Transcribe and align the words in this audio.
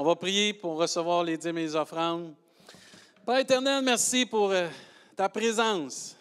On 0.00 0.04
va 0.04 0.14
prier 0.14 0.52
pour 0.52 0.76
recevoir 0.76 1.24
les 1.24 1.36
dîmes 1.36 1.58
et 1.58 1.74
offrandes. 1.74 2.32
Père 3.26 3.38
éternel, 3.38 3.82
merci 3.84 4.24
pour 4.24 4.52
euh, 4.52 4.68
ta 5.16 5.28
présence. 5.28 6.16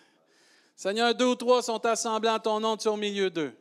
Seigneur, 0.76 1.14
deux 1.14 1.28
ou 1.28 1.36
trois 1.36 1.62
sont 1.62 1.86
assemblés 1.86 2.32
en 2.32 2.40
ton 2.40 2.60
nom, 2.60 2.76
tu 2.76 2.88
es 2.88 2.92
au 2.92 2.96
milieu 2.96 3.30
d'eux. 3.30 3.54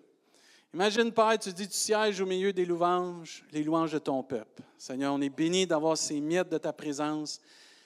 Imagine, 0.72 1.12
Père, 1.12 1.38
tu 1.38 1.52
dis, 1.52 1.68
tu 1.68 1.76
sièges 1.76 2.18
au 2.18 2.24
milieu 2.24 2.50
des 2.50 2.64
louanges, 2.64 3.44
les 3.52 3.62
louanges 3.62 3.92
de 3.92 3.98
ton 3.98 4.22
peuple. 4.22 4.62
Seigneur, 4.78 5.12
on 5.12 5.20
est 5.20 5.28
béni 5.28 5.66
d'avoir 5.66 5.98
ces 5.98 6.18
miettes 6.18 6.48
de 6.48 6.56
ta 6.56 6.72
présence, 6.72 7.42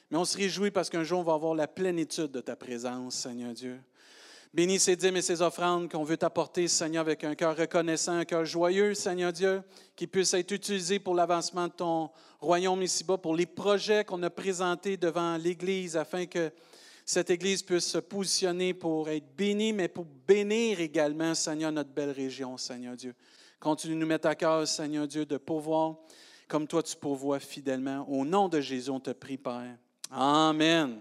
mais 0.08 0.16
on 0.16 0.24
se 0.24 0.36
réjouit 0.36 0.70
parce 0.70 0.88
qu'un 0.88 1.02
jour, 1.02 1.18
on 1.18 1.24
va 1.24 1.34
avoir 1.34 1.56
la 1.56 1.66
plénitude 1.66 2.30
de 2.30 2.40
ta 2.40 2.54
présence, 2.54 3.16
Seigneur 3.16 3.52
Dieu. 3.54 3.80
Bénis 4.52 4.80
ces 4.80 4.96
dîmes 4.96 5.16
et 5.16 5.22
ces 5.22 5.42
offrandes 5.42 5.88
qu'on 5.88 6.02
veut 6.02 6.16
t'apporter, 6.16 6.66
Seigneur, 6.66 7.02
avec 7.02 7.22
un 7.22 7.36
cœur 7.36 7.56
reconnaissant, 7.56 8.14
un 8.14 8.24
cœur 8.24 8.44
joyeux, 8.44 8.94
Seigneur 8.94 9.32
Dieu, 9.32 9.62
qui 9.94 10.08
puisse 10.08 10.34
être 10.34 10.50
utilisé 10.50 10.98
pour 10.98 11.14
l'avancement 11.14 11.68
de 11.68 11.72
ton 11.72 12.10
royaume 12.40 12.82
ici-bas, 12.82 13.16
pour 13.16 13.36
les 13.36 13.46
projets 13.46 14.04
qu'on 14.04 14.20
a 14.24 14.30
présentés 14.30 14.96
devant 14.96 15.36
l'Église, 15.36 15.96
afin 15.96 16.26
que 16.26 16.50
cette 17.06 17.30
Église 17.30 17.62
puisse 17.62 17.86
se 17.86 17.98
positionner 17.98 18.74
pour 18.74 19.08
être 19.08 19.36
bénie, 19.36 19.72
mais 19.72 19.86
pour 19.86 20.04
bénir 20.26 20.80
également, 20.80 21.36
Seigneur, 21.36 21.70
notre 21.70 21.90
belle 21.90 22.10
région, 22.10 22.56
Seigneur 22.56 22.96
Dieu. 22.96 23.14
Continue 23.60 23.94
de 23.94 24.00
nous 24.00 24.06
mettre 24.06 24.26
à 24.26 24.34
cœur, 24.34 24.66
Seigneur 24.66 25.06
Dieu, 25.06 25.26
de 25.26 25.36
pouvoir, 25.36 25.94
comme 26.48 26.66
toi 26.66 26.82
tu 26.82 26.96
pourvois 26.96 27.38
fidèlement. 27.38 28.04
Au 28.08 28.24
nom 28.24 28.48
de 28.48 28.60
Jésus, 28.60 28.90
on 28.90 28.98
te 28.98 29.10
prie, 29.10 29.38
Père. 29.38 29.76
Amen. 30.10 30.98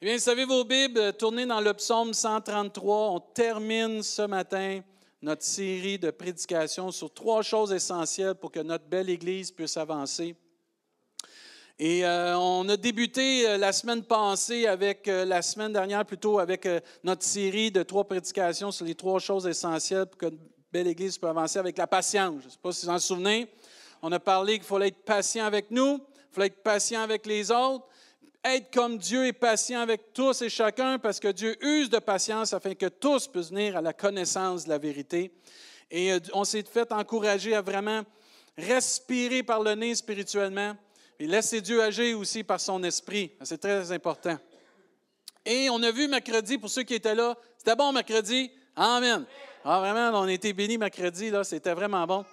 Eh 0.00 0.06
bien, 0.06 0.18
savez 0.20 0.44
vos 0.44 0.62
Bibles, 0.62 1.12
tournez 1.14 1.44
dans 1.44 1.60
le 1.60 1.74
psaume 1.74 2.14
133. 2.14 3.10
On 3.10 3.18
termine 3.18 4.00
ce 4.04 4.22
matin 4.22 4.80
notre 5.20 5.42
série 5.42 5.98
de 5.98 6.12
prédications 6.12 6.92
sur 6.92 7.12
trois 7.12 7.42
choses 7.42 7.72
essentielles 7.72 8.36
pour 8.36 8.52
que 8.52 8.60
notre 8.60 8.84
belle 8.84 9.10
Église 9.10 9.50
puisse 9.50 9.76
avancer. 9.76 10.36
Et 11.80 12.06
euh, 12.06 12.38
on 12.38 12.68
a 12.68 12.76
débuté 12.76 13.48
euh, 13.48 13.58
la 13.58 13.72
semaine 13.72 14.04
passée 14.04 14.68
avec, 14.68 15.08
euh, 15.08 15.24
la 15.24 15.42
semaine 15.42 15.72
dernière 15.72 16.04
plutôt, 16.04 16.38
avec 16.38 16.68
notre 17.02 17.24
série 17.24 17.72
de 17.72 17.82
trois 17.82 18.04
prédications 18.04 18.70
sur 18.70 18.86
les 18.86 18.94
trois 18.94 19.18
choses 19.18 19.48
essentielles 19.48 20.06
pour 20.06 20.18
que 20.18 20.26
notre 20.26 20.38
belle 20.70 20.86
Église 20.86 21.18
puisse 21.18 21.28
avancer 21.28 21.58
avec 21.58 21.76
la 21.76 21.88
patience. 21.88 22.42
Je 22.42 22.46
ne 22.46 22.50
sais 22.52 22.58
pas 22.62 22.70
si 22.70 22.86
vous 22.86 22.92
en 22.92 23.00
souvenez. 23.00 23.48
On 24.02 24.12
a 24.12 24.20
parlé 24.20 24.58
qu'il 24.58 24.62
fallait 24.68 24.88
être 24.88 25.04
patient 25.04 25.44
avec 25.44 25.72
nous, 25.72 25.98
il 26.30 26.34
fallait 26.34 26.46
être 26.46 26.62
patient 26.62 27.00
avec 27.00 27.26
les 27.26 27.50
autres, 27.50 27.88
être 28.44 28.72
comme 28.72 28.98
Dieu 28.98 29.26
est 29.26 29.32
patient 29.32 29.80
avec 29.80 30.12
tous 30.12 30.42
et 30.42 30.48
chacun, 30.48 30.98
parce 30.98 31.20
que 31.20 31.28
Dieu 31.28 31.56
use 31.64 31.90
de 31.90 31.98
patience 31.98 32.52
afin 32.52 32.74
que 32.74 32.86
tous 32.86 33.26
puissent 33.26 33.50
venir 33.50 33.76
à 33.76 33.80
la 33.80 33.92
connaissance 33.92 34.64
de 34.64 34.70
la 34.70 34.78
vérité. 34.78 35.32
Et 35.90 36.12
euh, 36.12 36.18
on 36.32 36.44
s'est 36.44 36.62
fait 36.62 36.90
encourager 36.92 37.54
à 37.54 37.62
vraiment 37.62 38.02
respirer 38.56 39.42
par 39.42 39.62
le 39.62 39.74
nez 39.74 39.94
spirituellement 39.94 40.76
et 41.18 41.26
laisser 41.26 41.60
Dieu 41.60 41.82
agir 41.82 42.18
aussi 42.18 42.44
par 42.44 42.60
son 42.60 42.82
esprit. 42.84 43.32
C'est 43.42 43.58
très 43.58 43.90
important. 43.92 44.36
Et 45.44 45.70
on 45.70 45.82
a 45.82 45.90
vu 45.90 46.08
mercredi, 46.08 46.58
pour 46.58 46.70
ceux 46.70 46.82
qui 46.82 46.94
étaient 46.94 47.14
là, 47.14 47.36
c'était 47.56 47.74
bon 47.74 47.92
mercredi. 47.92 48.50
Amen. 48.76 49.24
Ah, 49.64 49.80
vraiment, 49.80 50.20
on 50.20 50.24
a 50.24 50.32
été 50.32 50.52
bénis 50.52 50.78
mercredi, 50.78 51.30
là, 51.30 51.42
c'était 51.42 51.74
vraiment 51.74 52.06
bon. 52.06 52.24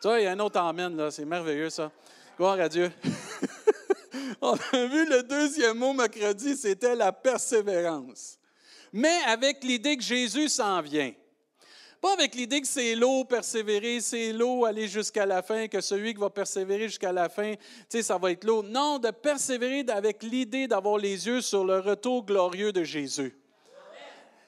Tu 0.00 0.08
vois, 0.08 0.20
il 0.20 0.24
y 0.24 0.26
a 0.26 0.32
un 0.32 0.38
autre 0.38 0.58
Amen, 0.58 0.96
là, 0.96 1.10
c'est 1.10 1.24
merveilleux 1.24 1.70
ça. 1.70 1.90
Gloire 2.36 2.58
à 2.58 2.68
Dieu. 2.68 2.90
On 4.40 4.54
a 4.54 4.86
vu 4.86 5.06
le 5.06 5.22
deuxième 5.22 5.78
mot 5.78 5.92
mercredi, 5.92 6.56
c'était 6.56 6.94
la 6.94 7.12
persévérance. 7.12 8.38
Mais 8.92 9.18
avec 9.26 9.62
l'idée 9.62 9.96
que 9.96 10.02
Jésus 10.02 10.48
s'en 10.48 10.80
vient. 10.82 11.12
Pas 12.00 12.14
avec 12.14 12.34
l'idée 12.34 12.62
que 12.62 12.66
c'est 12.66 12.94
l'eau 12.94 13.24
persévérer, 13.24 14.00
c'est 14.00 14.32
l'eau 14.32 14.64
aller 14.64 14.88
jusqu'à 14.88 15.26
la 15.26 15.42
fin, 15.42 15.68
que 15.68 15.82
celui 15.82 16.14
qui 16.14 16.20
va 16.20 16.30
persévérer 16.30 16.88
jusqu'à 16.88 17.12
la 17.12 17.28
fin, 17.28 17.54
ça 17.88 18.16
va 18.16 18.32
être 18.32 18.44
l'eau. 18.44 18.62
Non, 18.62 18.98
de 18.98 19.10
persévérer 19.10 19.84
avec 19.88 20.22
l'idée 20.22 20.66
d'avoir 20.66 20.96
les 20.96 21.26
yeux 21.26 21.42
sur 21.42 21.62
le 21.62 21.78
retour 21.78 22.24
glorieux 22.24 22.72
de 22.72 22.84
Jésus. 22.84 23.36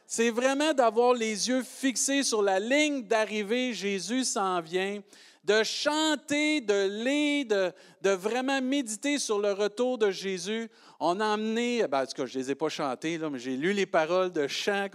C'est 0.07 0.31
vraiment 0.31 0.73
d'avoir 0.73 1.15
les 1.15 1.49
yeux 1.49 1.63
fixés 1.63 2.23
sur 2.23 2.43
la 2.43 2.59
ligne 2.59 3.03
d'arrivée. 3.03 3.75
Jésus 3.75 4.25
s'en 4.25 4.61
vient 4.61 5.03
de 5.45 5.63
chanter, 5.65 6.61
de 6.61 7.05
lire, 7.05 7.73
de, 8.01 8.11
vraiment 8.11 8.63
méditer 8.63 9.19
sur 9.19 9.41
le 9.41 9.53
retour 9.53 9.99
de 9.99 10.11
Jésus. 10.11 10.71
On 11.01 11.19
a 11.19 11.27
emmené, 11.27 11.87
ben, 11.89 12.03
en 12.03 12.07
tout 12.07 12.15
cas, 12.15 12.27
je 12.27 12.39
ne 12.39 12.45
les 12.45 12.51
ai 12.53 12.55
pas 12.55 12.69
chantés, 12.69 13.19
là, 13.19 13.29
mais 13.29 13.41
j'ai 13.41 13.57
lu 13.57 13.73
les 13.73 13.87
paroles 13.87 14.31
de 14.31 14.47
chants 14.47 14.89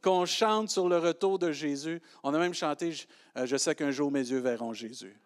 qu'on 0.00 0.26
chante 0.26 0.70
sur 0.70 0.88
le 0.88 0.98
retour 0.98 1.38
de 1.38 1.50
Jésus. 1.50 2.00
On 2.22 2.32
a 2.34 2.38
même 2.38 2.54
chanté 2.54 2.92
Je, 2.92 3.06
euh, 3.36 3.58
sais 3.58 3.74
qu'un 3.74 3.90
jour 3.90 4.12
mes 4.12 4.30
yeux 4.30 4.38
verront 4.38 4.72
Jésus. 4.72 5.16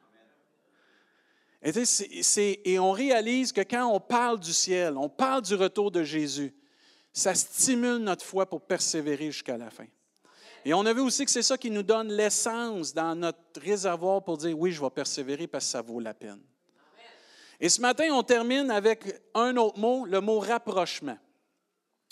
Et 1.62 2.78
on 2.78 2.92
réalise 2.92 3.52
que 3.52 3.60
quand 3.60 3.86
on 3.86 4.00
parle 4.00 4.40
du 4.40 4.52
ciel, 4.52 4.96
on 4.96 5.08
parle 5.08 5.42
du 5.42 5.56
retour 5.56 5.90
de 5.90 6.04
Jésus, 6.04 6.54
ça 7.12 7.34
stimule 7.34 7.98
notre 7.98 8.24
foi 8.24 8.46
pour 8.46 8.62
persévérer 8.62 9.26
jusqu'à 9.26 9.58
la 9.58 9.68
fin. 9.68 9.86
Et 10.64 10.74
on 10.74 10.84
a 10.86 10.92
vu 10.92 11.00
aussi 11.00 11.24
que 11.24 11.30
c'est 11.30 11.42
ça 11.42 11.56
qui 11.56 11.70
nous 11.70 11.82
donne 11.82 12.12
l'essence 12.12 12.92
dans 12.92 13.14
notre 13.14 13.60
réservoir 13.60 14.22
pour 14.22 14.36
dire 14.36 14.58
oui, 14.58 14.72
je 14.72 14.80
vais 14.80 14.90
persévérer 14.90 15.46
parce 15.46 15.64
que 15.64 15.70
ça 15.70 15.82
vaut 15.82 16.00
la 16.00 16.14
peine. 16.14 16.40
Et 17.60 17.68
ce 17.68 17.80
matin, 17.80 18.08
on 18.12 18.22
termine 18.22 18.70
avec 18.70 19.22
un 19.34 19.56
autre 19.56 19.78
mot, 19.78 20.04
le 20.04 20.20
mot 20.20 20.38
rapprochement. 20.38 21.18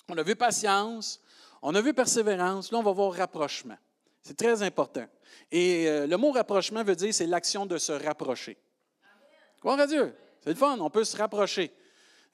On 0.09 0.17
a 0.19 0.23
vu 0.23 0.35
patience, 0.35 1.21
on 1.62 1.75
a 1.75 1.81
vu 1.81 1.93
persévérance, 1.95 2.73
là 2.73 2.79
on 2.79 2.83
va 2.83 2.93
voir 2.93 3.12
rapprochement. 3.12 3.77
C'est 4.23 4.37
très 4.37 4.62
important. 4.62 5.06
Et 5.51 5.89
euh, 5.89 6.06
le 6.06 6.17
mot 6.17 6.33
rapprochement 6.33 6.83
veut 6.83 6.97
dire 6.97 7.15
c'est 7.15 7.27
l'action 7.27 7.67
de 7.67 7.79
se 7.79 7.93
rapprocher. 7.93 8.56
Gloire 9.61 9.79
à 9.81 9.87
Dieu. 9.87 10.15
C'est 10.43 10.51
le 10.51 10.56
fun, 10.56 10.79
on 10.81 10.91
peut 10.91 11.05
se 11.05 11.17
rapprocher. 11.17 11.73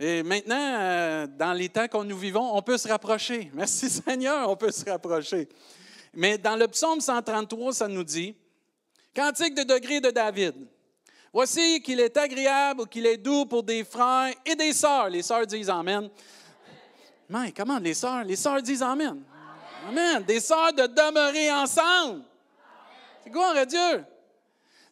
Et 0.01 0.23
maintenant, 0.23 0.57
euh, 0.81 1.27
dans 1.27 1.53
les 1.53 1.69
temps 1.69 1.89
qu'on 1.89 2.05
nous 2.05 2.17
vivons, 2.17 2.57
on 2.57 2.63
peut 2.63 2.79
se 2.79 2.89
rapprocher. 2.89 3.51
Merci 3.55 3.89
Seigneur, 3.91 4.49
on 4.49 4.57
peut 4.57 4.71
se 4.71 4.85
rapprocher. 4.85 5.49
Mais 6.15 6.37
dans 6.39 6.57
le 6.57 6.69
psaume 6.69 7.01
133, 7.01 7.73
ça 7.73 7.89
nous 7.89 8.05
dit 8.05 8.35
Cantique 9.15 9.55
de 9.55 9.63
degré 9.63 10.01
de 10.01 10.11
David. 10.11 10.55
Voici 11.33 11.81
qu'il 11.81 12.01
est 12.01 12.17
agréable, 12.17 12.87
qu'il 12.89 13.07
est 13.07 13.17
doux 13.17 13.47
pour 13.47 13.63
des 13.63 13.85
frères 13.85 14.35
et 14.45 14.55
des 14.55 14.73
sœurs. 14.73 15.09
Les 15.09 15.23
sœurs 15.23 15.47
disent 15.47 15.71
Amen. 15.71 16.11
Mais 17.29 17.53
comment 17.53 17.79
les 17.79 17.95
sœurs? 17.95 18.25
Les 18.25 18.37
sœurs 18.37 18.61
disent 18.61 18.83
Amen. 18.83 19.23
Amen. 19.89 20.23
Des 20.25 20.41
sœurs 20.41 20.73
de 20.73 20.87
demeurer 20.87 21.51
ensemble. 21.51 22.23
C'est 23.25 23.31
gloire 23.31 23.57
à 23.57 23.65
Dieu? 23.65 24.05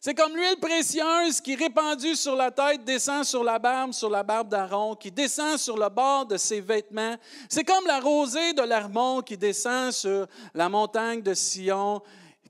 C'est 0.03 0.15
comme 0.15 0.35
l'huile 0.35 0.57
précieuse 0.59 1.39
qui, 1.41 1.55
répandue 1.55 2.15
sur 2.15 2.35
la 2.35 2.49
tête, 2.49 2.83
descend 2.83 3.23
sur 3.23 3.43
la 3.43 3.59
barbe, 3.59 3.93
sur 3.93 4.09
la 4.09 4.23
barbe 4.23 4.49
d'Aaron, 4.49 4.95
qui 4.95 5.11
descend 5.11 5.59
sur 5.59 5.77
le 5.77 5.89
bord 5.89 6.25
de 6.25 6.37
ses 6.37 6.59
vêtements. 6.59 7.15
C'est 7.47 7.63
comme 7.63 7.85
la 7.85 7.99
rosée 7.99 8.53
de 8.53 8.63
l'Armon 8.63 9.21
qui 9.21 9.37
descend 9.37 9.91
sur 9.91 10.25
la 10.55 10.69
montagne 10.69 11.21
de 11.21 11.35
Sion, 11.35 12.01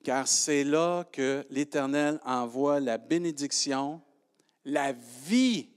car 0.02 0.30
c'est 0.30 0.64
là 0.64 1.04
que 1.12 1.46
l'Éternel 1.50 2.22
envoie 2.24 2.80
la 2.80 2.98
bénédiction, 2.98 4.02
la 4.64 4.94
vie 4.94 5.68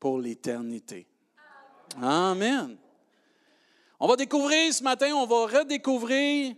pour 0.00 0.18
l'éternité. 0.18 1.06
Amen. 2.02 2.76
On 4.00 4.08
va 4.08 4.16
découvrir 4.16 4.74
ce 4.74 4.82
matin, 4.82 5.14
on 5.14 5.24
va 5.24 5.60
redécouvrir 5.60 6.56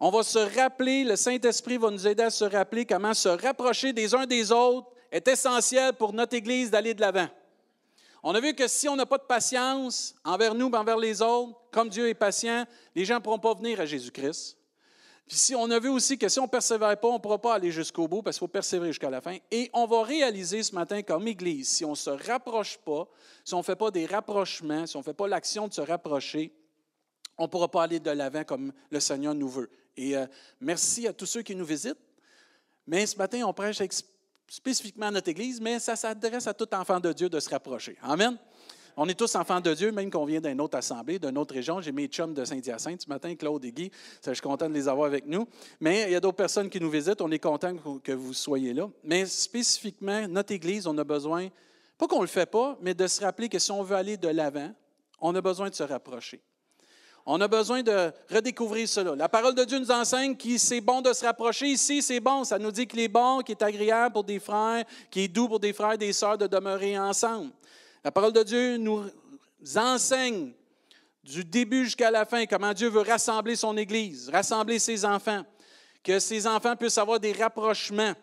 on 0.00 0.10
va 0.10 0.22
se 0.22 0.38
rappeler, 0.58 1.04
le 1.04 1.16
Saint-Esprit 1.16 1.76
va 1.76 1.90
nous 1.90 2.06
aider 2.06 2.22
à 2.22 2.30
se 2.30 2.44
rappeler 2.44 2.86
comment 2.86 3.14
se 3.14 3.28
rapprocher 3.28 3.92
des 3.92 4.14
uns 4.14 4.26
des 4.26 4.52
autres 4.52 4.88
est 5.10 5.26
essentiel 5.26 5.94
pour 5.94 6.12
notre 6.12 6.36
Église 6.36 6.70
d'aller 6.70 6.94
de 6.94 7.00
l'avant. 7.00 7.28
On 8.22 8.34
a 8.34 8.40
vu 8.40 8.54
que 8.54 8.68
si 8.68 8.88
on 8.88 8.96
n'a 8.96 9.06
pas 9.06 9.18
de 9.18 9.24
patience 9.24 10.14
envers 10.24 10.54
nous, 10.54 10.70
envers 10.70 10.98
les 10.98 11.22
autres, 11.22 11.58
comme 11.72 11.88
Dieu 11.88 12.08
est 12.08 12.14
patient, 12.14 12.64
les 12.94 13.04
gens 13.04 13.16
ne 13.16 13.20
pourront 13.20 13.38
pas 13.38 13.54
venir 13.54 13.80
à 13.80 13.86
Jésus-Christ. 13.86 14.56
Si 15.30 15.54
on 15.54 15.70
a 15.70 15.78
vu 15.78 15.88
aussi 15.88 16.16
que 16.16 16.28
si 16.28 16.38
on 16.38 16.44
ne 16.44 16.48
persévère 16.48 16.98
pas, 16.98 17.08
on 17.08 17.14
ne 17.14 17.18
pourra 17.18 17.38
pas 17.38 17.54
aller 17.54 17.70
jusqu'au 17.70 18.08
bout 18.08 18.22
parce 18.22 18.36
qu'il 18.36 18.40
faut 18.40 18.48
persévérer 18.48 18.90
jusqu'à 18.90 19.10
la 19.10 19.20
fin. 19.20 19.36
Et 19.50 19.68
on 19.74 19.86
va 19.86 20.02
réaliser 20.02 20.62
ce 20.62 20.74
matin 20.74 21.02
comme 21.02 21.28
Église, 21.28 21.68
si 21.68 21.84
on 21.84 21.90
ne 21.90 21.96
se 21.96 22.10
rapproche 22.10 22.78
pas, 22.78 23.06
si 23.44 23.54
on 23.54 23.58
ne 23.58 23.62
fait 23.62 23.76
pas 23.76 23.90
des 23.90 24.06
rapprochements, 24.06 24.86
si 24.86 24.96
on 24.96 25.00
ne 25.00 25.04
fait 25.04 25.14
pas 25.14 25.28
l'action 25.28 25.68
de 25.68 25.74
se 25.74 25.82
rapprocher, 25.82 26.52
on 27.36 27.44
ne 27.44 27.48
pourra 27.48 27.68
pas 27.68 27.84
aller 27.84 28.00
de 28.00 28.10
l'avant 28.10 28.42
comme 28.42 28.72
le 28.90 29.00
Seigneur 29.00 29.34
nous 29.34 29.48
veut. 29.48 29.70
Et 29.98 30.16
euh, 30.16 30.26
merci 30.60 31.08
à 31.08 31.12
tous 31.12 31.26
ceux 31.26 31.42
qui 31.42 31.56
nous 31.56 31.64
visitent. 31.64 31.98
Mais 32.86 33.04
ce 33.04 33.16
matin, 33.16 33.42
on 33.44 33.52
prêche 33.52 33.82
spécifiquement 34.46 35.06
à 35.06 35.10
notre 35.10 35.28
Église, 35.28 35.60
mais 35.60 35.80
ça 35.80 35.96
s'adresse 35.96 36.46
à 36.46 36.54
tout 36.54 36.72
enfant 36.72 37.00
de 37.00 37.12
Dieu 37.12 37.28
de 37.28 37.40
se 37.40 37.50
rapprocher. 37.50 37.98
Amen. 38.00 38.38
On 38.96 39.08
est 39.08 39.14
tous 39.14 39.34
enfants 39.34 39.60
de 39.60 39.74
Dieu, 39.74 39.90
même 39.90 40.08
qu'on 40.08 40.24
vient 40.24 40.40
d'une 40.40 40.60
autre 40.60 40.78
assemblée, 40.78 41.18
d'une 41.18 41.36
autre 41.36 41.52
région. 41.52 41.80
J'ai 41.80 41.90
mes 41.90 42.06
chums 42.06 42.32
de 42.32 42.44
Saint-Hyacinthe 42.44 43.02
ce 43.02 43.08
matin, 43.08 43.34
Claude 43.34 43.64
et 43.64 43.72
Guy. 43.72 43.90
je 44.24 44.32
suis 44.32 44.40
content 44.40 44.68
de 44.68 44.74
les 44.74 44.86
avoir 44.86 45.06
avec 45.08 45.26
nous. 45.26 45.48
Mais 45.80 46.04
il 46.04 46.12
y 46.12 46.16
a 46.16 46.20
d'autres 46.20 46.36
personnes 46.36 46.70
qui 46.70 46.80
nous 46.80 46.90
visitent. 46.90 47.20
On 47.20 47.30
est 47.32 47.38
content 47.40 47.76
que 48.02 48.12
vous 48.12 48.32
soyez 48.32 48.72
là. 48.72 48.88
Mais 49.02 49.26
spécifiquement, 49.26 50.28
notre 50.28 50.52
Église, 50.52 50.86
on 50.86 50.96
a 50.98 51.04
besoin, 51.04 51.48
pas 51.96 52.06
qu'on 52.06 52.18
ne 52.18 52.22
le 52.22 52.28
fait 52.28 52.50
pas, 52.50 52.78
mais 52.80 52.94
de 52.94 53.06
se 53.08 53.20
rappeler 53.20 53.48
que 53.48 53.58
si 53.58 53.72
on 53.72 53.82
veut 53.82 53.96
aller 53.96 54.16
de 54.16 54.28
l'avant, 54.28 54.72
on 55.20 55.34
a 55.34 55.40
besoin 55.40 55.68
de 55.68 55.74
se 55.74 55.82
rapprocher. 55.82 56.40
On 57.30 57.38
a 57.42 57.46
besoin 57.46 57.82
de 57.82 58.10
redécouvrir 58.30 58.88
cela. 58.88 59.14
La 59.14 59.28
parole 59.28 59.54
de 59.54 59.62
Dieu 59.62 59.78
nous 59.78 59.90
enseigne 59.90 60.34
que 60.34 60.56
c'est 60.56 60.80
bon 60.80 61.02
de 61.02 61.12
se 61.12 61.26
rapprocher. 61.26 61.66
Ici, 61.66 62.00
c'est 62.00 62.20
bon. 62.20 62.42
Ça 62.42 62.58
nous 62.58 62.70
dit 62.70 62.86
qu'il 62.86 63.00
est 63.00 63.08
bon, 63.08 63.40
qu'il 63.40 63.52
est 63.52 63.62
agréable 63.62 64.14
pour 64.14 64.24
des 64.24 64.38
frères, 64.38 64.86
qu'il 65.10 65.24
est 65.24 65.28
doux 65.28 65.46
pour 65.46 65.60
des 65.60 65.74
frères 65.74 65.92
et 65.92 65.98
des 65.98 66.14
sœurs 66.14 66.38
de 66.38 66.46
demeurer 66.46 66.98
ensemble. 66.98 67.50
La 68.02 68.10
parole 68.10 68.32
de 68.32 68.42
Dieu 68.42 68.78
nous 68.78 69.04
enseigne 69.76 70.52
du 71.22 71.44
début 71.44 71.84
jusqu'à 71.84 72.10
la 72.10 72.24
fin 72.24 72.46
comment 72.46 72.72
Dieu 72.72 72.88
veut 72.88 73.02
rassembler 73.02 73.56
son 73.56 73.76
Église, 73.76 74.30
rassembler 74.30 74.78
ses 74.78 75.04
enfants, 75.04 75.42
que 76.02 76.18
ses 76.20 76.46
enfants 76.46 76.76
puissent 76.76 76.96
avoir 76.96 77.20
des 77.20 77.32
rapprochements 77.32 78.14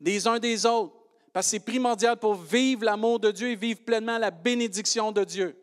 des 0.00 0.28
uns 0.28 0.38
des 0.38 0.64
autres, 0.66 0.94
parce 1.32 1.46
que 1.46 1.50
c'est 1.50 1.64
primordial 1.64 2.16
pour 2.16 2.36
vivre 2.36 2.84
l'amour 2.84 3.18
de 3.18 3.32
Dieu 3.32 3.48
et 3.48 3.56
vivre 3.56 3.80
pleinement 3.80 4.18
la 4.18 4.30
bénédiction 4.30 5.10
de 5.10 5.24
Dieu. 5.24 5.56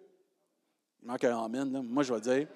Il 1.02 1.08
manque 1.08 1.24
un 1.24 1.46
Amen, 1.46 1.82
moi 1.82 2.04
je 2.04 2.14
vais 2.14 2.20
dire. 2.20 2.48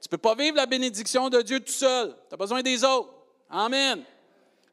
Tu 0.00 0.06
ne 0.06 0.10
peux 0.10 0.18
pas 0.18 0.34
vivre 0.34 0.56
la 0.56 0.66
bénédiction 0.66 1.28
de 1.28 1.42
Dieu 1.42 1.60
tout 1.60 1.72
seul. 1.72 2.14
Tu 2.28 2.34
as 2.34 2.36
besoin 2.36 2.62
des 2.62 2.82
autres. 2.84 3.10
Amen. 3.50 4.02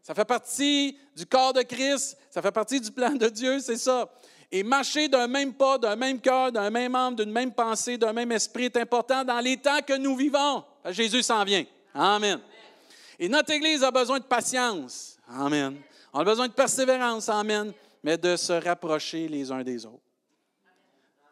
Ça 0.01 0.15
fait 0.15 0.23
partie 0.23 0.97
du 1.13 1.25
corps 1.25 1.51
de 1.51 1.63
Christ. 1.63 2.17
Ça 2.29 2.41
fait 2.41 2.51
partie 2.51 2.79
du 2.79 2.89
plan 2.91 3.11
de 3.11 3.27
Dieu, 3.27 3.59
c'est 3.59 3.75
ça. 3.75 4.09
Et 4.49 4.63
marcher 4.63 5.09
d'un 5.09 5.27
même 5.27 5.53
pas, 5.53 5.77
d'un 5.77 5.97
même 5.97 6.21
cœur, 6.21 6.53
d'un 6.53 6.69
même 6.69 6.95
âme, 6.95 7.15
d'une 7.15 7.31
même 7.31 7.51
pensée, 7.51 7.97
d'un 7.97 8.13
même 8.13 8.31
esprit 8.31 8.65
est 8.65 8.77
important 8.77 9.25
dans 9.25 9.41
les 9.41 9.57
temps 9.57 9.81
que 9.85 9.97
nous 9.97 10.15
vivons. 10.15 10.63
Jésus 10.85 11.23
s'en 11.23 11.43
vient. 11.43 11.65
Amen. 11.93 12.39
Et 13.19 13.27
notre 13.27 13.51
Église 13.51 13.83
a 13.83 13.91
besoin 13.91 14.19
de 14.19 14.23
patience. 14.23 15.17
Amen. 15.27 15.75
On 16.13 16.19
a 16.19 16.23
besoin 16.23 16.47
de 16.47 16.53
persévérance. 16.53 17.27
Amen. 17.27 17.73
Mais 18.01 18.17
de 18.17 18.37
se 18.37 18.53
rapprocher 18.53 19.27
les 19.27 19.51
uns 19.51 19.63
des 19.63 19.85
autres. 19.85 19.99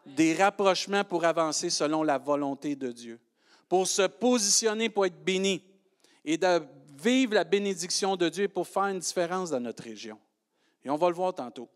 Des 0.05 0.33
rapprochements 0.33 1.05
pour 1.05 1.23
avancer 1.23 1.69
selon 1.69 2.03
la 2.03 2.17
volonté 2.17 2.75
de 2.75 2.91
Dieu 2.91 3.19
pour 3.67 3.87
se 3.87 4.03
positionner 4.03 4.89
pour 4.89 5.05
être 5.05 5.23
béni 5.23 5.63
et 6.23 6.37
de 6.37 6.61
vivre 6.97 7.33
la 7.33 7.43
bénédiction 7.43 8.15
de 8.15 8.29
Dieu 8.29 8.47
pour 8.47 8.67
faire 8.67 8.85
une 8.85 8.99
différence 8.99 9.49
dans 9.49 9.59
notre 9.59 9.83
région. 9.83 10.19
Et 10.83 10.89
on 10.89 10.95
va 10.95 11.09
le 11.09 11.15
voir 11.15 11.33
tantôt. 11.33 11.69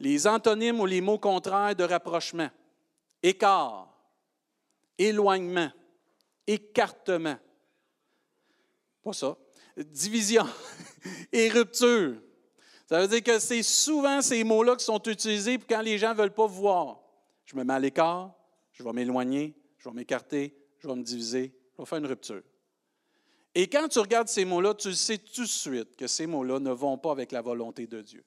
Les 0.00 0.26
antonymes 0.26 0.80
ou 0.80 0.86
les 0.86 1.00
mots 1.00 1.18
contraires 1.18 1.76
de 1.76 1.84
rapprochement, 1.84 2.48
écart, 3.22 3.88
éloignement, 4.98 5.70
écartement, 6.46 7.36
pas 9.02 9.12
ça, 9.12 9.36
division 9.76 10.46
et 11.32 11.48
rupture. 11.48 12.16
Ça 12.86 13.00
veut 13.00 13.08
dire 13.08 13.22
que 13.22 13.38
c'est 13.38 13.62
souvent 13.62 14.20
ces 14.20 14.44
mots-là 14.44 14.76
qui 14.76 14.84
sont 14.84 15.02
utilisés 15.02 15.58
quand 15.58 15.80
les 15.80 15.98
gens 15.98 16.10
ne 16.10 16.18
veulent 16.18 16.34
pas 16.34 16.46
voir. 16.46 17.00
Je 17.44 17.56
me 17.56 17.64
mets 17.64 17.74
à 17.74 17.78
l'écart, 17.78 18.34
je 18.72 18.82
vais 18.82 18.92
m'éloigner, 18.92 19.54
je 19.78 19.88
vais 19.88 19.94
m'écarter, 19.94 20.54
je 20.84 20.88
vais 20.88 20.96
me 20.96 21.02
diviser, 21.02 21.52
je 21.72 21.82
vais 21.82 21.86
faire 21.86 21.98
une 21.98 22.06
rupture. 22.06 22.42
Et 23.54 23.68
quand 23.68 23.88
tu 23.88 23.98
regardes 23.98 24.28
ces 24.28 24.44
mots-là, 24.44 24.74
tu 24.74 24.92
sais 24.94 25.18
tout 25.18 25.42
de 25.42 25.46
suite 25.46 25.96
que 25.96 26.06
ces 26.06 26.26
mots-là 26.26 26.58
ne 26.58 26.70
vont 26.70 26.98
pas 26.98 27.12
avec 27.12 27.32
la 27.32 27.40
volonté 27.40 27.86
de 27.86 28.02
Dieu. 28.02 28.24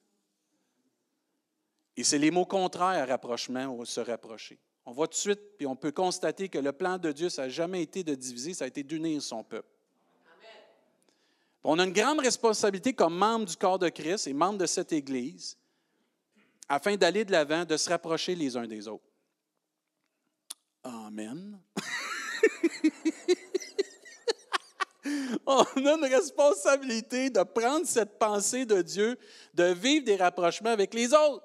Et 1.96 2.04
c'est 2.04 2.18
les 2.18 2.30
mots 2.30 2.46
contraires 2.46 3.02
à 3.02 3.06
rapprochement 3.06 3.66
ou 3.66 3.84
se 3.84 4.00
rapprocher. 4.00 4.58
On 4.86 4.92
voit 4.92 5.06
tout 5.06 5.14
de 5.14 5.18
suite, 5.18 5.40
puis 5.58 5.66
on 5.66 5.76
peut 5.76 5.92
constater 5.92 6.48
que 6.48 6.58
le 6.58 6.72
plan 6.72 6.96
de 6.96 7.12
Dieu, 7.12 7.28
ça 7.28 7.42
n'a 7.42 7.48
jamais 7.48 7.82
été 7.82 8.02
de 8.02 8.14
diviser, 8.14 8.54
ça 8.54 8.64
a 8.64 8.68
été 8.68 8.82
d'unir 8.82 9.20
son 9.20 9.44
peuple. 9.44 9.68
On 11.62 11.78
a 11.78 11.84
une 11.84 11.92
grande 11.92 12.20
responsabilité 12.20 12.94
comme 12.94 13.16
membre 13.16 13.46
du 13.46 13.56
corps 13.56 13.78
de 13.78 13.90
Christ 13.90 14.26
et 14.26 14.32
membre 14.32 14.58
de 14.58 14.66
cette 14.66 14.92
Église, 14.92 15.58
afin 16.68 16.96
d'aller 16.96 17.24
de 17.24 17.32
l'avant, 17.32 17.64
de 17.64 17.76
se 17.76 17.90
rapprocher 17.90 18.34
les 18.34 18.56
uns 18.56 18.66
des 18.66 18.88
autres. 18.88 19.04
Amen. 20.82 21.60
On 25.46 25.62
a 25.62 25.94
une 25.94 26.04
responsabilité 26.04 27.30
de 27.30 27.42
prendre 27.42 27.86
cette 27.86 28.18
pensée 28.18 28.66
de 28.66 28.82
Dieu, 28.82 29.18
de 29.54 29.64
vivre 29.64 30.04
des 30.04 30.16
rapprochements 30.16 30.70
avec 30.70 30.92
les 30.94 31.14
autres. 31.14 31.44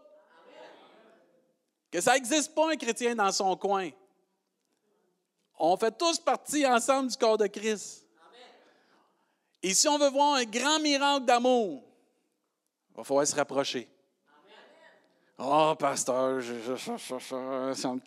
Que 1.91 2.01
ça 2.01 2.13
n'existe 2.13 2.53
pas 2.53 2.71
un 2.71 2.75
chrétien 2.75 3.15
dans 3.15 3.31
son 3.31 3.55
coin. 3.55 3.89
On 5.59 5.77
fait 5.77 5.97
tous 5.97 6.19
partie 6.19 6.65
ensemble 6.65 7.09
du 7.09 7.17
corps 7.17 7.37
de 7.37 7.47
Christ. 7.47 8.05
Et 9.61 9.73
si 9.73 9.87
on 9.87 9.97
veut 9.97 10.09
voir 10.09 10.35
un 10.35 10.43
grand 10.43 10.79
miracle 10.79 11.25
d'amour, 11.25 11.83
il 12.91 12.97
va 12.97 13.03
falloir 13.03 13.25
se 13.25 13.35
rapprocher. 13.35 13.87
Oh, 15.37 15.73
pasteur, 15.79 16.41
je, 16.41 16.53
je, 16.61 16.75
je, 16.75 17.73
ça 17.73 17.89
me 17.89 17.99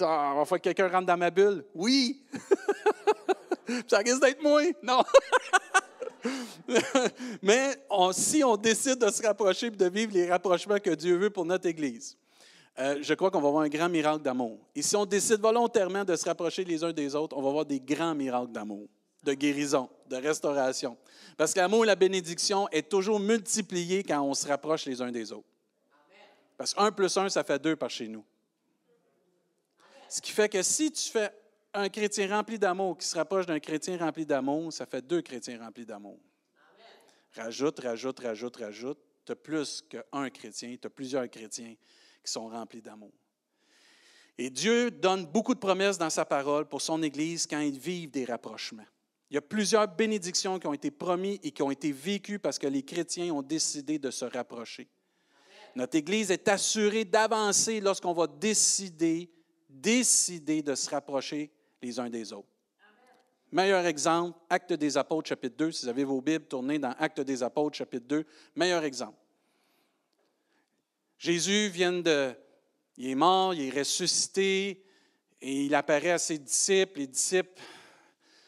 ah, 0.00 0.32
il 0.32 0.38
va 0.38 0.44
falloir 0.44 0.48
que 0.48 0.56
quelqu'un 0.56 0.88
rentre 0.88 1.06
dans 1.06 1.16
ma 1.16 1.30
bulle. 1.30 1.64
Oui. 1.74 2.22
ça 3.88 3.98
risque 3.98 4.20
d'être 4.20 4.42
moi. 4.42 4.62
Non. 4.82 5.02
Mais 7.42 7.76
si 8.12 8.42
on 8.44 8.56
décide 8.56 8.98
de 8.98 9.10
se 9.10 9.22
rapprocher 9.22 9.66
et 9.66 9.70
de 9.70 9.88
vivre 9.88 10.12
les 10.12 10.30
rapprochements 10.30 10.78
que 10.78 10.90
Dieu 10.90 11.16
veut 11.16 11.30
pour 11.30 11.44
notre 11.44 11.66
Église, 11.66 12.16
euh, 12.78 12.98
je 13.00 13.14
crois 13.14 13.30
qu'on 13.30 13.40
va 13.40 13.50
voir 13.50 13.62
un 13.62 13.68
grand 13.68 13.88
miracle 13.88 14.22
d'amour. 14.22 14.58
Et 14.74 14.82
si 14.82 14.96
on 14.96 15.06
décide 15.06 15.40
volontairement 15.40 16.04
de 16.04 16.14
se 16.14 16.24
rapprocher 16.26 16.64
les 16.64 16.84
uns 16.84 16.92
des 16.92 17.14
autres, 17.14 17.36
on 17.36 17.42
va 17.42 17.50
voir 17.50 17.64
des 17.64 17.80
grands 17.80 18.14
miracles 18.14 18.52
d'amour, 18.52 18.86
de 19.22 19.32
guérison, 19.32 19.88
de 20.08 20.16
restauration. 20.16 20.96
Parce 21.36 21.54
que 21.54 21.60
l'amour 21.60 21.84
et 21.84 21.86
la 21.86 21.96
bénédiction 21.96 22.68
est 22.70 22.88
toujours 22.88 23.18
multiplié 23.18 24.02
quand 24.02 24.20
on 24.22 24.34
se 24.34 24.46
rapproche 24.46 24.84
les 24.84 25.00
uns 25.00 25.10
des 25.10 25.32
autres. 25.32 25.48
Parce 26.58 26.74
qu'un 26.74 26.90
plus 26.90 27.16
un, 27.16 27.28
ça 27.28 27.44
fait 27.44 27.58
deux 27.58 27.76
par 27.76 27.90
chez 27.90 28.08
nous. 28.08 28.24
Ce 30.08 30.20
qui 30.20 30.32
fait 30.32 30.48
que 30.48 30.62
si 30.62 30.90
tu 30.92 31.10
fais 31.10 31.30
un 31.74 31.88
chrétien 31.88 32.28
rempli 32.34 32.58
d'amour 32.58 32.96
qui 32.96 33.06
se 33.06 33.16
rapproche 33.16 33.46
d'un 33.46 33.60
chrétien 33.60 33.98
rempli 33.98 34.24
d'amour, 34.24 34.72
ça 34.72 34.86
fait 34.86 35.02
deux 35.02 35.22
chrétiens 35.22 35.58
remplis 35.58 35.84
d'amour. 35.84 36.18
Rajoute, 37.34 37.80
rajoute, 37.80 38.20
rajoute, 38.20 38.56
rajoute. 38.56 38.98
Tu 39.24 39.32
as 39.32 39.36
plus 39.36 39.82
qu'un 39.82 40.30
chrétien, 40.30 40.76
tu 40.80 40.86
as 40.86 40.90
plusieurs 40.90 41.28
chrétiens 41.28 41.74
qui 42.24 42.32
sont 42.32 42.48
remplis 42.48 42.80
d'amour. 42.80 43.12
Et 44.38 44.50
Dieu 44.50 44.90
donne 44.90 45.26
beaucoup 45.26 45.54
de 45.54 45.58
promesses 45.58 45.98
dans 45.98 46.10
sa 46.10 46.24
parole 46.24 46.66
pour 46.68 46.80
son 46.80 47.02
Église 47.02 47.46
quand 47.46 47.60
ils 47.60 47.78
vivent 47.78 48.10
des 48.10 48.24
rapprochements. 48.24 48.86
Il 49.30 49.34
y 49.34 49.38
a 49.38 49.42
plusieurs 49.42 49.88
bénédictions 49.88 50.58
qui 50.58 50.66
ont 50.66 50.72
été 50.72 50.90
promises 50.90 51.40
et 51.42 51.50
qui 51.50 51.62
ont 51.62 51.70
été 51.70 51.90
vécues 51.90 52.38
parce 52.38 52.58
que 52.58 52.66
les 52.66 52.82
chrétiens 52.82 53.34
ont 53.34 53.42
décidé 53.42 53.98
de 53.98 54.10
se 54.10 54.24
rapprocher. 54.24 54.88
Notre 55.74 55.96
Église 55.96 56.30
est 56.30 56.48
assurée 56.48 57.04
d'avancer 57.04 57.80
lorsqu'on 57.80 58.12
va 58.12 58.26
décider 58.26 59.30
décider 59.80 60.62
de 60.62 60.74
se 60.74 60.90
rapprocher 60.90 61.50
les 61.82 61.98
uns 61.98 62.10
des 62.10 62.32
autres. 62.32 62.48
Meilleur 63.52 63.86
exemple, 63.86 64.38
Acte 64.50 64.72
des 64.72 64.96
Apôtres, 64.96 65.28
chapitre 65.28 65.56
2. 65.56 65.72
Si 65.72 65.84
vous 65.84 65.88
avez 65.88 66.04
vos 66.04 66.20
Bibles, 66.20 66.46
tournez 66.46 66.78
dans 66.78 66.94
Acte 66.98 67.20
des 67.20 67.42
Apôtres, 67.42 67.76
chapitre 67.76 68.06
2. 68.06 68.24
Meilleur 68.56 68.82
exemple. 68.84 69.18
Jésus 71.18 71.68
vient 71.68 71.92
de. 71.92 72.34
Il 72.98 73.10
est 73.10 73.14
mort, 73.14 73.54
il 73.54 73.68
est 73.68 73.78
ressuscité, 73.78 74.82
et 75.40 75.64
il 75.66 75.74
apparaît 75.74 76.12
à 76.12 76.18
ses 76.18 76.38
disciples. 76.38 76.98
Les 76.98 77.06
disciples 77.06 77.60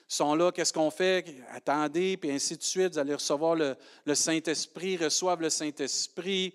sont 0.08 0.34
là, 0.34 0.50
qu'est-ce 0.50 0.72
qu'on 0.72 0.90
fait? 0.90 1.36
Attendez, 1.50 2.16
puis 2.16 2.30
ainsi 2.30 2.56
de 2.56 2.62
suite. 2.62 2.94
Vous 2.94 2.98
allez 2.98 3.14
recevoir 3.14 3.54
le, 3.54 3.76
le 4.04 4.14
Saint-Esprit, 4.14 4.96
reçoivent 4.96 5.42
le 5.42 5.50
Saint-Esprit. 5.50 6.54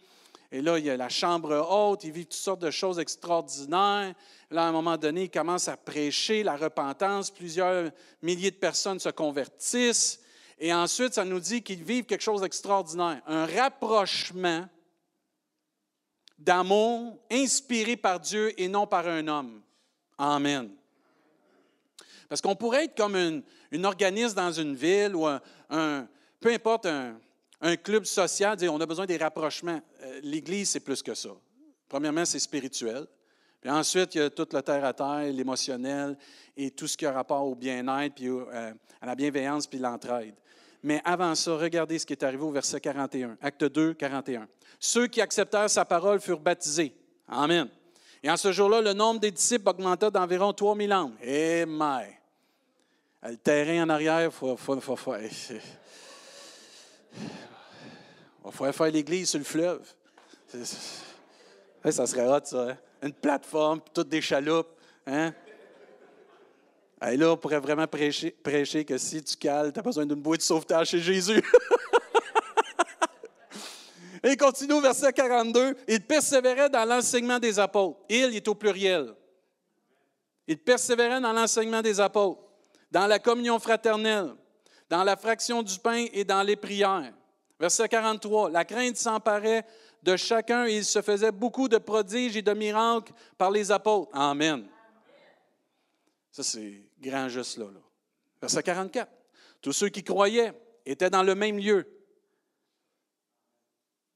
Et 0.53 0.62
là, 0.62 0.77
il 0.77 0.86
y 0.86 0.89
a 0.91 0.95
la 0.95 1.10
chambre 1.10 1.67
haute, 1.67 2.03
il 2.03 2.12
vit 2.12 2.27
toutes 2.27 2.33
sortes 2.33 2.62
de 2.62 2.69
choses 2.69 3.00
extraordinaires. 3.00 4.13
Là, 4.51 4.65
à 4.65 4.67
un 4.67 4.72
moment 4.72 4.98
donné, 4.98 5.24
il 5.24 5.31
commence 5.31 5.67
à 5.67 5.75
prêcher 5.75 6.43
la 6.43 6.55
repentance. 6.55 7.31
Plusieurs 7.31 7.89
milliers 8.22 8.51
de 8.51 8.57
personnes 8.57 9.00
se 9.00 9.10
convertissent. 9.10 10.22
Et 10.60 10.72
ensuite, 10.72 11.15
ça 11.15 11.25
nous 11.25 11.39
dit 11.39 11.63
qu'ils 11.63 11.83
vivent 11.83 12.05
quelque 12.05 12.22
chose 12.22 12.41
d'extraordinaire. 12.41 13.24
Un 13.25 13.48
rapprochement 13.48 14.69
d'amour 16.38 17.17
inspiré 17.31 17.98
par 17.98 18.19
Dieu 18.19 18.53
et 18.62 18.67
non 18.67 18.86
par 18.86 19.07
un 19.07 19.27
homme. 19.27 19.60
Amen. 20.19 20.69
Parce 22.29 22.41
qu'on 22.41 22.55
pourrait 22.55 22.86
être 22.86 22.95
comme 22.95 23.15
une, 23.15 23.86
organisme 23.88 24.36
dans 24.36 24.51
une 24.51 24.75
ville 24.75 25.15
ou 25.15 25.25
un 25.25 26.07
peu 26.39 26.53
importe, 26.53 26.86
un, 26.86 27.17
un 27.63 27.77
club 27.77 28.03
social, 28.03 28.57
on 28.69 28.81
a 28.81 28.86
besoin 28.86 29.05
des 29.05 29.17
rapprochements. 29.17 29.81
L'Église, 30.22 30.70
c'est 30.70 30.79
plus 30.79 31.01
que 31.01 31.13
ça. 31.13 31.29
Premièrement, 31.89 32.25
c'est 32.25 32.39
spirituel. 32.39 33.05
Puis 33.62 33.72
ensuite, 33.72 34.15
il 34.15 34.17
y 34.17 34.22
a 34.22 34.29
toute 34.29 34.53
le 34.53 34.62
terre-à-terre, 34.62 35.32
l'émotionnel 35.32 36.17
et 36.58 36.72
tout 36.72 36.88
ce 36.88 36.98
qui 36.98 37.05
a 37.05 37.13
rapport 37.13 37.46
au 37.46 37.55
bien-être, 37.55 38.13
puis 38.13 38.27
euh, 38.27 38.74
à 39.01 39.05
la 39.05 39.15
bienveillance, 39.15 39.67
puis 39.67 39.79
l'entraide. 39.79 40.36
Mais 40.84 41.01
avant 41.05 41.34
ça, 41.34 41.55
regardez 41.55 41.98
ce 41.98 42.05
qui 42.05 42.12
est 42.12 42.24
arrivé 42.24 42.43
au 42.43 42.51
verset 42.51 42.82
41, 42.82 43.38
acte 43.41 43.63
2, 43.63 43.93
41. 43.93 44.50
Ceux 44.79 45.08
qui 45.08 45.22
acceptèrent 45.22 45.70
sa 45.70 45.86
parole 45.86 46.20
furent 46.20 46.41
baptisés. 46.41 46.93
Amen. 47.25 47.70
Et 48.22 48.29
en 48.29 48.36
ce 48.36 48.51
jour-là, 48.51 48.82
le 48.82 48.91
nombre 48.91 49.22
des 49.22 49.32
disciples 49.32 49.70
augmenta 49.70 50.10
d'environ 50.10 50.51
3000 50.51 50.91
âmes. 50.91 51.15
Eh, 51.22 51.65
mais! 51.65 52.20
Le 53.25 53.38
terrain 53.38 53.86
en 53.86 53.89
arrière, 53.89 54.25
il 54.25 54.32
faut, 54.32 54.58
faut, 54.58 54.82
faut, 54.82 54.98
faut 58.51 58.74
faire 58.74 58.91
l'église 58.91 59.29
sur 59.29 59.39
le 59.39 59.46
fleuve. 59.46 59.82
Ça 61.91 62.05
serait 62.07 62.27
hot, 62.27 62.45
ça. 62.45 62.69
Hein? 62.69 62.77
Une 63.01 63.13
plateforme, 63.13 63.81
toutes 63.93 64.10
des 64.10 64.22
chaloupes. 64.22 64.69
Hein? 65.05 65.33
Et 67.12 67.17
là, 67.17 67.31
on 67.31 67.38
pourrait 67.38 67.60
vraiment 67.60 67.88
prêcher, 67.88 68.31
que 68.86 68.98
si 68.98 69.24
tu 69.24 69.36
cales, 69.36 69.74
tu 69.74 69.79
as 69.79 69.83
besoin 69.83 70.05
d'une 70.05 70.22
bouée 70.22 70.38
de 70.38 70.43
sauvetage 70.43 70.89
chez 70.89 71.00
Jésus. 71.00 71.43
Et 74.24 74.38
continue 74.38 74.74
au 74.74 74.79
verset 74.79 75.12
42. 75.12 75.75
Il 75.86 76.00
persévérait 76.00 76.69
dans 76.69 76.86
l'enseignement 76.86 77.39
des 77.39 77.60
apôtres. 77.60 78.00
Il 78.07 78.33
est 78.33 78.48
au 78.48 78.55
pluriel. 78.55 79.13
Il 80.48 80.57
persévérait 80.57 81.19
dans 81.19 81.33
l'enseignement 81.33 81.81
des 81.81 82.00
apôtres, 82.00 82.39
dans 82.89 83.05
la 83.05 83.19
communion 83.19 83.60
fraternelle, 83.60 84.33
dans 84.89 85.03
la 85.03 85.17
fraction 85.17 85.62
du 85.62 85.77
pain 85.79 86.05
et 86.13 86.24
dans 86.24 86.41
les 86.41 86.55
prières. 86.55 87.12
Verset 87.60 87.89
43. 87.89 88.50
La 88.50 88.63
crainte 88.63 88.95
s'emparait 88.95 89.65
de 90.03 90.17
chacun 90.17 90.67
et 90.67 90.77
il 90.77 90.86
se 90.86 91.01
faisait 91.01 91.31
beaucoup 91.31 91.67
de 91.67 91.77
prodiges 91.77 92.36
et 92.36 92.41
de 92.41 92.53
miracles 92.53 93.13
par 93.38 93.50
les 93.50 93.72
apôtres. 93.72 94.12
Amen. 94.13 94.67
Ça, 96.29 96.43
c'est 96.43 96.83
grand 97.00 97.29
juste 97.29 97.57
là, 97.57 97.65
là. 97.65 97.79
Verset 98.41 98.63
44. 98.63 99.10
Tous 99.62 99.72
ceux 99.72 99.89
qui 99.89 100.03
croyaient 100.03 100.53
étaient 100.86 101.10
dans 101.10 101.24
le 101.24 101.36
même 101.36 101.57
lieu. 101.57 101.88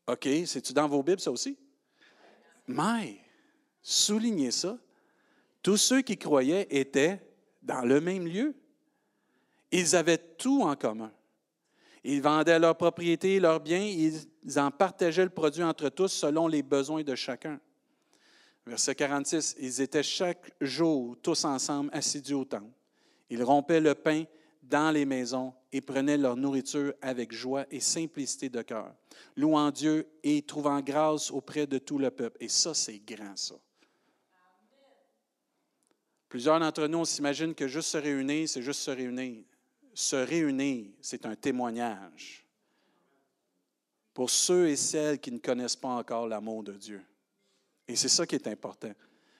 OK, 0.07 0.27
c'est-tu 0.45 0.73
dans 0.73 0.87
vos 0.87 1.01
Bibles, 1.03 1.21
ça 1.21 1.31
aussi? 1.31 1.57
Mais, 2.67 3.19
soulignez 3.81 4.51
ça. 4.51 4.77
Tous 5.61 5.77
ceux 5.77 6.01
qui 6.01 6.17
croyaient 6.17 6.67
étaient 6.69 7.21
dans 7.61 7.81
le 7.81 8.01
même 8.01 8.27
lieu. 8.27 8.55
Ils 9.71 9.95
avaient 9.95 10.17
tout 10.17 10.63
en 10.63 10.75
commun. 10.75 11.11
Ils 12.03 12.21
vendaient 12.21 12.59
leurs 12.59 12.77
propriétés, 12.77 13.39
leurs 13.39 13.59
biens, 13.59 13.83
ils 13.83 14.59
en 14.59 14.71
partageaient 14.71 15.23
le 15.23 15.29
produit 15.29 15.63
entre 15.63 15.89
tous 15.89 16.09
selon 16.09 16.47
les 16.47 16.63
besoins 16.63 17.03
de 17.03 17.15
chacun. 17.15 17.59
Verset 18.65 18.95
46, 18.95 19.55
ils 19.59 19.81
étaient 19.81 20.03
chaque 20.03 20.51
jour 20.59 21.17
tous 21.21 21.45
ensemble 21.45 21.89
assidus 21.93 22.33
au 22.33 22.45
temple. 22.45 22.71
Ils 23.29 23.43
rompaient 23.43 23.79
le 23.79 23.95
pain 23.95 24.25
dans 24.61 24.91
les 24.91 25.05
maisons 25.05 25.53
et 25.71 25.79
prenaient 25.81 26.17
leur 26.17 26.35
nourriture 26.35 26.93
avec 27.01 27.33
joie 27.33 27.65
et 27.71 27.79
simplicité 27.79 28.49
de 28.49 28.61
cœur, 28.61 28.93
louant 29.35 29.71
Dieu 29.71 30.07
et 30.23 30.41
trouvant 30.41 30.81
grâce 30.81 31.31
auprès 31.31 31.65
de 31.65 31.77
tout 31.77 31.97
le 31.97 32.11
peuple. 32.11 32.37
Et 32.41 32.49
ça, 32.49 32.73
c'est 32.73 32.99
grand, 32.99 33.35
ça. 33.37 33.55
Plusieurs 36.27 36.59
d'entre 36.59 36.87
nous, 36.87 36.99
on 36.99 37.05
s'imagine 37.05 37.55
que 37.55 37.67
juste 37.67 37.89
se 37.89 37.97
réunir, 37.97 38.49
c'est 38.49 38.61
juste 38.61 38.81
se 38.81 38.91
réunir. 38.91 39.43
Se 39.97 40.15
réunir, 40.15 40.91
c'est 41.01 41.25
un 41.25 41.35
témoignage 41.35 42.45
pour 44.13 44.29
ceux 44.29 44.69
et 44.69 44.75
celles 44.75 45.19
qui 45.19 45.31
ne 45.31 45.39
connaissent 45.39 45.75
pas 45.75 45.87
encore 45.87 46.27
l'amour 46.27 46.61
de 46.63 46.73
Dieu. 46.73 47.03
Et 47.87 47.95
c'est 47.95 48.07
ça 48.07 48.27
qui 48.27 48.35
est 48.35 48.45
important. 48.45 48.91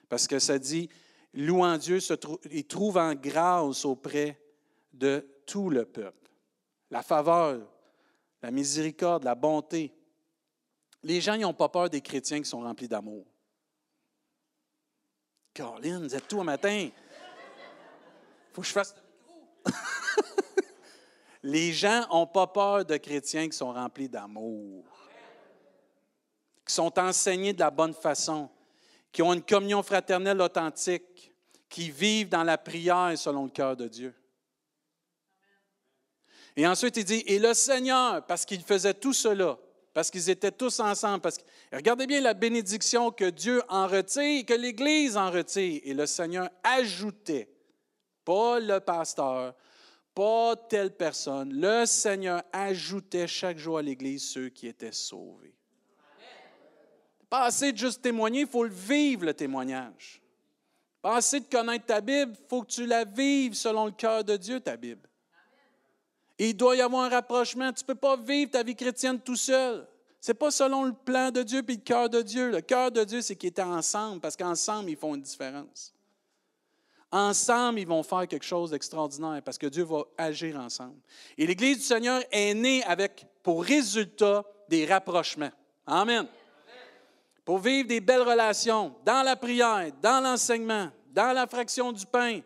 Parce 0.10 0.26
que 0.26 0.40
ça 0.40 0.58
dit, 0.58 0.90
louant 1.32 1.78
Dieu 1.78 2.00
et 2.50 2.64
trouvant 2.64 3.14
grâce 3.14 3.86
auprès 3.86 4.42
de 4.94 5.24
tout 5.46 5.70
le 5.70 5.86
peuple. 5.86 6.32
La 6.90 7.04
faveur, 7.04 7.72
la 8.42 8.50
miséricorde, 8.50 9.26
la 9.26 9.36
bonté. 9.36 9.94
Les 11.04 11.22
gens 11.22 11.38
n'ont 11.38 11.54
pas 11.54 11.70
peur 11.70 11.88
des 11.88 12.02
chrétiens 12.02 12.42
qui 12.42 12.50
sont 12.50 12.62
remplis 12.62 12.88
d'amour. 12.88 13.28
Caroline, 15.54 16.08
vous 16.08 16.16
êtes 16.16 16.28
tout 16.28 16.42
un 16.42 16.46
matin. 16.46 16.90
Il 16.90 16.92
faut 18.54 18.62
que 18.62 18.68
je 18.68 18.74
fasse. 18.74 18.96
Les 21.48 21.72
gens 21.72 22.06
n'ont 22.12 22.28
pas 22.28 22.46
peur 22.46 22.84
de 22.84 22.98
chrétiens 22.98 23.48
qui 23.48 23.56
sont 23.56 23.72
remplis 23.72 24.10
d'amour, 24.10 24.84
qui 26.66 26.74
sont 26.74 27.00
enseignés 27.00 27.54
de 27.54 27.62
la 27.62 27.72
bonne 27.72 27.94
façon, 27.94 28.50
qui 29.14 29.22
ont 29.22 29.34
une 29.34 29.42
communion 29.42 29.82
fraternelle 29.82 30.42
authentique, 30.42 31.34
qui 31.70 31.90
vivent 31.90 32.28
dans 32.28 32.44
la 32.44 32.58
prière 32.58 33.14
selon 33.16 33.46
le 33.46 33.50
cœur 33.50 33.78
de 33.78 33.88
Dieu. 33.88 34.14
Et 36.58 36.68
ensuite, 36.68 36.98
il 36.98 37.06
dit, 37.06 37.24
et 37.26 37.40
le 37.40 37.54
Seigneur, 37.54 38.26
parce 38.26 38.44
qu'il 38.44 38.62
faisait 38.62 38.96
tout 38.96 39.14
cela, 39.14 39.58
parce 39.94 40.12
qu'ils 40.12 40.30
étaient 40.30 40.52
tous 40.52 40.82
ensemble, 40.82 41.22
parce 41.22 41.38
que, 41.38 41.44
regardez 41.72 42.08
bien 42.08 42.20
la 42.20 42.34
bénédiction 42.34 43.10
que 43.10 43.30
Dieu 43.30 43.64
en 43.70 43.88
retire, 43.88 44.46
que 44.46 44.54
l'Église 44.54 45.16
en 45.16 45.32
retire. 45.32 45.80
Et 45.86 45.94
le 45.94 46.08
Seigneur 46.08 46.50
ajoutait, 46.62 47.48
pas 48.26 48.60
le 48.60 48.82
pasteur, 48.82 49.56
pas 50.18 50.56
telle 50.56 50.96
personne, 50.96 51.54
le 51.54 51.86
Seigneur 51.86 52.42
ajoutait 52.52 53.28
chaque 53.28 53.60
jour 53.60 53.78
à 53.78 53.84
l'Église 53.84 54.24
ceux 54.24 54.50
qui 54.50 54.66
étaient 54.66 54.92
sauvés. 54.92 55.54
Pas 57.30 57.44
assez 57.44 57.72
de 57.72 57.78
juste 57.78 58.02
témoigner, 58.02 58.42
il 58.42 58.48
faut 58.48 58.64
le 58.64 58.74
vivre, 58.74 59.26
le 59.26 59.34
témoignage. 59.36 60.22
Pas 61.04 61.18
assez 61.18 61.40
de 61.40 61.46
connaître 61.46 61.86
ta 61.86 62.02
Bible, 62.02 62.34
il 62.34 62.48
faut 62.50 62.64
que 62.64 62.72
tu 62.72 62.88
la 62.88 63.04
vives 63.04 63.54
selon 63.54 63.86
le 63.86 63.92
cœur 63.92 64.24
de 64.24 64.38
Dieu, 64.38 64.60
ta 64.60 64.76
Bible 64.76 65.08
il 66.40 66.56
doit 66.56 66.76
y 66.76 66.82
avoir 66.82 67.04
un 67.04 67.10
rapprochement. 67.10 67.72
Tu 67.74 67.84
ne 67.84 67.88
peux 67.88 67.96
pas 67.96 68.16
vivre 68.16 68.52
ta 68.52 68.64
vie 68.64 68.76
chrétienne 68.76 69.20
tout 69.20 69.36
seul. 69.36 69.88
Ce 70.20 70.32
n'est 70.32 70.36
pas 70.36 70.52
selon 70.52 70.84
le 70.84 70.94
plan 70.94 71.32
de 71.32 71.44
Dieu 71.44 71.64
et 71.68 71.72
le 71.72 71.78
cœur 71.78 72.10
de 72.10 72.22
Dieu. 72.22 72.52
Le 72.52 72.62
cœur 72.62 72.92
de 72.92 73.04
Dieu, 73.04 73.22
c'est 73.22 73.36
qu'ils 73.36 73.50
étaient 73.50 73.62
ensemble, 73.62 74.20
parce 74.20 74.36
qu'ensemble, 74.36 74.90
ils 74.90 74.98
font 74.98 75.16
une 75.16 75.22
différence. 75.22 75.94
Ensemble, 77.12 77.80
ils 77.80 77.88
vont 77.88 78.04
faire 78.04 78.28
quelque 78.28 78.46
chose 78.46 78.72
d'extraordinaire, 78.72 79.42
parce 79.44 79.58
que 79.58 79.68
Dieu 79.68 79.84
va 79.84 80.04
agir 80.18 80.58
ensemble. 80.60 80.98
Et 81.38 81.48
l'Église 81.48 81.78
du 81.78 81.84
Seigneur 81.84 82.22
est 82.32 82.54
née 82.54 82.84
avec, 82.84 83.26
pour 83.42 83.64
résultat, 83.64 84.44
des 84.68 84.86
rapprochements. 84.86 85.52
Amen. 85.86 86.28
Pour 87.46 87.60
vivre 87.60 87.88
des 87.88 88.02
belles 88.02 88.24
relations 88.24 88.94
dans 89.06 89.24
la 89.24 89.38
prière, 89.38 89.90
dans 90.02 90.22
l'enseignement, 90.22 90.92
dans 91.14 91.34
la 91.34 91.48
fraction 91.48 91.94
du 91.94 92.06
pain, 92.06 92.42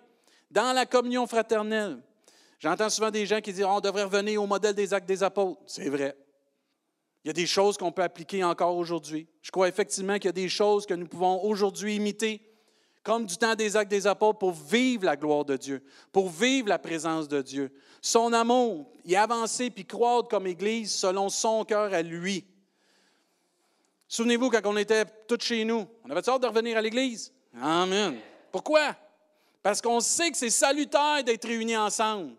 dans 0.52 0.74
la 0.74 0.86
communion 0.86 1.26
fraternelle. 1.26 1.98
J'entends 2.60 2.90
souvent 2.90 3.10
des 3.10 3.26
gens 3.26 3.42
qui 3.42 3.52
disent 3.52 3.64
on 3.64 3.80
devrait 3.80 4.04
revenir 4.04 4.44
au 4.44 4.46
modèle 4.46 4.76
des 4.76 4.94
actes 4.94 5.08
des 5.08 5.24
apôtres. 5.24 5.60
C'est 5.66 5.90
vrai. 5.90 6.16
Il 7.24 7.28
y 7.28 7.32
a 7.32 7.34
des 7.34 7.48
choses 7.48 7.78
qu'on 7.78 7.92
peut 7.92 8.04
appliquer 8.04 8.44
encore 8.44 8.76
aujourd'hui. 8.76 9.28
Je 9.42 9.50
crois 9.50 9.68
effectivement 9.68 10.16
qu'il 10.16 10.26
y 10.26 10.30
a 10.30 10.34
des 10.34 10.50
choses 10.50 10.86
que 10.86 10.94
nous 10.94 11.08
pouvons 11.08 11.44
aujourd'hui 11.44 11.96
imiter, 11.96 12.42
comme 13.04 13.26
du 13.26 13.38
temps 13.38 13.56
des 13.56 13.76
actes 13.76 13.90
des 13.90 14.08
apôtres, 14.08 14.40
pour 14.40 14.52
vivre 14.52 15.06
la 15.06 15.16
gloire 15.16 15.46
de 15.46 15.58
Dieu, 15.58 15.84
pour 16.12 16.30
vivre 16.30 16.70
la 16.70 16.80
présence 16.80 17.28
de 17.28 17.42
Dieu. 17.42 17.72
Son 18.02 18.34
amour, 18.34 18.92
y 19.06 19.16
avancer 19.16 19.70
puis 19.70 19.86
croître 19.86 20.28
comme 20.28 20.48
Église 20.48 20.94
selon 20.94 21.30
son 21.30 21.66
cœur 21.66 21.94
à 21.94 22.02
lui. 22.02 22.46
Souvenez-vous, 24.08 24.50
quand 24.50 24.62
on 24.66 24.78
était 24.78 25.06
tous 25.28 25.42
chez 25.42 25.64
nous, 25.64 25.88
on 26.04 26.10
avait 26.10 26.28
hâte 26.28 26.42
de 26.42 26.48
revenir 26.48 26.78
à 26.78 26.82
l'Église. 26.82 27.34
Amen. 27.60 28.18
Pourquoi? 28.52 28.96
Parce 29.64 29.82
qu'on 29.82 30.00
sait 30.00 30.32
que 30.32 30.38
c'est 30.38 30.50
salutaire 30.50 31.24
d'être 31.24 31.48
réunis 31.48 31.78
ensemble 31.78 32.36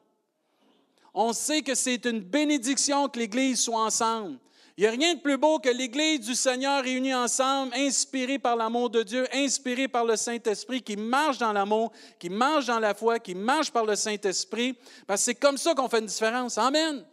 on 1.15 1.33
sait 1.33 1.63
que 1.63 1.75
c'est 1.75 2.05
une 2.07 2.21
bénédiction 2.21 3.09
que 3.09 3.19
l'Église 3.19 3.61
soit 3.61 3.85
ensemble. 3.85 4.39
Il 4.83 4.87
n'y 4.87 4.97
a 4.97 4.99
rien 4.99 5.15
de 5.15 5.21
plus 5.21 5.39
beau 5.39 5.61
que 5.61 5.69
l'Église 5.69 6.19
du 6.27 6.35
Seigneur 6.35 6.83
réunie 6.83 7.15
ensemble, 7.15 7.73
inspirée 7.77 8.41
par 8.41 8.57
l'amour 8.57 8.91
de 8.91 9.05
Dieu, 9.05 9.29
inspirée 9.33 9.87
par 9.87 10.05
le 10.05 10.17
Saint-Esprit, 10.17 10.83
qui 10.83 10.97
marche 10.97 11.39
dans 11.39 11.53
l'amour, 11.53 11.93
qui 12.19 12.29
marche 12.29 12.67
dans 12.67 12.81
la 12.81 12.93
foi, 12.93 13.21
qui 13.21 13.37
marche 13.37 13.71
par 13.71 13.87
le 13.87 13.95
Saint-Esprit, 13.95 14.75
parce 15.07 15.21
que 15.21 15.25
c'est 15.27 15.35
comme 15.37 15.57
ça 15.57 15.73
qu'on 15.77 15.89
fait 15.89 16.01
une 16.01 16.07
différence. 16.07 16.59
Amen. 16.59 17.05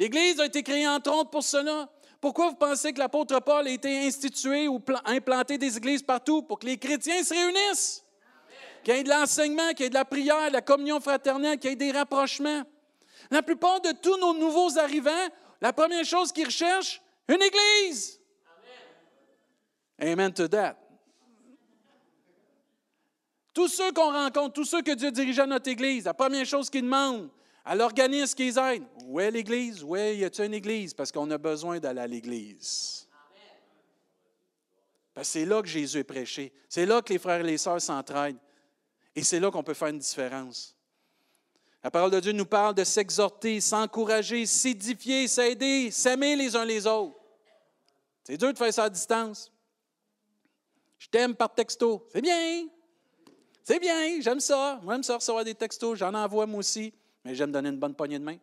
L'Église 0.00 0.40
a 0.40 0.46
été 0.46 0.64
créée 0.64 0.88
entre 0.88 1.12
autres 1.12 1.30
pour 1.30 1.44
cela. 1.44 1.88
Pourquoi 2.20 2.48
vous 2.48 2.56
pensez 2.56 2.92
que 2.92 2.98
l'apôtre 2.98 3.38
Paul 3.38 3.68
a 3.68 3.70
été 3.70 3.96
institué 4.04 4.66
ou 4.66 4.82
implanté 5.04 5.58
des 5.58 5.76
églises 5.76 6.02
partout? 6.02 6.42
Pour 6.42 6.58
que 6.58 6.66
les 6.66 6.76
chrétiens 6.76 7.22
se 7.22 7.32
réunissent. 7.32 8.04
Qu'il 8.82 8.96
y 8.96 8.98
ait 8.98 9.04
de 9.04 9.10
l'enseignement, 9.10 9.68
qu'il 9.74 9.84
y 9.84 9.86
ait 9.86 9.90
de 9.90 9.94
la 9.94 10.04
prière, 10.04 10.48
de 10.48 10.54
la 10.54 10.60
communion 10.60 10.98
fraternelle, 10.98 11.56
qu'il 11.56 11.70
y 11.70 11.72
ait 11.74 11.76
des 11.76 11.92
rapprochements. 11.92 12.64
La 13.30 13.42
plupart 13.42 13.80
de 13.80 13.92
tous 13.92 14.16
nos 14.16 14.34
nouveaux 14.34 14.76
arrivants, 14.76 15.28
la 15.60 15.72
première 15.72 16.04
chose 16.04 16.32
qu'ils 16.32 16.46
recherchent, 16.46 17.00
une 17.28 17.42
église. 17.42 18.20
Amen. 19.98 20.12
Amen 20.12 20.32
to 20.32 20.48
that. 20.48 20.76
Tous 23.52 23.68
ceux 23.68 23.92
qu'on 23.92 24.12
rencontre, 24.12 24.54
tous 24.54 24.64
ceux 24.64 24.82
que 24.82 24.94
Dieu 24.94 25.10
dirige 25.10 25.38
à 25.38 25.46
notre 25.46 25.68
église, 25.68 26.04
la 26.04 26.14
première 26.14 26.46
chose 26.46 26.70
qu'ils 26.70 26.82
demandent 26.82 27.30
à 27.64 27.74
l'organisme 27.74 28.34
qu'ils 28.34 28.58
aident, 28.58 28.86
où 29.04 29.20
est 29.20 29.30
l'église? 29.30 29.82
Où 29.82 29.96
y 29.96 30.24
a-t-il 30.24 30.46
une 30.46 30.54
église? 30.54 30.94
Parce 30.94 31.12
qu'on 31.12 31.30
a 31.30 31.38
besoin 31.38 31.78
d'aller 31.78 32.00
à 32.00 32.06
l'église. 32.06 33.06
Parce 35.12 35.28
que 35.28 35.32
c'est 35.32 35.44
là 35.44 35.60
que 35.60 35.68
Jésus 35.68 35.98
est 35.98 36.04
prêché. 36.04 36.52
C'est 36.68 36.86
là 36.86 37.02
que 37.02 37.12
les 37.12 37.18
frères 37.18 37.40
et 37.40 37.44
les 37.44 37.58
sœurs 37.58 37.80
s'entraident. 37.80 38.38
Et 39.14 39.22
c'est 39.22 39.40
là 39.40 39.50
qu'on 39.50 39.62
peut 39.62 39.74
faire 39.74 39.88
une 39.88 39.98
différence. 39.98 40.76
La 41.82 41.90
parole 41.90 42.10
de 42.10 42.20
Dieu 42.20 42.32
nous 42.32 42.46
parle 42.46 42.74
de 42.74 42.84
s'exhorter, 42.84 43.60
s'encourager, 43.60 44.44
s'édifier, 44.44 45.26
s'aider, 45.28 45.90
s'aimer 45.90 46.36
les 46.36 46.54
uns 46.54 46.64
les 46.64 46.86
autres. 46.86 47.16
C'est 48.22 48.36
dur 48.36 48.52
de 48.52 48.58
faire 48.58 48.72
ça 48.72 48.84
à 48.84 48.90
distance. 48.90 49.50
Je 50.98 51.08
t'aime 51.08 51.34
par 51.34 51.54
texto. 51.54 52.06
C'est 52.12 52.20
bien. 52.20 52.68
C'est 53.62 53.78
bien, 53.78 54.20
j'aime 54.20 54.40
ça. 54.40 54.78
Moi, 54.82 54.94
j'aime 54.94 55.02
ça 55.02 55.16
recevoir 55.16 55.44
des 55.44 55.54
textos. 55.54 55.98
J'en 55.98 56.12
envoie 56.12 56.46
moi 56.46 56.58
aussi. 56.58 56.92
Mais 57.24 57.34
j'aime 57.34 57.52
donner 57.52 57.70
une 57.70 57.78
bonne 57.78 57.94
poignée 57.94 58.18
de 58.18 58.24
main. 58.24 58.36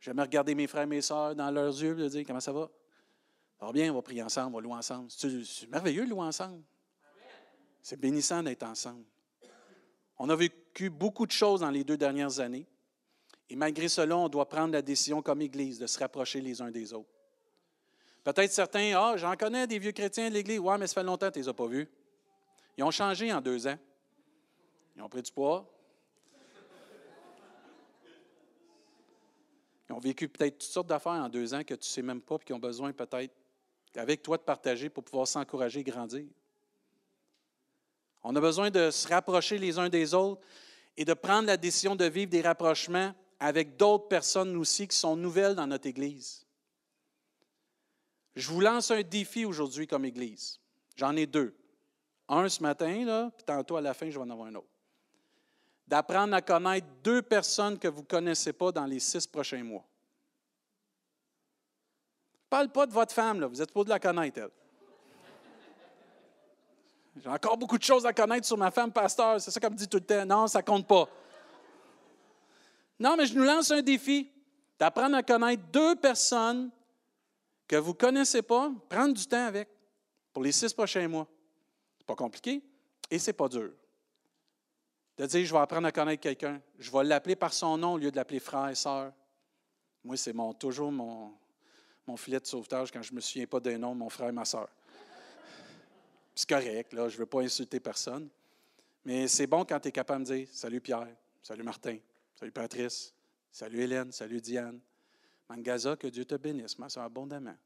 J'aime 0.00 0.20
regarder 0.20 0.54
mes 0.54 0.66
frères 0.66 0.82
et 0.82 0.86
mes 0.86 1.00
sœurs 1.00 1.34
dans 1.34 1.50
leurs 1.50 1.80
yeux 1.80 1.98
et 1.98 2.08
dire 2.08 2.24
Comment 2.26 2.40
ça 2.40 2.52
va? 2.52 2.68
Alors 3.60 3.72
bien, 3.72 3.90
on 3.90 3.94
va 3.96 4.02
prier 4.02 4.22
ensemble, 4.22 4.54
on 4.54 4.58
va 4.58 4.62
louer 4.62 4.74
ensemble. 4.74 5.10
C'est 5.10 5.68
merveilleux 5.68 6.04
de 6.04 6.10
louer 6.10 6.22
ensemble. 6.26 6.62
C'est 7.82 7.98
bénissant 7.98 8.42
d'être 8.42 8.62
ensemble. 8.62 9.04
On 10.18 10.28
a 10.28 10.36
vécu 10.36 10.54
beaucoup 10.86 11.26
de 11.26 11.32
choses 11.32 11.60
dans 11.60 11.70
les 11.70 11.84
deux 11.84 11.96
dernières 11.96 12.40
années. 12.40 12.66
Et 13.50 13.56
malgré 13.56 13.88
cela, 13.88 14.16
on 14.16 14.28
doit 14.28 14.48
prendre 14.48 14.72
la 14.72 14.82
décision 14.82 15.22
comme 15.22 15.40
Église 15.42 15.78
de 15.78 15.86
se 15.86 15.98
rapprocher 15.98 16.40
les 16.40 16.60
uns 16.60 16.70
des 16.70 16.92
autres. 16.92 17.08
Peut-être 18.22 18.52
certains, 18.52 18.92
ah, 18.94 19.16
j'en 19.16 19.34
connais 19.36 19.66
des 19.66 19.78
vieux 19.78 19.92
chrétiens 19.92 20.28
de 20.28 20.34
l'Église. 20.34 20.58
Ouais, 20.58 20.76
mais 20.78 20.86
ça 20.86 20.94
fait 20.94 21.02
longtemps 21.02 21.28
que 21.28 21.34
tu 21.34 21.38
ne 21.38 21.44
les 21.44 21.48
as 21.48 21.54
pas 21.54 21.66
vus. 21.66 21.88
Ils 22.76 22.84
ont 22.84 22.90
changé 22.90 23.32
en 23.32 23.40
deux 23.40 23.66
ans. 23.66 23.78
Ils 24.96 25.02
ont 25.02 25.08
pris 25.08 25.22
du 25.22 25.32
poids. 25.32 25.66
Ils 29.88 29.94
ont 29.94 29.98
vécu 29.98 30.28
peut-être 30.28 30.58
toutes 30.58 30.70
sortes 30.70 30.86
d'affaires 30.86 31.12
en 31.12 31.28
deux 31.28 31.54
ans 31.54 31.64
que 31.64 31.74
tu 31.74 31.80
ne 31.80 31.84
sais 31.84 32.02
même 32.02 32.20
pas 32.20 32.36
et 32.36 32.44
qui 32.44 32.52
ont 32.52 32.58
besoin 32.58 32.92
peut-être 32.92 33.34
avec 33.96 34.22
toi 34.22 34.36
de 34.36 34.42
partager 34.42 34.90
pour 34.90 35.02
pouvoir 35.02 35.26
s'encourager 35.26 35.80
et 35.80 35.84
grandir. 35.84 36.26
On 38.22 38.36
a 38.36 38.40
besoin 38.40 38.70
de 38.70 38.90
se 38.90 39.08
rapprocher 39.08 39.58
les 39.58 39.78
uns 39.78 39.88
des 39.88 40.12
autres 40.12 40.42
et 40.98 41.04
de 41.04 41.14
prendre 41.14 41.46
la 41.46 41.56
décision 41.56 41.94
de 41.94 42.04
vivre 42.04 42.28
des 42.28 42.42
rapprochements 42.42 43.14
avec 43.38 43.76
d'autres 43.76 44.08
personnes 44.08 44.56
aussi 44.56 44.88
qui 44.88 44.96
sont 44.96 45.14
nouvelles 45.14 45.54
dans 45.54 45.68
notre 45.68 45.86
Église. 45.86 46.44
Je 48.34 48.48
vous 48.48 48.60
lance 48.60 48.90
un 48.90 49.02
défi 49.02 49.44
aujourd'hui 49.44 49.86
comme 49.86 50.04
Église. 50.04 50.58
J'en 50.96 51.14
ai 51.14 51.24
deux. 51.26 51.56
Un 52.28 52.48
ce 52.48 52.60
matin, 52.64 53.04
là, 53.04 53.30
puis 53.36 53.44
tantôt 53.46 53.76
à 53.76 53.80
la 53.80 53.94
fin, 53.94 54.10
je 54.10 54.18
vais 54.18 54.24
en 54.24 54.30
avoir 54.30 54.48
un 54.48 54.56
autre. 54.56 54.66
D'apprendre 55.86 56.34
à 56.34 56.42
connaître 56.42 56.88
deux 57.04 57.22
personnes 57.22 57.78
que 57.78 57.86
vous 57.86 58.02
ne 58.02 58.06
connaissez 58.06 58.52
pas 58.52 58.72
dans 58.72 58.84
les 58.84 58.98
six 58.98 59.24
prochains 59.24 59.62
mois. 59.62 59.86
Ne 62.34 62.50
parle 62.50 62.72
pas 62.72 62.86
de 62.86 62.92
votre 62.92 63.14
femme, 63.14 63.40
là. 63.40 63.46
vous 63.46 63.62
êtes 63.62 63.72
pas 63.72 63.84
de 63.84 63.88
la 63.88 64.00
connaître, 64.00 64.40
elle. 64.40 64.50
J'ai 67.22 67.28
encore 67.28 67.56
beaucoup 67.56 67.78
de 67.78 67.82
choses 67.82 68.06
à 68.06 68.12
connaître 68.12 68.46
sur 68.46 68.56
ma 68.56 68.70
femme, 68.70 68.92
pasteur. 68.92 69.40
C'est 69.40 69.50
ça 69.50 69.58
qu'elle 69.58 69.72
me 69.72 69.76
dit 69.76 69.88
tout 69.88 69.98
le 69.98 70.04
temps. 70.04 70.24
Non, 70.24 70.46
ça 70.46 70.62
compte 70.62 70.86
pas. 70.86 71.08
Non, 72.98 73.16
mais 73.16 73.26
je 73.26 73.34
nous 73.34 73.44
lance 73.44 73.70
un 73.70 73.82
défi 73.82 74.30
d'apprendre 74.78 75.16
à 75.16 75.22
connaître 75.22 75.62
deux 75.72 75.96
personnes 75.96 76.70
que 77.66 77.76
vous 77.76 77.90
ne 77.90 77.96
connaissez 77.96 78.42
pas, 78.42 78.70
prendre 78.88 79.14
du 79.14 79.26
temps 79.26 79.46
avec 79.46 79.68
pour 80.32 80.42
les 80.42 80.52
six 80.52 80.72
prochains 80.72 81.06
mois. 81.08 81.26
Ce 81.96 82.02
n'est 82.02 82.06
pas 82.06 82.14
compliqué 82.14 82.62
et 83.10 83.18
ce 83.18 83.28
n'est 83.28 83.34
pas 83.34 83.48
dur. 83.48 83.70
De 85.16 85.26
dire, 85.26 85.44
je 85.44 85.52
vais 85.52 85.58
apprendre 85.58 85.86
à 85.86 85.92
connaître 85.92 86.22
quelqu'un. 86.22 86.60
Je 86.78 86.90
vais 86.90 87.04
l'appeler 87.04 87.36
par 87.36 87.52
son 87.52 87.76
nom 87.76 87.94
au 87.94 87.98
lieu 87.98 88.10
de 88.10 88.16
l'appeler 88.16 88.38
frère 88.38 88.68
et 88.68 88.74
sœur. 88.74 89.12
Moi, 90.04 90.16
c'est 90.16 90.32
mon, 90.32 90.52
toujours 90.54 90.92
mon, 90.92 91.32
mon 92.06 92.16
filet 92.16 92.38
de 92.38 92.46
sauvetage 92.46 92.92
quand 92.92 93.02
je 93.02 93.10
ne 93.10 93.16
me 93.16 93.20
souviens 93.20 93.46
pas 93.46 93.60
des 93.60 93.76
noms 93.76 93.94
de 93.94 93.98
mon 93.98 94.08
frère 94.08 94.28
et 94.28 94.32
ma 94.32 94.44
sœur. 94.44 94.68
C'est 96.38 96.48
correct, 96.50 96.92
je 96.92 97.00
ne 97.00 97.08
veux 97.08 97.26
pas 97.26 97.40
insulter 97.40 97.80
personne. 97.80 98.28
Mais 99.04 99.26
c'est 99.26 99.48
bon 99.48 99.64
quand 99.64 99.80
tu 99.80 99.88
es 99.88 99.90
capable 99.90 100.24
de 100.24 100.36
dire 100.36 100.48
Salut 100.52 100.80
Pierre, 100.80 101.08
salut 101.42 101.64
Martin, 101.64 101.98
salut 102.36 102.52
Patrice, 102.52 103.12
salut 103.50 103.80
Hélène, 103.82 104.12
salut 104.12 104.40
Diane. 104.40 104.78
Mangaza, 105.48 105.96
que 105.96 106.06
Dieu 106.06 106.24
te 106.24 106.36
bénisse, 106.36 106.78
ma 106.78 106.88
soeur, 106.88 107.02
abondamment. 107.02 107.56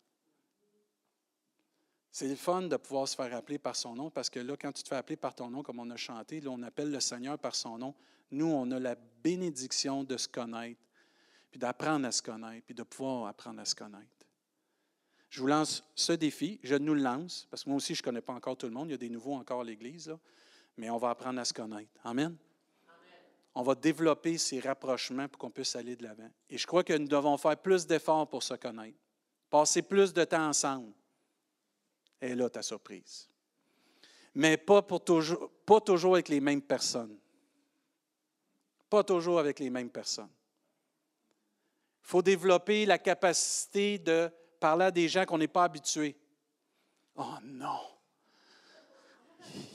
C'est 2.11 2.29
le 2.29 2.35
fun 2.35 2.63
de 2.63 2.77
pouvoir 2.79 3.07
se 3.07 3.15
faire 3.15 3.37
appeler 3.37 3.59
par 3.59 3.77
son 3.77 3.95
nom 3.95 4.09
parce 4.09 4.31
que 4.31 4.41
là, 4.41 4.57
quand 4.57 4.73
tu 4.73 4.83
te 4.83 4.89
fais 4.89 4.97
appeler 4.97 5.17
par 5.17 5.35
ton 5.35 5.51
nom, 5.51 5.63
comme 5.63 5.79
on 5.79 5.91
a 5.91 5.97
chanté, 5.97 6.41
là, 6.41 6.49
on 6.51 6.63
appelle 6.63 6.91
le 6.91 7.01
Seigneur 7.01 7.39
par 7.39 7.55
son 7.55 7.77
nom. 7.77 7.95
Nous, 8.31 8.47
on 8.47 8.71
a 8.71 8.81
la 8.81 8.95
bénédiction 9.23 10.03
de 10.03 10.17
se 10.17 10.29
connaître, 10.29 10.81
puis 11.51 11.61
d'apprendre 11.61 12.07
à 12.07 12.11
se 12.11 12.23
connaître, 12.23 12.65
puis 12.65 12.75
de 12.75 12.85
pouvoir 12.85 13.27
apprendre 13.27 13.61
à 13.61 13.67
se 13.67 13.75
connaître. 13.75 14.23
Je 15.33 15.41
vous 15.41 15.47
lance 15.47 15.83
ce 15.95 16.13
défi. 16.13 16.61
Je 16.63 16.75
nous 16.75 16.93
le 16.93 17.01
lance, 17.01 17.47
parce 17.51 17.65
que 17.65 17.71
moi 17.71 17.79
aussi, 17.79 17.95
je 17.95 18.03
ne 18.03 18.05
connais 18.05 18.21
pas 18.21 18.35
encore 18.35 18.55
tout 18.55 18.67
le 18.67 18.73
monde. 18.73 18.89
Il 18.89 18.91
y 18.91 18.95
a 18.95 18.99
des 18.99 19.09
nouveaux 19.09 19.33
encore 19.33 19.63
à 19.63 19.65
l'Église, 19.65 20.15
mais 20.77 20.91
on 20.91 20.99
va 20.99 21.09
apprendre 21.09 21.41
à 21.41 21.45
se 21.47 21.55
connaître. 21.55 21.91
Amen? 22.05 22.37
On 23.55 23.63
va 23.63 23.75
développer 23.75 24.37
ces 24.37 24.61
rapprochements 24.61 25.29
pour 25.29 25.39
qu'on 25.39 25.51
puisse 25.51 25.75
aller 25.75 25.97
de 25.97 26.03
l'avant. 26.03 26.29
Et 26.51 26.59
je 26.59 26.67
crois 26.67 26.85
que 26.85 26.93
nous 26.93 27.09
devons 27.09 27.39
faire 27.39 27.57
plus 27.57 27.87
d'efforts 27.87 28.29
pour 28.29 28.43
se 28.43 28.53
connaître, 28.55 28.99
passer 29.49 29.81
plus 29.81 30.13
de 30.13 30.23
temps 30.25 30.49
ensemble. 30.49 30.93
Et 32.21 32.35
là, 32.35 32.51
ta 32.51 32.61
surprise. 32.61 33.27
Mais 34.35 34.59
pas, 34.59 34.83
pour 34.83 35.03
toujours, 35.03 35.51
pas 35.65 35.81
toujours 35.81 36.13
avec 36.13 36.29
les 36.29 36.41
mêmes 36.41 36.61
personnes. 36.61 37.19
Pas 38.91 39.03
toujours 39.03 39.39
avec 39.39 39.61
les 39.61 39.71
mêmes 39.71 39.91
personnes. 39.91 40.29
Il 42.05 42.09
faut 42.09 42.21
développer 42.21 42.85
la 42.85 42.99
capacité 42.99 43.99
de 43.99 44.31
parler 44.63 44.85
à 44.85 44.91
des 44.93 45.09
gens 45.09 45.25
qu'on 45.25 45.39
n'est 45.39 45.49
pas 45.49 45.65
habitués. 45.65 46.17
Oh 47.17 47.35
non! 47.43 47.81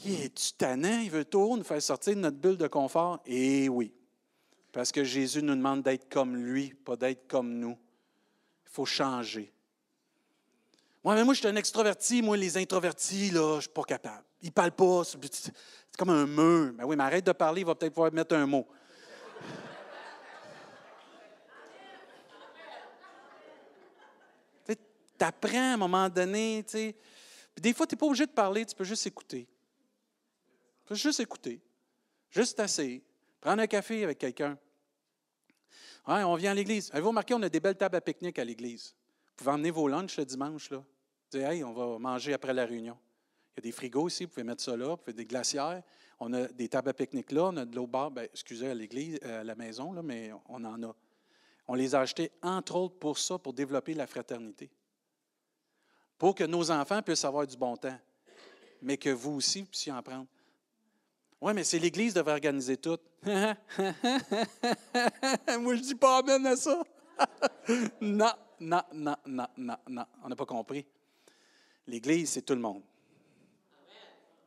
Il 0.06 0.22
est-tu 0.22 0.54
tannant? 0.54 1.02
Il 1.02 1.12
veut 1.12 1.26
tout 1.26 1.58
nous 1.58 1.64
faire 1.64 1.82
sortir 1.82 2.16
de 2.16 2.22
notre 2.22 2.38
bulle 2.38 2.56
de 2.56 2.68
confort? 2.68 3.20
Eh 3.26 3.68
oui, 3.68 3.94
parce 4.72 4.94
que 4.94 5.04
Jésus 5.04 5.44
nous 5.44 5.56
demande 5.56 5.84
d'être 5.84 6.10
comme 6.10 6.38
lui, 6.38 6.74
pas 6.74 6.96
d'être 6.96 7.28
comme 7.28 7.60
nous. 7.60 7.78
Il 8.66 8.72
faut 8.72 8.86
changer. 8.86 9.52
Ouais, 11.04 11.16
mais 11.16 11.24
moi, 11.26 11.34
je 11.34 11.40
suis 11.40 11.48
un 11.48 11.56
extroverti. 11.58 12.22
Moi, 12.22 12.38
les 12.38 12.58
introvertis, 12.58 13.30
là, 13.30 13.52
je 13.52 13.56
ne 13.56 13.62
suis 13.62 13.70
pas 13.70 13.84
capable. 13.84 14.24
Ils 14.42 14.48
ne 14.48 14.52
parlent 14.52 14.72
pas. 14.72 15.04
C'est 15.04 15.52
comme 15.98 16.10
un 16.12 16.26
mur. 16.26 16.72
Mais 16.72 16.84
ben 16.84 16.86
oui, 16.86 16.96
mais 16.96 17.04
arrête 17.04 17.26
de 17.26 17.34
parler, 17.34 17.62
il 17.62 17.68
va 17.68 17.76
peut-être 17.76 17.94
pouvoir 17.94 18.14
mettre 18.14 18.36
un 18.36 18.46
mot. 18.46 18.66
Tu 25.18 25.26
apprends 25.26 25.72
à 25.72 25.74
un 25.74 25.78
moment 25.78 26.10
donné, 26.10 26.64
tu 26.66 26.72
sais. 26.72 26.96
des 27.58 27.74
fois, 27.74 27.88
tu 27.88 27.96
n'es 27.96 28.00
pas 28.00 28.06
obligé 28.06 28.26
de 28.26 28.32
parler, 28.32 28.66
tu 28.66 28.76
peux 28.76 28.84
juste 28.84 29.08
écouter. 29.08 29.48
Tu 30.84 30.88
peux 30.88 30.96
juste 30.96 31.20
écouter. 31.20 31.62
Juste 32.30 32.60
assez. 32.60 33.04
Prendre 33.42 33.62
un 33.62 33.68
café 33.68 34.04
avec 34.04 34.18
quelqu'un. 34.18 34.58
Ouais, 36.08 36.24
on 36.24 36.36
vient 36.36 36.52
à 36.52 36.54
l'église. 36.54 36.90
Avez-vous 36.94 37.10
remarqué, 37.10 37.34
on 37.34 37.42
a 37.42 37.50
des 37.50 37.60
belles 37.60 37.76
tables 37.76 37.98
à 37.98 38.02
pique-nique 38.02 38.40
à 38.40 38.46
l'église? 38.46 38.96
Vous 39.30 39.36
pouvez 39.36 39.52
emmener 39.52 39.72
vos 39.72 39.88
lunchs 39.88 40.18
le 40.18 40.26
dimanche. 40.26 40.70
Là. 40.70 40.84
Vous 41.32 41.40
hey, 41.40 41.64
on 41.64 41.74
va 41.74 42.00
manger 42.00 42.34
après 42.34 42.54
la 42.54 42.66
réunion. 42.66 42.98
Il 43.52 43.60
y 43.60 43.60
a 43.60 43.62
des 43.64 43.72
frigos 43.72 44.08
ici, 44.08 44.24
vous 44.24 44.30
pouvez 44.30 44.44
mettre 44.44 44.64
ça 44.64 44.78
là, 44.78 44.90
vous 44.90 44.98
pouvez 44.98 45.14
des 45.14 45.26
glacières. 45.26 45.84
On 46.20 46.32
a 46.34 46.48
des 46.48 46.70
tables 46.70 46.90
à 46.90 46.94
pique-nique 46.94 47.32
là, 47.32 47.46
on 47.46 47.58
a 47.58 47.66
de 47.66 47.76
l'eau 47.76 47.88
bar, 47.88 48.12
ben, 48.12 48.28
excusez, 48.32 48.70
à 48.70 48.74
l'église, 48.74 49.20
à 49.24 49.44
la 49.44 49.56
maison, 49.56 49.92
là, 49.92 50.02
mais 50.02 50.32
on 50.48 50.64
en 50.64 50.82
a. 50.84 50.96
On 51.68 51.74
les 51.74 51.94
a 51.94 52.00
achetés, 52.00 52.32
entre 52.42 52.76
autres, 52.76 52.98
pour 52.98 53.18
ça, 53.18 53.38
pour 53.38 53.54
développer 53.54 53.94
la 53.94 54.08
fraternité 54.08 54.70
pour 56.18 56.36
que 56.36 56.44
nos 56.44 56.72
enfants 56.72 57.02
puissent 57.02 57.26
avoir 57.26 57.46
du 57.46 57.56
bon 57.58 57.76
temps, 57.78 57.98
mais 58.82 58.98
que 58.98 59.10
vous 59.10 59.34
aussi 59.34 59.64
puissiez 59.64 59.92
en 59.92 60.02
prendre. 60.02 60.26
Oui, 61.40 61.54
mais 61.54 61.64
c'est 61.64 61.80
l'Église 61.80 62.14
qui 62.14 62.18
devrait 62.18 62.34
organiser 62.34 62.78
tout. 62.78 62.98
Moi, 63.24 63.56
je 65.48 65.48
ne 65.48 65.82
dis 65.82 65.96
pas 65.96 66.18
amen 66.18 66.46
à 66.48 66.56
ça. 66.56 66.82
non, 68.02 68.32
non, 68.60 68.82
non, 68.94 69.16
non, 69.26 69.48
non, 69.58 69.78
non. 69.88 70.06
On 70.24 70.30
n'a 70.30 70.36
pas 70.36 70.46
compris. 70.46 70.86
L'Église, 71.86 72.32
c'est 72.32 72.42
tout 72.42 72.56
le 72.56 72.62
monde. 72.62 72.82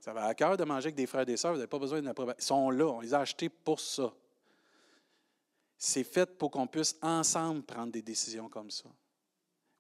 Ça 0.01 0.13
va 0.13 0.25
à 0.25 0.35
cœur 0.35 0.57
de 0.57 0.65
manger 0.65 0.87
avec 0.87 0.97
des 0.97 1.07
frères 1.07 1.23
et 1.23 1.27
des 1.27 1.37
sœurs, 1.37 1.53
vous 1.53 1.59
n'avez 1.59 1.69
pas 1.69 1.79
besoin 1.79 2.01
d'une 2.01 2.13
Ils 2.39 2.43
sont 2.43 2.71
là, 2.71 2.87
on 2.87 3.01
les 3.01 3.15
a 3.15 3.21
achetés 3.21 3.51
pour 3.51 3.79
ça. 3.79 4.13
C'est 5.77 6.05
fait 6.05 6.27
pour 6.39 6.51
qu'on 6.51 6.67
puisse 6.67 6.97
ensemble 7.03 7.63
prendre 7.63 7.93
des 7.93 8.03
décisions 8.03 8.49
comme 8.49 8.71
ça. 8.71 8.89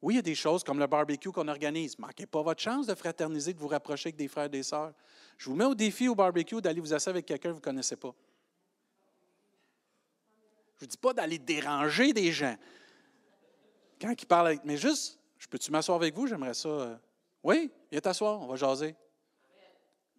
Oui, 0.02 0.14
il 0.14 0.16
y 0.16 0.20
a 0.20 0.22
des 0.22 0.34
choses 0.34 0.64
comme 0.64 0.78
le 0.78 0.86
barbecue 0.86 1.30
qu'on 1.30 1.48
organise. 1.48 1.98
Manquez 1.98 2.26
pas 2.26 2.42
votre 2.42 2.62
chance 2.62 2.86
de 2.86 2.94
fraterniser, 2.94 3.52
de 3.52 3.58
vous 3.58 3.68
rapprocher 3.68 4.08
avec 4.08 4.16
des 4.16 4.28
frères 4.28 4.46
et 4.46 4.50
des 4.50 4.62
sœurs. 4.62 4.94
Je 5.36 5.50
vous 5.50 5.54
mets 5.54 5.64
au 5.64 5.74
défi 5.74 6.08
au 6.08 6.14
barbecue 6.14 6.60
d'aller 6.60 6.80
vous 6.80 6.94
asseoir 6.94 7.14
avec 7.14 7.26
quelqu'un 7.26 7.50
que 7.50 7.54
vous 7.54 7.60
ne 7.60 7.64
connaissez 7.64 7.96
pas. 7.96 8.14
Je 10.76 10.76
ne 10.76 10.80
vous 10.80 10.86
dis 10.86 10.96
pas 10.96 11.12
d'aller 11.12 11.38
déranger 11.38 12.14
des 12.14 12.32
gens. 12.32 12.56
Quand 14.00 14.14
ils 14.18 14.26
parlent 14.26 14.46
avec. 14.46 14.64
Mais 14.64 14.78
juste, 14.78 15.18
je 15.38 15.46
peux-tu 15.46 15.70
m'asseoir 15.70 15.96
avec 15.96 16.14
vous? 16.14 16.26
J'aimerais 16.26 16.54
ça. 16.54 16.68
Euh, 16.68 16.96
oui, 17.42 17.70
viens 17.90 18.00
t'asseoir, 18.00 18.40
on 18.40 18.46
va 18.46 18.56
jaser. 18.56 18.94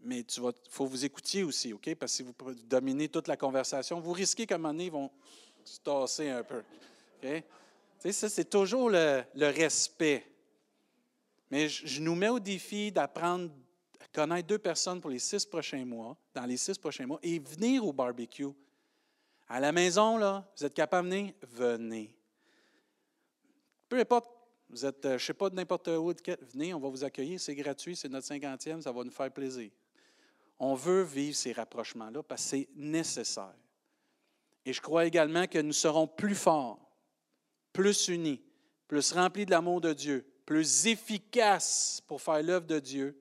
Mais 0.04 0.20
il 0.20 0.54
faut 0.70 0.86
vous 0.86 1.06
écoutiez 1.06 1.44
aussi, 1.44 1.74
OK? 1.74 1.94
Parce 1.96 2.12
que 2.12 2.18
si 2.18 2.24
vous 2.24 2.34
dominez 2.66 3.10
toute 3.10 3.28
la 3.28 3.38
conversation, 3.38 4.00
vous 4.00 4.14
risquez 4.14 4.46
qu'à 4.46 4.56
un 4.56 4.58
moment 4.60 4.74
donné, 4.74 4.86
ils 4.86 4.92
vont 4.92 5.10
se 5.64 5.80
tasser 5.80 6.30
un 6.30 6.44
peu. 6.44 6.64
OK? 7.24 7.44
Ça, 8.10 8.30
c'est 8.30 8.50
toujours 8.50 8.90
le, 8.90 9.24
respect. 9.36 10.26
Mais 11.52 11.70
je, 11.70 12.02
nous 12.02 12.16
mets 12.16 12.30
au 12.30 12.40
défi 12.40 12.92
d'apprendre 12.92 13.52
à 14.00 14.08
connaître 14.08 14.48
deux 14.48 14.58
personnes 14.58 15.00
pour 15.00 15.12
les 15.12 15.20
six 15.20 15.46
prochains 15.46 15.86
mois, 15.86 16.18
dans 16.34 16.46
les 16.46 16.58
six 16.58 16.78
prochains 16.80 17.06
mois, 17.06 17.20
et 17.22 17.38
venir 17.38 17.86
au 17.86 17.94
barbecue. 17.94 18.48
À 19.48 19.60
la 19.60 19.72
maison, 19.72 20.18
là, 20.18 20.50
vous 20.58 20.66
êtes 20.66 20.74
capable 20.74 21.10
de 21.10 21.16
venir? 21.16 21.34
Venez. 21.44 22.16
Peu 23.88 24.00
importe, 24.00 24.32
vous 24.70 24.86
êtes, 24.86 25.06
euh, 25.06 25.10
je 25.10 25.24
ne 25.24 25.28
sais 25.28 25.34
pas, 25.34 25.50
n'importe 25.50 25.90
où, 25.90 26.12
venez, 26.54 26.74
on 26.74 26.80
va 26.80 26.90
vous 26.90 27.04
accueillir, 27.04 27.40
c'est 27.40 27.54
gratuit, 27.54 27.96
c'est 27.96 28.10
notre 28.10 28.26
cinquantième, 28.26 28.82
ça 28.82 28.92
va 28.92 29.04
nous 29.04 29.12
faire 29.12 29.30
plaisir. 29.30 29.70
On 30.58 30.74
veut 30.74 31.04
vivre 31.04 31.36
ces 31.36 31.52
rapprochements-là 31.52 32.24
parce 32.24 32.42
que 32.44 32.50
c'est 32.50 32.70
nécessaire. 32.76 33.54
Et 34.66 34.74
je 34.74 34.82
crois 34.82 35.06
également 35.06 35.46
que 35.46 35.60
nous 35.60 35.74
serons 35.74 36.08
plus 36.08 36.36
forts 36.36 36.91
plus 37.74 38.08
unis, 38.08 38.42
plus 38.88 39.12
remplis 39.12 39.46
de 39.46 39.52
l'amour 39.52 39.82
de 39.82 39.94
Dieu, 39.94 40.26
plus 40.46 40.88
efficaces 40.88 42.02
pour 42.08 42.22
faire 42.22 42.44
l'œuvre 42.44 42.68
de 42.68 42.80
Dieu 42.80 43.18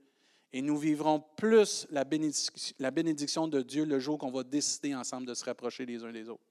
Et 0.53 0.63
nous 0.63 0.77
vivrons 0.77 1.23
plus 1.37 1.87
la 1.91 2.05
bénédiction, 2.05 3.47
de 3.47 3.63
Dieu 3.63 3.85
le 3.85 4.01
jour 4.01 4.19
qu'on 4.19 4.33
va 4.33 4.43
décider 4.43 4.95
ensemble 4.95 5.27
de 5.27 5.35
se 5.35 5.45
rapprocher 5.45 5.87
les 5.87 6.03
uns 6.03 6.13
des 6.13 6.29
autres. 6.29 6.43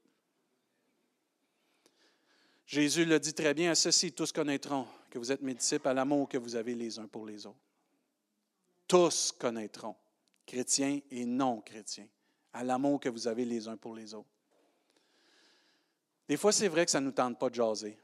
Jésus 2.66 3.04
le 3.04 3.20
dit 3.20 3.34
très 3.34 3.54
bien, 3.54 3.72
à 3.72 3.76
ceci 3.76 4.14
tous 4.14 4.32
connaîtront 4.32 4.88
que 5.10 5.20
vous 5.20 5.32
êtes 5.32 5.42
mes 5.42 5.56
disciples 5.56 5.88
à 5.88 5.94
l'amour 5.94 6.30
que 6.30 6.38
vous 6.38 6.56
avez 6.56 6.76
les 6.76 6.98
uns 7.00 7.08
pour 7.08 7.26
les 7.26 7.46
autres. 7.46 7.60
Tous 8.88 9.34
connaîtront, 9.34 9.96
chrétiens 10.46 11.00
et 11.12 11.26
non 11.26 11.62
chrétiens, 11.62 12.08
à 12.54 12.64
l'amour 12.64 13.00
que 13.00 13.10
vous 13.10 13.28
avez 13.28 13.44
les 13.44 13.68
uns 13.68 13.76
pour 13.76 13.96
les 13.96 14.14
autres. 14.14 14.30
Des 16.30 16.38
fois, 16.38 16.52
c'est 16.52 16.68
vrai 16.68 16.86
que 16.86 16.92
ça 16.92 17.02
ne 17.02 17.08
nous 17.08 17.12
tente 17.12 17.40
pas 17.40 17.50
de 17.50 17.56
jaser. 17.56 17.98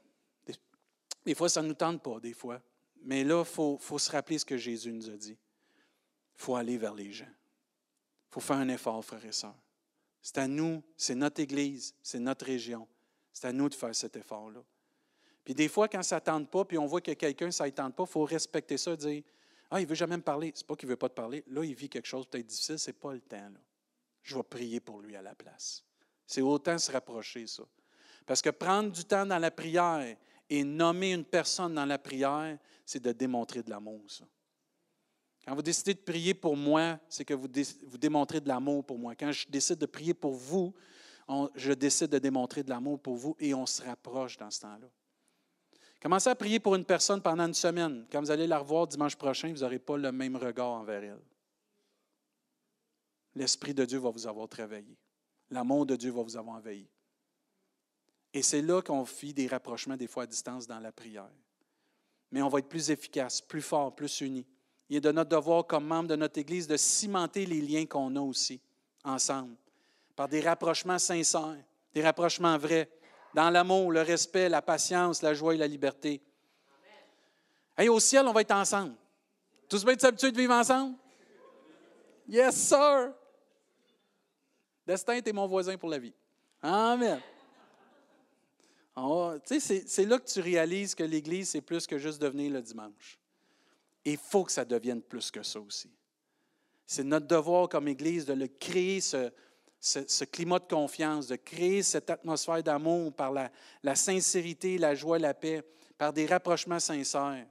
Des, 1.24 1.36
fois, 1.36 1.48
ça 1.48 1.62
ne 1.62 1.68
nous 1.68 1.76
tente 1.76 2.02
pas, 2.02 2.20
des 2.20 2.34
fois. 2.34 2.60
Mais 3.04 3.24
là, 3.24 3.42
il 3.42 3.46
faut, 3.46 4.00
se 4.00 4.12
rappeler 4.12 4.40
ce 4.40 4.46
que 4.46 4.58
Jésus 4.58 4.92
nous 4.92 5.12
a 5.12 5.16
dit. 5.16 5.38
Il 6.34 6.42
faut 6.42 6.56
aller 6.56 6.76
vers 6.80 6.96
les 6.96 7.12
gens. 7.12 7.30
Il 7.30 8.34
faut 8.34 8.40
faire 8.40 8.58
un 8.58 8.68
effort, 8.70 9.06
frères 9.06 9.24
et 9.24 9.32
sœurs. 9.32 9.56
C'est 10.24 10.40
à 10.40 10.48
nous, 10.48 10.82
c'est 10.98 11.14
notre 11.14 11.40
Église, 11.40 11.94
c'est 12.02 12.20
notre 12.20 12.48
région. 12.48 12.88
C'est 13.32 13.46
à 13.46 13.54
nous 13.54 13.70
de 13.70 13.76
faire 13.76 13.94
cet 13.94 14.16
effort-là. 14.16 14.64
Puis 15.44 15.54
des 15.54 15.68
fois, 15.68 15.88
quand 15.88 16.02
ça 16.02 16.16
ne 16.16 16.22
tente 16.22 16.50
pas, 16.50 16.66
puis 16.66 16.80
on 16.80 16.88
voit 16.88 17.02
que 17.02 17.12
quelqu'un, 17.12 17.52
ça 17.52 17.66
ne 17.66 17.70
tente 17.70 17.96
pas, 17.96 18.06
il 18.06 18.12
faut 18.12 18.24
respecter 18.24 18.78
ça, 18.78 18.96
dire 18.96 19.22
Ah, 19.70 19.80
il 19.80 19.84
ne 19.84 19.90
veut 19.90 19.96
jamais 19.96 20.18
me 20.18 20.24
parler. 20.24 20.52
Ce 20.56 20.64
n'est 20.64 20.68
pas 20.68 20.76
qu'il 20.76 20.88
ne 20.88 20.94
veut 20.94 20.98
pas 20.98 21.10
te 21.10 21.14
parler. 21.14 21.44
Là, 21.46 21.64
il 21.64 21.76
vit 21.76 21.90
quelque 21.90 22.08
chose 22.08 22.26
peut-être 22.26 22.48
difficile, 22.48 22.80
ce 22.80 22.90
n'est 22.90 22.98
pas 22.98 23.14
le 23.14 23.22
temps. 23.22 23.50
Là. 23.50 23.60
Je 24.24 24.36
vais 24.36 24.44
prier 24.44 24.80
pour 24.80 25.00
lui 25.00 25.16
à 25.16 25.22
la 25.22 25.36
place. 25.36 25.84
C'est 26.26 26.42
autant 26.42 26.80
se 26.80 26.92
rapprocher, 26.92 27.46
ça. 27.46 27.64
Parce 28.26 28.42
que 28.42 28.50
prendre 28.50 28.92
du 28.92 29.04
temps 29.06 29.26
dans 29.26 29.38
la 29.38 29.52
prière 29.52 30.18
et 30.50 30.64
nommer 30.64 31.14
une 31.14 31.26
personne 31.26 31.76
dans 31.76 31.86
la 31.86 31.98
prière, 31.98 32.58
c'est 32.86 33.02
de 33.02 33.12
démontrer 33.12 33.62
de 33.64 33.70
l'amour. 33.70 34.02
Quand 35.46 35.54
vous 35.54 35.62
décidez 35.62 35.94
de 35.94 36.00
prier 36.00 36.34
pour 36.34 36.58
moi, 36.58 37.00
c'est 37.08 37.24
que 37.24 37.34
vous, 37.34 37.48
vous 37.84 37.98
démontrez 37.98 38.42
de 38.42 38.48
l'amour 38.48 38.84
pour 38.84 38.98
moi. 38.98 39.16
Quand 39.16 39.32
je 39.32 39.48
décide 39.48 39.78
de 39.78 39.86
prier 39.86 40.14
pour 40.14 40.34
vous, 40.34 40.74
je 41.56 41.74
décide 41.74 42.10
de 42.10 42.20
démontrer 42.20 42.64
de 42.64 42.70
l'amour 42.70 43.00
pour 43.00 43.16
vous 43.16 43.36
et 43.40 43.54
on 43.54 43.66
se 43.66 43.82
rapproche 43.82 44.38
dans 44.38 44.50
ce 44.50 44.62
temps-là. 44.62 44.88
Commencez 46.02 46.30
à 46.30 46.36
prier 46.36 46.60
pour 46.60 46.76
une 46.76 46.86
personne 46.86 47.22
pendant 47.22 47.48
une 47.48 47.54
semaine. 47.54 48.06
Quand 48.12 48.22
vous 48.22 48.30
allez 48.30 48.46
la 48.48 48.60
revoir 48.60 48.88
dimanche 48.88 49.16
prochain, 49.16 49.52
vous 49.52 49.62
n'aurez 49.62 49.80
pas 49.80 49.98
le 49.98 50.12
même 50.12 50.36
regard 50.36 50.70
envers 50.70 51.04
elle. 51.04 51.22
L'Esprit 53.34 53.74
de 53.74 53.86
Dieu 53.86 54.00
va 54.00 54.10
vous 54.12 54.28
avoir 54.28 54.48
travaillé. 54.48 54.98
L'amour 55.50 55.86
de 55.86 55.96
Dieu 55.96 56.12
va 56.12 56.22
vous 56.22 56.38
avoir 56.38 56.58
envahi. 56.58 56.88
Et 58.36 58.42
c'est 58.42 58.62
là 58.62 58.82
qu'on 58.82 59.06
fit 59.06 59.34
des 59.34 59.48
rapprochements 59.48 59.96
des 59.96 60.08
fois 60.08 60.24
à 60.24 60.26
distance 60.28 60.68
dans 60.68 60.80
la 60.80 60.92
prière. 60.92 61.32
Mais 62.32 62.42
on 62.42 62.50
va 62.50 62.60
être 62.60 62.68
plus 62.68 62.92
efficace, 62.92 63.40
plus 63.40 63.62
fort, 63.62 63.96
plus 63.96 64.20
unis. 64.20 64.46
Il 64.90 64.98
est 64.98 65.02
de 65.02 65.12
notre 65.14 65.30
devoir 65.30 65.66
comme 65.66 65.86
membre 65.86 66.10
de 66.10 66.18
notre 66.18 66.38
Église 66.38 66.68
de 66.68 66.76
cimenter 66.76 67.46
les 67.46 67.62
liens 67.62 67.86
qu'on 67.86 68.14
a 68.18 68.20
aussi 68.20 68.60
ensemble 69.06 69.56
par 70.18 70.28
des 70.28 70.42
rapprochements 70.42 71.00
sincères, 71.00 71.64
des 71.94 72.04
rapprochements 72.04 72.58
vrais, 72.58 72.90
dans 73.34 73.50
l'amour, 73.50 73.90
le 73.94 74.02
respect, 74.02 74.50
la 74.50 74.62
patience, 74.62 75.22
la 75.22 75.34
joie 75.34 75.56
et 75.56 75.58
la 75.58 75.68
liberté. 75.68 76.22
Et 77.78 77.88
au 77.88 78.02
ciel, 78.02 78.28
on 78.28 78.34
va 78.34 78.42
être 78.42 78.52
ensemble. 78.52 78.96
Tous 79.70 79.86
bien 79.86 79.96
habitués 80.04 80.32
de 80.34 80.38
vivre 80.38 80.54
ensemble? 80.54 80.98
Yes, 82.28 82.54
sir! 82.54 83.14
Destin, 84.86 85.22
t'es 85.22 85.32
mon 85.32 85.48
voisin 85.48 85.78
pour 85.78 85.90
la 85.90 86.00
vie. 86.00 86.14
Amen. 86.62 87.22
C'est 89.46 90.06
là 90.06 90.20
que 90.20 90.30
tu 90.30 90.40
réalises 90.40 90.96
que 90.96 91.04
l'Église, 91.04 91.50
c'est 91.50 91.62
plus 91.62 91.86
que 91.86 91.98
juste 91.98 92.22
devenir 92.22 92.52
le 92.52 92.62
dimanche. 92.62 93.20
Il 94.06 94.18
faut 94.18 94.44
que 94.44 94.52
ça 94.52 94.64
devienne 94.64 95.02
plus 95.02 95.32
que 95.32 95.44
ça 95.44 95.60
aussi. 95.60 95.90
C'est 96.86 97.04
notre 97.04 97.28
devoir 97.28 97.68
comme 97.68 97.88
Église 97.88 98.26
de 98.26 98.46
créer, 98.46 99.02
ce, 99.02 99.32
ce, 99.80 100.24
climat 100.24 100.60
de 100.60 100.68
confiance, 100.68 101.28
de 101.28 101.36
créer 101.36 101.82
cette 101.84 102.10
atmosphère 102.10 102.62
d'amour 102.62 103.12
par 103.14 103.32
la, 103.32 103.52
la, 103.84 103.96
sincérité, 103.96 104.78
la 104.78 104.94
joie, 104.94 105.18
la 105.18 105.34
paix, 105.34 105.64
par 105.98 106.14
des 106.14 106.26
rapprochements 106.26 106.80
sincères. 106.80 107.46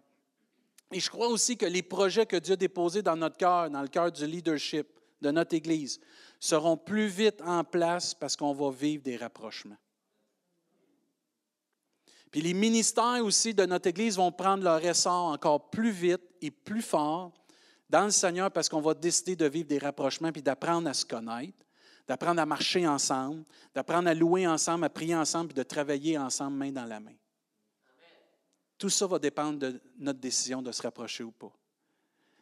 Et 0.93 1.01
je 1.01 1.11
crois 1.11 1.29
aussi 1.29 1.57
que 1.57 1.67
les 1.67 1.83
projets 1.83 2.27
que 2.27 2.37
Dieu 2.37 2.55
a 2.55 2.57
déposés 2.57 3.03
dans 3.03 3.17
notre 3.17 3.37
cœur, 3.37 3.69
dans 3.69 3.83
le 3.83 3.89
cœur 3.89 4.13
du 4.13 4.27
leadership 4.27 4.87
de 5.21 5.31
notre 5.31 5.57
Église, 5.57 6.01
seront 6.39 6.77
plus 6.77 7.09
vite 7.09 7.41
en 7.43 7.65
place 7.65 8.15
parce 8.15 8.37
qu'on 8.37 8.53
va 8.53 8.71
vivre 8.71 9.03
des 9.03 9.17
rapprochements. 9.17 9.77
Puis 12.35 12.43
les 12.43 12.53
ministères 12.53 13.25
aussi 13.25 13.55
de 13.55 13.65
notre 13.65 13.87
Église 13.87 14.17
vont 14.17 14.33
prendre 14.33 14.65
leur 14.65 14.85
essor 14.85 15.27
encore 15.27 15.71
plus 15.71 15.93
vite 15.93 16.21
et 16.43 16.51
plus 16.51 16.83
fort 16.83 17.31
dans 17.89 18.07
le 18.07 18.11
Seigneur 18.11 18.51
parce 18.51 18.69
qu'on 18.69 18.81
va 18.81 18.93
décider 18.93 19.37
de 19.37 19.47
vivre 19.47 19.69
des 19.69 19.79
rapprochements 19.79 20.33
puis 20.33 20.43
d'apprendre 20.43 20.89
à 20.89 20.95
se 20.95 21.07
connaître 21.07 21.65
d'apprendre 22.09 22.41
à 22.41 22.45
marcher 22.45 22.89
ensemble, 22.89 23.45
d'apprendre 23.73 24.09
à 24.09 24.15
louer 24.15 24.49
ensemble, 24.49 24.85
à 24.85 24.91
prier 24.91 25.15
ensemble, 25.15 25.53
et 25.53 25.55
de 25.55 25.63
travailler 25.63 26.19
ensemble 26.19 26.57
main 26.57 26.73
dans 26.73 26.87
la 26.87 26.99
main. 26.99 27.15
Tout 28.79 28.91
ça 28.91 29.07
va 29.07 29.21
dépendre 29.21 29.61
de 29.61 29.81
notre 30.01 30.19
décision 30.19 30.61
de 30.61 30.73
se 30.73 30.83
rapprocher 30.83 31.23
ou 31.23 31.31
pas. 31.31 31.53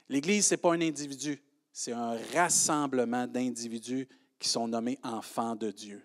L'Église, 0.09 0.47
ce 0.47 0.55
n'est 0.55 0.59
pas 0.59 0.73
un 0.73 0.81
individu, 0.81 1.39
c'est 1.71 1.93
un 1.93 2.17
rassemblement 2.35 3.27
d'individus 3.27 4.09
qui 4.39 4.49
sont 4.49 4.67
nommés 4.67 4.99
enfants 5.03 5.55
de 5.55 5.71
Dieu. 5.71 6.03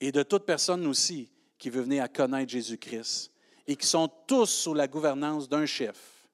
Et 0.00 0.10
de 0.10 0.24
toute 0.24 0.44
personne 0.44 0.84
aussi 0.88 1.30
qui 1.60 1.68
veut 1.70 1.82
venir 1.82 2.02
à 2.02 2.08
connaître 2.08 2.50
Jésus-Christ 2.50 3.30
et 3.66 3.76
qui 3.76 3.86
sont 3.86 4.08
tous 4.26 4.46
sous 4.46 4.74
la 4.74 4.88
gouvernance 4.88 5.48
d'un 5.48 5.66
chef, 5.66 6.26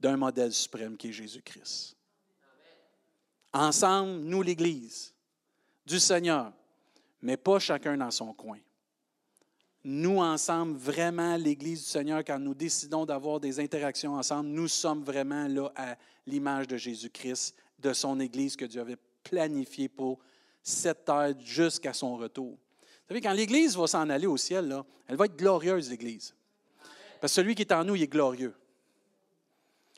d'un 0.00 0.16
modèle 0.16 0.52
suprême 0.52 0.96
qui 0.96 1.08
est 1.08 1.12
Jésus-Christ. 1.12 1.96
Ensemble, 3.52 4.20
nous, 4.24 4.42
l'Église 4.42 5.14
du 5.86 6.00
Seigneur, 6.00 6.52
mais 7.22 7.36
pas 7.36 7.60
chacun 7.60 7.96
dans 7.96 8.10
son 8.10 8.34
coin. 8.34 8.58
Nous, 9.84 10.18
ensemble, 10.18 10.76
vraiment, 10.76 11.36
l'Église 11.36 11.84
du 11.84 11.88
Seigneur, 11.88 12.22
quand 12.24 12.38
nous 12.38 12.54
décidons 12.54 13.06
d'avoir 13.06 13.40
des 13.40 13.60
interactions 13.60 14.14
ensemble, 14.14 14.50
nous 14.50 14.68
sommes 14.68 15.04
vraiment 15.04 15.46
là 15.46 15.72
à 15.76 15.96
l'image 16.26 16.66
de 16.66 16.76
Jésus-Christ, 16.76 17.54
de 17.78 17.92
son 17.92 18.18
Église 18.18 18.56
que 18.56 18.64
Dieu 18.64 18.80
avait 18.80 18.98
planifiée 19.22 19.88
pour 19.88 20.18
cette 20.62 21.04
terre 21.04 21.34
jusqu'à 21.38 21.92
son 21.92 22.16
retour. 22.16 22.58
Vous 23.10 23.14
savez, 23.14 23.26
quand 23.26 23.32
l'Église 23.32 23.76
va 23.76 23.88
s'en 23.88 24.08
aller 24.08 24.28
au 24.28 24.36
ciel, 24.36 24.68
là, 24.68 24.86
elle 25.08 25.16
va 25.16 25.24
être 25.24 25.34
glorieuse, 25.34 25.90
l'Église. 25.90 26.32
Parce 27.20 27.32
que 27.32 27.34
celui 27.34 27.56
qui 27.56 27.62
est 27.62 27.72
en 27.72 27.82
nous, 27.82 27.96
il 27.96 28.02
est 28.04 28.06
glorieux. 28.06 28.54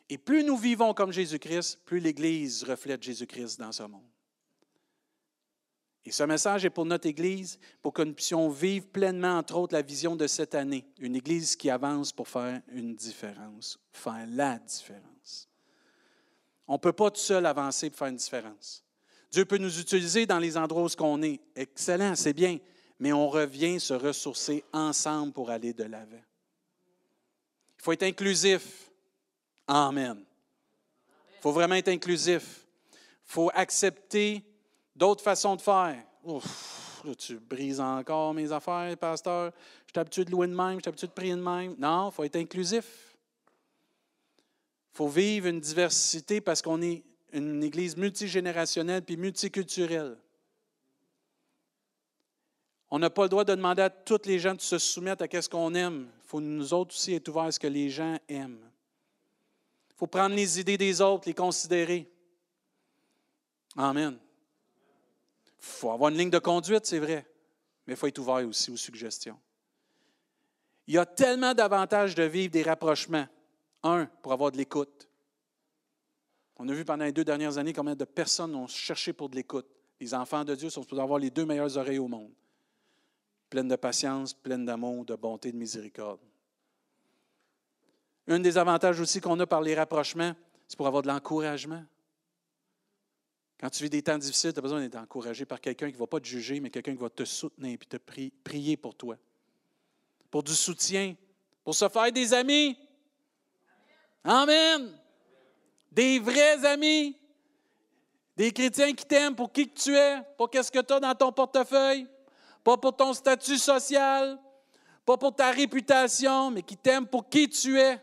Et 0.09 0.17
plus 0.17 0.43
nous 0.43 0.57
vivons 0.57 0.95
comme 0.95 1.13
Jésus-Christ, 1.13 1.81
plus 1.85 2.01
l'Église 2.01 2.65
reflète 2.65 3.03
Jésus-Christ 3.03 3.61
dans 3.61 3.71
ce 3.71 3.83
monde. 3.83 4.09
Et 6.07 6.11
ce 6.11 6.23
message 6.23 6.65
est 6.65 6.71
pour 6.71 6.87
notre 6.87 7.07
Église, 7.07 7.59
pour 7.83 7.93
que 7.93 8.01
nous 8.01 8.15
puissions 8.15 8.49
vivre 8.49 8.87
pleinement, 8.87 9.37
entre 9.37 9.57
autres, 9.57 9.75
la 9.75 9.83
vision 9.83 10.17
de 10.17 10.27
cette 10.27 10.55
année. 10.55 10.87
Une 10.99 11.15
Église 11.15 11.55
qui 11.55 11.69
avance 11.69 12.13
pour 12.13 12.29
faire 12.29 12.63
une 12.69 12.95
différence, 12.95 13.79
faire 13.93 14.27
la 14.27 14.59
différence. 14.59 15.51
On 16.67 16.75
ne 16.75 16.79
peut 16.79 16.95
pas 16.95 17.11
tout 17.11 17.21
seul 17.21 17.45
avancer 17.45 17.91
pour 17.91 17.99
faire 17.99 18.09
une 18.09 18.17
différence. 18.17 18.83
Dieu 19.31 19.45
peut 19.45 19.59
nous 19.59 19.81
utiliser 19.81 20.25
dans 20.25 20.39
les 20.39 20.57
endroits 20.57 20.85
où 20.85 20.89
on 21.01 21.21
est. 21.21 21.41
Excellent, 21.55 22.17
c'est 22.17 22.33
bien. 22.33 22.57
Mais 23.03 23.13
on 23.13 23.29
revient 23.29 23.81
se 23.81 23.95
ressourcer 23.95 24.63
ensemble 24.73 25.33
pour 25.33 25.51
aller 25.51 25.73
de 25.73 25.83
l'avant. 25.83 26.23
Il 27.77 27.83
faut 27.83 27.91
être 27.91 28.05
inclusif. 28.05 28.93
Amen. 29.67 30.23
Il 31.37 31.41
faut 31.41 31.51
vraiment 31.51 31.75
être 31.75 31.89
inclusif. 31.89 32.65
Il 32.93 32.99
faut 33.25 33.51
accepter 33.55 34.45
d'autres 34.95 35.25
façons 35.25 35.57
de 35.57 35.63
faire. 35.63 36.01
Ouf, 36.23 37.03
tu 37.19 37.41
brises 37.41 37.81
encore 37.81 38.35
mes 38.35 38.53
affaires, 38.53 38.97
pasteur. 38.97 39.51
Je 39.87 39.91
suis 39.91 39.99
habitué 39.99 40.25
de 40.25 40.31
louer 40.31 40.47
de 40.47 40.55
même, 40.55 40.77
je 40.77 40.83
suis 40.83 40.89
habitué 40.89 41.09
de 41.09 41.13
prier 41.13 41.35
de 41.35 41.41
même. 41.41 41.75
Non, 41.81 42.09
il 42.09 42.15
faut 42.15 42.23
être 42.23 42.37
inclusif. 42.37 43.17
Il 44.93 44.97
faut 44.97 45.09
vivre 45.09 45.49
une 45.49 45.59
diversité 45.59 46.41
parce 46.41 46.63
qu'on 46.63 46.81
est 46.81 47.03
une 47.33 47.65
église 47.65 47.97
multigénérationnelle 47.97 49.03
puis 49.03 49.17
multiculturelle. 49.17 50.17
On 52.95 52.99
n'a 52.99 53.09
pas 53.09 53.23
le 53.23 53.31
droit 53.31 53.45
de 53.45 53.55
demander 53.55 53.81
à 53.81 53.89
toutes 53.89 54.27
les 54.27 54.39
gens 54.39 54.55
de 54.55 54.61
se 54.61 54.77
soumettre 54.77 55.25
à 55.25 55.43
ce 55.43 55.49
qu'on 55.49 55.75
aime. 55.75 56.11
Il 56.15 56.29
faut 56.29 56.43
nous 56.43 56.75
autres 56.75 56.95
aussi 56.95 57.15
être 57.15 57.27
ouverts 57.31 57.45
à 57.45 57.51
ce 57.51 57.59
que 57.59 57.67
les 57.67 57.89
gens 57.89 58.19
aiment. 58.29 58.61
Il 59.89 59.95
faut 59.97 60.07
prendre 60.07 60.35
les 60.35 60.61
idées 60.61 60.77
des 60.77 61.01
autres, 61.01 61.27
les 61.27 61.33
considérer. 61.33 62.07
Amen. 63.79 64.19
Il 65.47 65.65
faut 65.65 65.91
avoir 65.91 66.11
une 66.11 66.19
ligne 66.19 66.29
de 66.29 66.39
conduite, 66.39 66.85
c'est 66.85 66.99
vrai, 66.99 67.27
mais 67.87 67.95
il 67.95 67.97
faut 67.97 68.09
être 68.09 68.19
ouvert 68.19 68.47
aussi 68.47 68.71
aux 68.71 68.77
suggestions. 68.77 69.39
Il 70.87 70.93
y 70.93 70.99
a 70.99 71.07
tellement 71.07 71.55
d'avantages 71.55 72.15
de 72.15 72.25
vivre 72.25 72.53
des 72.53 72.63
rapprochements. 72.63 73.27
Un, 73.85 74.05
pour 74.21 74.35
avoir 74.35 74.53
de 74.53 74.59
l'écoute. 74.59 75.09
On 76.57 76.69
a 76.69 76.75
vu 76.75 76.85
pendant 76.85 77.07
les 77.07 77.13
deux 77.13 77.25
dernières 77.25 77.57
années 77.57 77.73
combien 77.73 77.97
de 77.97 78.05
personnes 78.05 78.55
ont 78.55 78.67
cherché 78.67 79.15
pour 79.15 79.31
de 79.31 79.37
l'écoute. 79.37 79.67
Les 79.99 80.13
enfants 80.13 80.45
de 80.45 80.55
Dieu 80.55 80.69
sont 80.69 80.83
supposés 80.83 81.01
avoir 81.01 81.19
les 81.19 81.31
deux 81.31 81.47
meilleures 81.47 81.79
oreilles 81.79 81.99
au 81.99 82.07
monde, 82.07 82.33
pleines 83.53 83.69
de 83.69 83.77
patience, 83.77 84.33
pleines 84.33 84.65
d'amour, 84.65 85.05
de 85.05 85.15
bonté, 85.15 85.53
de 85.53 85.59
miséricorde. 85.59 86.21
Un 88.27 88.39
des 88.39 88.57
avantages 88.57 88.99
aussi 88.99 89.21
qu'on 89.21 89.39
a 89.41 89.47
par 89.47 89.61
les 89.61 89.75
rapprochements, 89.75 90.33
C'est 90.67 90.75
pour 90.75 90.87
avoir 90.87 91.03
de 91.03 91.09
l'encouragement. 91.09 91.85
Quand 93.61 93.69
tu 93.69 93.83
vis 93.83 93.91
des 93.91 94.01
temps 94.01 94.17
difficiles, 94.17 94.55
tu 94.55 94.59
as 94.59 94.63
besoin 94.63 94.81
d'être 94.81 94.97
encouragé 94.97 95.45
par 95.45 95.61
quelqu'un 95.61 95.89
qui 95.89 95.93
ne 95.93 95.99
va 95.99 96.07
pas 96.07 96.19
te 96.19 96.27
juger, 96.27 96.61
mais 96.61 96.71
quelqu'un 96.71 96.93
qui 96.93 97.03
va 97.03 97.11
te 97.11 97.27
soutenir 97.27 97.75
et 97.75 97.77
te 97.77 97.99
prier 97.99 98.79
pour 98.79 98.95
toi. 98.95 99.17
Pour 100.31 100.43
du 100.43 100.55
soutien, 100.55 101.15
pour 101.63 101.75
se 101.75 101.87
faire 101.91 102.11
des 102.11 102.33
amis. 102.33 102.79
Amen. 104.25 104.99
Des 105.91 106.19
vrais 106.21 106.65
amis. 106.65 107.19
Des 108.35 108.51
chrétiens 108.51 108.95
qui 108.95 109.05
t'aiment 109.05 109.37
pour 109.37 109.53
qui 109.53 109.69
que 109.69 109.79
tu 109.79 109.95
es, 109.95 110.23
pour 110.39 110.49
qu'est-ce 110.49 110.73
que 110.73 110.81
tu 110.81 110.95
as 110.95 111.01
dans 111.01 111.15
ton 111.15 111.31
portefeuille, 111.33 112.09
pas 112.65 112.77
pour 112.77 112.97
ton 112.97 113.13
statut 113.13 113.59
social, 113.59 114.39
pas 115.05 115.17
pour 115.17 115.35
ta 115.35 115.51
réputation, 115.51 116.51
mais 116.51 116.63
qui 116.63 116.77
t'aiment 116.77 117.07
pour 117.07 117.29
qui 117.29 117.49
tu 117.49 117.79
es, 117.79 118.01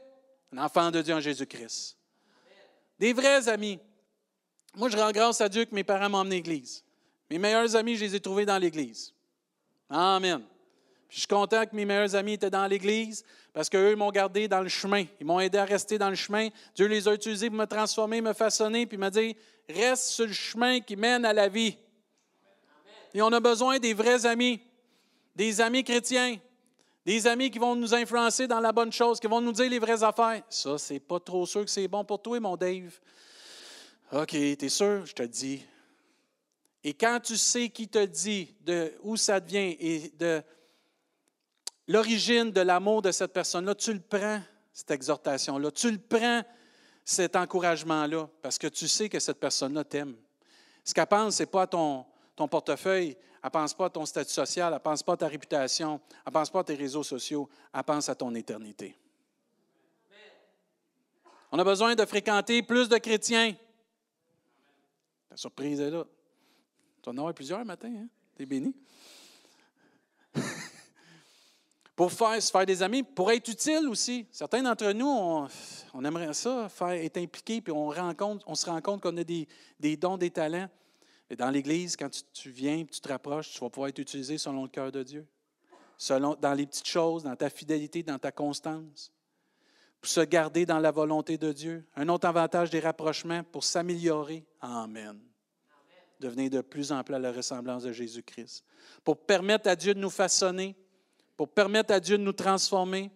un 0.51 0.57
enfant 0.57 0.89
de 0.89 1.01
Dieu 1.01 1.13
en 1.13 1.19
Jésus-Christ. 1.19 1.97
Des 2.97 3.13
vrais 3.13 3.47
amis. 3.47 3.79
Moi, 4.75 4.89
je 4.89 4.97
rends 4.97 5.11
grâce 5.11 5.41
à 5.41 5.49
Dieu 5.49 5.65
que 5.65 5.75
mes 5.75 5.83
parents 5.83 6.09
m'ont 6.09 6.19
emmené 6.19 6.35
à 6.35 6.39
l'église. 6.39 6.83
Mes 7.29 7.37
meilleurs 7.37 7.75
amis, 7.75 7.95
je 7.95 8.05
les 8.05 8.15
ai 8.15 8.19
trouvés 8.19 8.45
dans 8.45 8.57
l'église. 8.57 9.13
Amen. 9.89 10.41
je 11.09 11.19
suis 11.19 11.27
content 11.27 11.65
que 11.65 11.75
mes 11.75 11.85
meilleurs 11.85 12.15
amis 12.15 12.33
étaient 12.33 12.49
dans 12.49 12.67
l'église 12.67 13.23
parce 13.53 13.69
qu'eux 13.69 13.95
m'ont 13.95 14.11
gardé 14.11 14.47
dans 14.47 14.61
le 14.61 14.69
chemin. 14.69 15.05
Ils 15.19 15.25
m'ont 15.25 15.39
aidé 15.39 15.57
à 15.57 15.65
rester 15.65 15.97
dans 15.97 16.09
le 16.09 16.15
chemin. 16.15 16.49
Dieu 16.75 16.87
les 16.87 17.07
a 17.07 17.13
utilisés 17.13 17.49
pour 17.49 17.57
me 17.57 17.65
transformer, 17.65 18.21
me 18.21 18.33
façonner, 18.33 18.85
puis 18.85 18.97
m'a 18.97 19.09
dit 19.09 19.35
reste 19.67 20.07
sur 20.09 20.25
le 20.25 20.33
chemin 20.33 20.79
qui 20.79 20.95
mène 20.95 21.25
à 21.25 21.33
la 21.33 21.47
vie. 21.47 21.77
Et 23.13 23.21
on 23.21 23.31
a 23.31 23.39
besoin 23.39 23.79
des 23.79 23.93
vrais 23.93 24.25
amis, 24.25 24.61
des 25.35 25.61
amis 25.61 25.83
chrétiens, 25.83 26.37
des 27.05 27.25
amis 27.27 27.49
qui 27.49 27.59
vont 27.59 27.75
nous 27.75 27.93
influencer 27.93 28.47
dans 28.47 28.59
la 28.59 28.71
bonne 28.71 28.91
chose, 28.91 29.19
qui 29.19 29.27
vont 29.27 29.41
nous 29.41 29.51
dire 29.51 29.69
les 29.69 29.79
vraies 29.79 30.03
affaires. 30.03 30.43
Ça, 30.49 30.77
c'est 30.77 30.99
pas 30.99 31.19
trop 31.19 31.45
sûr 31.45 31.65
que 31.65 31.71
c'est 31.71 31.87
bon 31.87 32.03
pour 32.03 32.21
toi, 32.21 32.39
mon 32.39 32.55
Dave. 32.55 32.99
OK, 34.11 34.31
t'es 34.31 34.69
sûr? 34.69 35.05
Je 35.05 35.13
te 35.13 35.23
dis. 35.23 35.65
Et 36.83 36.93
quand 36.93 37.19
tu 37.21 37.37
sais 37.37 37.69
qui 37.69 37.87
te 37.87 38.05
dit 38.05 38.55
de 38.61 38.93
où 39.03 39.17
ça 39.17 39.39
vient 39.39 39.73
et 39.79 40.11
de 40.17 40.41
l'origine 41.87 42.51
de 42.51 42.61
l'amour 42.61 43.01
de 43.01 43.11
cette 43.11 43.33
personne-là, 43.33 43.75
tu 43.75 43.93
le 43.93 43.99
prends, 43.99 44.41
cette 44.71 44.91
exhortation-là. 44.91 45.71
Tu 45.71 45.91
le 45.91 45.97
prends, 45.97 46.43
cet 47.03 47.35
encouragement-là, 47.35 48.29
parce 48.41 48.59
que 48.59 48.67
tu 48.67 48.87
sais 48.87 49.09
que 49.09 49.19
cette 49.19 49.39
personne-là 49.39 49.83
t'aime. 49.83 50.15
Ce 50.83 50.93
qu'elle 50.93 51.07
pense, 51.07 51.37
ce 51.37 51.43
n'est 51.43 51.47
pas 51.47 51.65
ton, 51.65 52.05
ton 52.39 52.47
portefeuille, 52.47 53.17
elle 53.43 53.49
pense 53.49 53.73
pas 53.73 53.87
à 53.87 53.89
ton 53.89 54.05
statut 54.05 54.31
social, 54.31 54.71
elle 54.73 54.79
pense 54.79 55.03
pas 55.03 55.11
à 55.11 55.17
ta 55.17 55.27
réputation, 55.27 55.99
elle 56.25 56.31
pense 56.31 56.49
pas 56.49 56.61
à 56.61 56.63
tes 56.63 56.75
réseaux 56.75 57.03
sociaux, 57.03 57.49
elle 57.73 57.83
pense 57.83 58.07
à 58.07 58.15
ton 58.15 58.33
éternité. 58.33 58.97
On 61.51 61.59
a 61.59 61.63
besoin 61.65 61.95
de 61.95 62.05
fréquenter 62.05 62.63
plus 62.63 62.87
de 62.87 62.97
chrétiens. 62.97 63.53
La 65.29 65.35
surprise 65.35 65.81
est 65.81 65.89
là. 65.89 66.05
Tu 67.01 67.09
en 67.09 67.27
as 67.27 67.33
plusieurs 67.33 67.65
matin, 67.65 67.91
hein? 67.93 68.07
T'es 68.37 68.45
béni. 68.45 68.73
pour 71.93 72.13
faire, 72.13 72.41
se 72.41 72.49
faire 72.49 72.65
des 72.65 72.81
amis, 72.81 73.03
pour 73.03 73.29
être 73.33 73.49
utile 73.49 73.89
aussi. 73.89 74.25
Certains 74.31 74.63
d'entre 74.63 74.93
nous, 74.93 75.09
on, 75.93 76.05
aimerait 76.05 76.33
ça, 76.33 76.69
faire, 76.69 76.91
être 76.91 77.17
impliqué, 77.17 77.59
puis 77.59 77.73
on, 77.73 77.89
rencontre, 77.89 78.45
on 78.47 78.55
se 78.55 78.65
rend 78.65 78.79
compte 78.79 79.01
qu'on 79.01 79.17
a 79.17 79.25
des, 79.25 79.97
dons, 79.97 80.15
des 80.15 80.31
talents. 80.31 80.69
Et 81.29 81.35
dans 81.35 81.49
l'Église, 81.49 81.95
quand 81.95 82.09
tu, 82.33 82.49
viens, 82.49 82.85
tu 82.85 82.99
te 82.99 83.07
rapproches, 83.07 83.51
tu 83.51 83.59
vas 83.59 83.69
pouvoir 83.69 83.89
être 83.89 83.99
utilisé 83.99 84.37
selon 84.37 84.63
le 84.63 84.69
cœur 84.69 84.91
de 84.91 85.03
Dieu. 85.03 85.27
Selon, 85.97 86.35
dans 86.35 86.53
les 86.53 86.65
petites 86.65 86.87
choses, 86.87 87.23
dans 87.23 87.35
ta 87.35 87.49
fidélité, 87.49 88.03
dans 88.03 88.17
ta 88.17 88.31
constance. 88.31 89.11
Pour 90.01 90.09
se 90.09 90.21
garder 90.21 90.65
dans 90.65 90.79
la 90.79 90.91
volonté 90.91 91.37
de 91.37 91.51
Dieu. 91.51 91.85
Un 91.95 92.07
autre 92.09 92.27
avantage 92.27 92.69
des 92.69 92.79
rapprochements, 92.79 93.43
pour 93.43 93.63
s'améliorer. 93.63 94.45
Amen 94.61 95.19
devenir 96.19 96.49
de 96.49 96.61
plus 96.61 96.91
en 96.91 97.03
plus 97.03 97.15
à 97.15 97.19
la 97.19 97.31
ressemblance 97.31 97.83
de 97.83 97.91
Jésus-Christ. 97.91 98.63
Pour 99.03 99.17
permettre 99.17 99.69
à 99.69 99.75
Dieu 99.75 99.93
de 99.93 99.99
nous 99.99 100.09
façonner, 100.09 100.75
pour 101.37 101.49
permettre 101.49 101.93
à 101.93 101.99
Dieu 101.99 102.17
de 102.17 102.23
nous 102.23 102.33
transformer, 102.33 103.09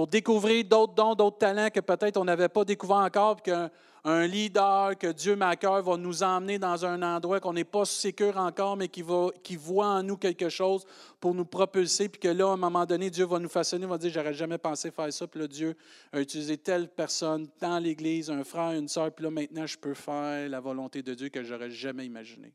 pour 0.00 0.06
découvrir 0.06 0.64
d'autres 0.64 0.94
dons, 0.94 1.14
d'autres 1.14 1.36
talents 1.36 1.68
que 1.68 1.80
peut-être 1.80 2.16
on 2.16 2.24
n'avait 2.24 2.48
pas 2.48 2.64
découvert 2.64 2.96
encore, 2.96 3.42
qu'un 3.42 3.70
un 4.02 4.26
leader 4.26 4.96
que 4.96 5.08
Dieu 5.08 5.36
m'a 5.36 5.56
cœur 5.56 5.82
va 5.82 5.98
nous 5.98 6.22
emmener 6.22 6.58
dans 6.58 6.86
un 6.86 7.02
endroit 7.02 7.38
qu'on 7.38 7.52
n'est 7.52 7.64
pas 7.64 7.84
sûr 7.84 8.34
encore, 8.38 8.78
mais 8.78 8.88
qui, 8.88 9.02
voit 9.02 9.86
en 9.86 10.02
nous 10.02 10.16
quelque 10.16 10.48
chose 10.48 10.86
pour 11.20 11.34
nous 11.34 11.44
propulser, 11.44 12.08
puis 12.08 12.18
que 12.18 12.28
là, 12.28 12.48
à 12.48 12.52
un 12.54 12.56
moment 12.56 12.86
donné, 12.86 13.10
Dieu 13.10 13.26
va 13.26 13.38
nous 13.38 13.50
façonner, 13.50 13.84
va 13.84 13.98
dire, 13.98 14.10
j'aurais 14.10 14.32
jamais 14.32 14.56
pensé 14.56 14.90
faire 14.90 15.12
ça, 15.12 15.26
puis 15.26 15.38
là, 15.38 15.46
Dieu 15.46 15.76
a 16.14 16.20
utilisé 16.22 16.56
telle 16.56 16.88
personne 16.88 17.46
dans 17.60 17.78
l'Église, 17.78 18.30
un 18.30 18.42
frère, 18.42 18.70
une 18.70 18.88
sœur, 18.88 19.12
puis 19.12 19.24
là, 19.24 19.30
maintenant, 19.30 19.66
je 19.66 19.76
peux 19.76 19.92
faire 19.92 20.48
la 20.48 20.60
volonté 20.60 21.02
de 21.02 21.12
Dieu 21.12 21.28
que 21.28 21.44
j'aurais 21.44 21.70
jamais 21.70 22.06
imaginé. 22.06 22.54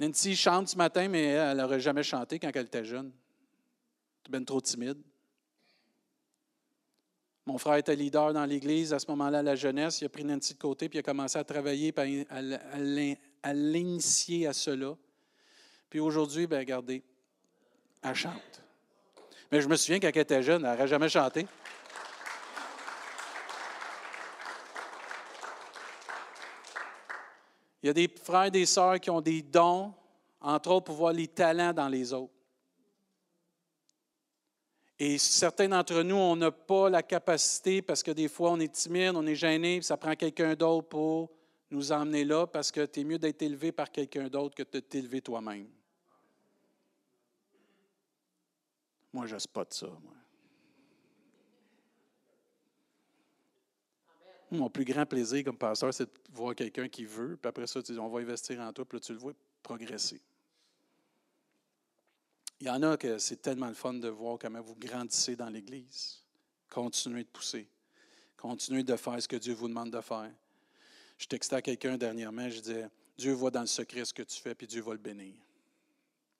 Nancy 0.00 0.34
chante 0.34 0.66
ce 0.66 0.76
matin, 0.76 1.06
mais 1.06 1.26
elle 1.26 1.58
n'aurait 1.58 1.78
jamais 1.78 2.02
chanté 2.02 2.40
quand 2.40 2.50
elle 2.52 2.66
était 2.66 2.84
jeune. 2.84 3.12
Bien 4.30 4.44
trop 4.44 4.60
timide. 4.60 5.02
Mon 7.46 7.58
frère 7.58 7.74
était 7.74 7.96
leader 7.96 8.32
dans 8.32 8.44
l'Église. 8.44 8.94
À 8.94 9.00
ce 9.00 9.10
moment-là, 9.10 9.42
la 9.42 9.56
jeunesse, 9.56 10.00
il 10.00 10.04
a 10.04 10.08
pris 10.08 10.22
Nancy 10.22 10.54
de 10.54 10.58
côté 10.60 10.88
puis 10.88 10.98
il 10.98 11.00
a 11.00 11.02
commencé 11.02 11.36
à 11.36 11.42
travailler, 11.42 11.92
à 13.42 13.52
l'initier 13.52 14.46
à 14.46 14.52
cela. 14.52 14.94
Puis 15.88 15.98
aujourd'hui, 15.98 16.46
bien, 16.46 16.60
regardez, 16.60 17.02
elle 18.02 18.14
chante. 18.14 18.62
Mais 19.50 19.60
je 19.60 19.66
me 19.66 19.74
souviens 19.74 19.98
quand 19.98 20.10
elle 20.14 20.18
était 20.18 20.44
jeune, 20.44 20.64
elle 20.64 20.70
n'aurait 20.70 20.86
jamais 20.86 21.08
chanté. 21.08 21.44
Il 27.82 27.88
y 27.88 27.90
a 27.90 27.94
des 27.94 28.06
frères 28.06 28.44
et 28.44 28.50
des 28.52 28.66
sœurs 28.66 29.00
qui 29.00 29.10
ont 29.10 29.20
des 29.20 29.42
dons, 29.42 29.92
entre 30.40 30.70
autres 30.70 30.84
pour 30.84 30.94
voir 30.94 31.12
les 31.12 31.26
talents 31.26 31.72
dans 31.72 31.88
les 31.88 32.12
autres. 32.12 32.39
Et 35.02 35.16
certains 35.16 35.66
d'entre 35.66 36.02
nous, 36.02 36.14
on 36.14 36.36
n'a 36.36 36.50
pas 36.50 36.90
la 36.90 37.02
capacité 37.02 37.80
parce 37.80 38.02
que 38.02 38.10
des 38.10 38.28
fois, 38.28 38.50
on 38.50 38.60
est 38.60 38.70
timide, 38.70 39.12
on 39.14 39.26
est 39.26 39.34
gêné, 39.34 39.80
ça 39.80 39.96
prend 39.96 40.14
quelqu'un 40.14 40.54
d'autre 40.54 40.88
pour 40.88 41.30
nous 41.70 41.90
emmener 41.90 42.22
là 42.22 42.46
parce 42.46 42.70
que 42.70 42.84
tu 42.84 43.00
es 43.00 43.04
mieux 43.04 43.18
d'être 43.18 43.40
élevé 43.40 43.72
par 43.72 43.90
quelqu'un 43.90 44.28
d'autre 44.28 44.54
que 44.54 44.62
de 44.62 44.80
t'élever 44.80 45.22
toi-même. 45.22 45.66
Moi, 49.10 49.24
je 49.24 49.38
spot 49.38 49.72
ça. 49.72 49.86
Moi. 49.86 50.14
Mon 54.50 54.68
plus 54.68 54.84
grand 54.84 55.06
plaisir 55.06 55.44
comme 55.44 55.56
pasteur, 55.56 55.94
c'est 55.94 56.04
de 56.04 56.10
voir 56.30 56.54
quelqu'un 56.54 56.88
qui 56.90 57.06
veut, 57.06 57.38
puis 57.40 57.48
après 57.48 57.66
ça, 57.66 57.82
tu 57.82 57.92
dis, 57.92 57.98
on 57.98 58.10
va 58.10 58.20
investir 58.20 58.60
en 58.60 58.70
toi, 58.70 58.84
puis 58.84 58.98
là, 58.98 59.00
tu 59.00 59.12
le 59.12 59.18
vois 59.18 59.32
progresser. 59.62 60.20
Il 62.60 62.66
y 62.66 62.70
en 62.70 62.82
a 62.82 62.96
que 62.96 63.18
c'est 63.18 63.40
tellement 63.40 63.68
le 63.68 63.74
fun 63.74 63.94
de 63.94 64.08
voir 64.08 64.38
comment 64.38 64.60
vous 64.60 64.74
grandissez 64.74 65.34
dans 65.34 65.48
l'Église. 65.48 66.22
Continuez 66.68 67.24
de 67.24 67.28
pousser. 67.28 67.66
Continuez 68.36 68.82
de 68.82 68.96
faire 68.96 69.20
ce 69.20 69.26
que 69.26 69.36
Dieu 69.36 69.54
vous 69.54 69.68
demande 69.68 69.90
de 69.90 70.00
faire. 70.00 70.30
Je 71.16 71.26
textais 71.26 71.56
à 71.56 71.62
quelqu'un 71.62 71.96
dernièrement, 71.96 72.48
je 72.48 72.60
disais, 72.60 72.88
Dieu 73.16 73.32
voit 73.32 73.50
dans 73.50 73.60
le 73.60 73.66
secret 73.66 74.04
ce 74.04 74.12
que 74.12 74.22
tu 74.22 74.40
fais, 74.40 74.54
puis 74.54 74.66
Dieu 74.66 74.82
va 74.82 74.92
le 74.92 74.98
bénir. 74.98 75.34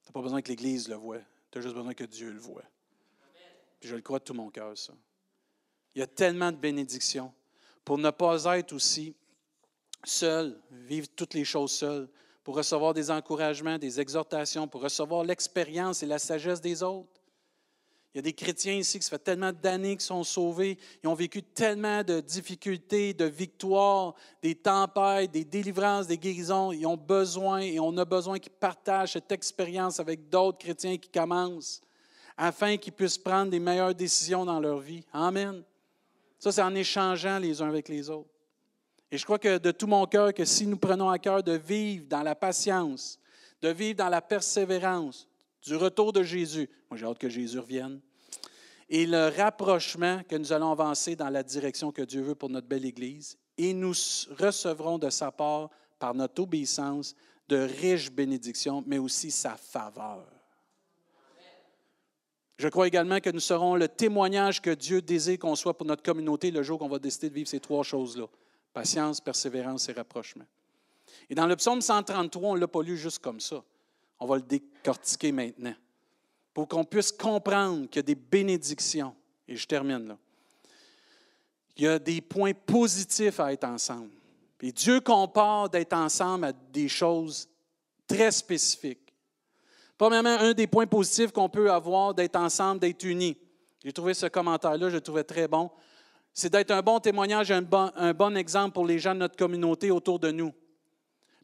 Tu 0.03 0.09
n'as 0.09 0.13
pas 0.13 0.23
besoin 0.23 0.43
que 0.43 0.49
l'Église 0.49 0.89
le 0.89 0.95
voie. 0.95 1.21
Tu 1.51 1.59
as 1.59 1.61
juste 1.63 1.75
besoin 1.75 1.95
que 1.95 2.05
Dieu 2.05 2.31
le 2.31 2.39
voie. 2.39 2.65
Puis 3.79 3.89
je 3.89 3.97
le 3.97 4.03
crois 4.03 4.19
de 4.19 4.25
tout 4.25 4.35
mon 4.35 4.51
cœur, 4.51 4.77
ça. 4.77 4.93
Il 5.95 6.01
y 6.01 6.03
a 6.03 6.07
tellement 6.07 6.53
de 6.53 6.57
bénédictions 6.57 7.33
pour 7.85 7.99
ne 7.99 8.11
pas 8.11 8.59
être 8.59 8.73
aussi 8.73 9.15
seul, 10.05 10.61
vivre 10.71 11.09
toutes 11.17 11.35
les 11.35 11.45
choses 11.45 11.73
seul, 11.73 12.09
pour 12.43 12.57
recevoir 12.57 12.95
des 12.95 13.11
encouragements, 13.11 13.79
des 13.79 14.01
exhortations, 14.01 14.67
pour 14.67 14.83
recevoir 14.83 15.25
l'expérience 15.25 16.03
et 16.03 16.07
la 16.07 16.19
sagesse 16.19 16.61
des 16.61 16.83
autres. 16.83 17.21
Il 18.13 18.19
y 18.19 18.21
a 18.21 18.23
des 18.23 18.33
chrétiens 18.33 18.75
ici 18.75 18.99
qui 18.99 19.05
ça 19.05 19.11
fait 19.11 19.23
tellement 19.23 19.53
d'années 19.53 19.93
qu'ils 19.93 20.01
sont 20.01 20.25
sauvés, 20.25 20.79
ils 21.05 21.09
ont 21.09 21.15
vécu 21.15 21.45
tellement 21.45 22.03
de 22.03 22.19
difficultés, 22.19 23.15
de 23.15 23.27
victoires, 23.27 24.15
des 24.43 24.57
tempêtes, 24.57 25.31
des 25.31 25.45
délivrances, 25.45 26.09
des 26.09 26.19
guérisons. 26.19 26.73
Ils 26.73 26.87
ont 26.87 26.97
besoin 26.97 27.61
et 27.61 27.79
on 27.79 27.97
a 27.99 28.05
besoin 28.05 28.41
qu'ils 28.41 28.51
partagent 28.51 29.13
cette 29.13 29.31
expérience 29.31 30.01
avec 30.01 30.29
d'autres 30.29 30.59
chrétiens 30.59 30.97
qui 30.97 31.09
commencent 31.09 31.81
afin 32.37 32.79
qu'ils 32.79 32.95
puissent 32.95 33.19
prendre 33.19 33.51
des 33.51 33.61
meilleures 33.61 33.95
décisions 33.95 34.45
dans 34.45 34.59
leur 34.59 34.81
vie. 34.81 35.05
Amen. 35.13 35.63
Ça, 36.39 36.51
c'est 36.51 36.63
en 36.63 36.75
échangeant 36.75 37.39
les 37.39 37.61
uns 37.61 37.69
avec 37.69 37.89
les 37.89 38.09
autres. 38.09 38.31
Et 39.13 39.19
je 39.19 39.25
crois 39.25 39.39
que 39.39 39.59
de 39.59 39.71
tout 39.71 39.87
mon 39.87 40.07
cœur, 40.07 40.33
que 40.33 40.45
si 40.45 40.67
nous 40.67 40.77
prenons 40.77 41.11
à 41.11 41.19
cœur 41.19 41.43
de 41.43 41.53
vivre 41.53 42.07
dans 42.09 42.23
la 42.23 42.35
patience, 42.35 43.19
de 43.61 43.69
vivre 43.69 43.97
dans 43.97 44.09
la 44.09 44.23
persévérance 44.23 45.27
du 45.63 45.77
retour 45.77 46.13
de 46.13 46.23
Jésus, 46.23 46.69
moi 46.89 46.97
j'ai 46.97 47.07
hâte 47.07 47.19
que 47.19 47.29
Jésus 47.29 47.59
revienne, 47.59 48.01
et 48.89 49.07
le 49.07 49.29
rapprochement 49.29 50.23
que 50.29 50.37
nous 50.37 50.53
allons 50.53 50.73
avancer 50.73 51.17
dans 51.17 51.29
la 51.29 51.43
direction 51.43 51.93
que 51.93 52.03
Dieu 52.03 52.23
veut 52.23 52.35
pour 52.35 52.51
notre 52.51 52.67
belle 52.67 52.85
Église, 52.85 53.37
et 53.59 53.73
nous 53.73 53.95
recevrons 54.39 54.99
de 54.99 55.11
sa 55.11 55.31
part, 55.31 55.71
par 55.99 56.15
notre 56.15 56.43
obéissance, 56.43 57.15
de 57.49 57.59
riches 57.59 58.11
bénédictions, 58.11 58.83
mais 58.87 58.99
aussi 58.99 59.31
sa 59.31 59.57
faveur. 59.57 60.25
Je 62.59 62.69
crois 62.69 62.87
également 62.87 63.21
que 63.21 63.31
nous 63.31 63.41
serons 63.41 63.75
le 63.75 63.89
témoignage 63.89 64.63
que 64.63 64.71
Dieu 64.71 65.03
désire 65.03 65.39
qu'on 65.39 65.57
soit 65.57 65.77
pour 65.77 65.87
notre 65.87 66.03
communauté 66.03 66.51
le 66.51 66.63
jour 66.63 66.79
qu'on 66.79 66.89
va 66.89 66.99
décider 66.99 67.29
de 67.29 67.35
vivre 67.35 67.49
ces 67.49 67.61
trois 67.61 67.83
choses-là. 67.83 68.27
Patience, 68.73 69.21
persévérance 69.21 69.89
et 69.89 69.93
rapprochement. 69.93 70.47
Et 71.29 71.35
dans 71.35 71.47
le 71.47 71.57
psaume 71.57 71.81
133, 71.81 72.51
on 72.51 72.55
ne 72.55 72.61
l'a 72.61 72.69
pas 72.69 72.83
lu 72.83 72.97
juste 72.97 73.19
comme 73.19 73.41
ça. 73.41 73.63
On 74.19 74.27
va 74.27 74.37
le 74.37 74.43
décortiquer 74.43 75.33
maintenant 75.33 75.75
pour 76.53 76.69
qu'on 76.69 76.85
puisse 76.85 77.13
comprendre 77.13 77.87
qu'il 77.89 77.97
y 77.97 78.01
a 78.01 78.03
des 78.03 78.15
bénédictions. 78.15 79.15
Et 79.49 79.57
je 79.57 79.67
termine 79.67 80.09
là. 80.09 80.19
Il 81.77 81.85
y 81.85 81.89
a 81.89 81.99
des 81.99 82.21
points 82.21 82.53
positifs 82.53 83.41
à 83.41 83.53
être 83.53 83.65
ensemble. 83.65 84.11
Et 84.61 84.73
Dieu 84.73 85.01
compare 85.01 85.71
d'être 85.71 85.95
ensemble 85.95 86.45
à 86.45 86.53
des 86.53 86.89
choses 86.89 87.49
très 88.07 88.31
spécifiques. 88.31 89.15
Premièrement, 89.97 90.37
un 90.39 90.53
des 90.53 90.67
points 90.67 90.87
positifs 90.87 91.33
qu'on 91.33 91.49
peut 91.49 91.71
avoir 91.71 92.15
d'être 92.15 92.37
ensemble, 92.37 92.81
d'être 92.81 93.05
unis. 93.05 93.37
J'ai 93.83 93.93
trouvé 93.93 94.15
ce 94.15 94.27
commentaire-là, 94.27 94.91
je 94.91 94.95
le 94.95 95.01
trouvais 95.01 95.25
très 95.25 95.49
bon. 95.49 95.71
C'est 96.33 96.51
d'être 96.51 96.71
un 96.71 96.83
bon 96.83 97.01
témoignage, 97.01 97.51
un 97.51 97.63
bon, 97.63 97.91
un 97.97 98.13
bon 98.13 98.37
exemple 98.37 98.73
pour 98.73 98.87
les 98.87 98.99
gens 98.99 99.15
de 99.15 99.21
notre 99.21 99.37
communauté 99.37 99.91
autour 99.91 100.19
de 100.19 100.31
nous. 100.31 100.53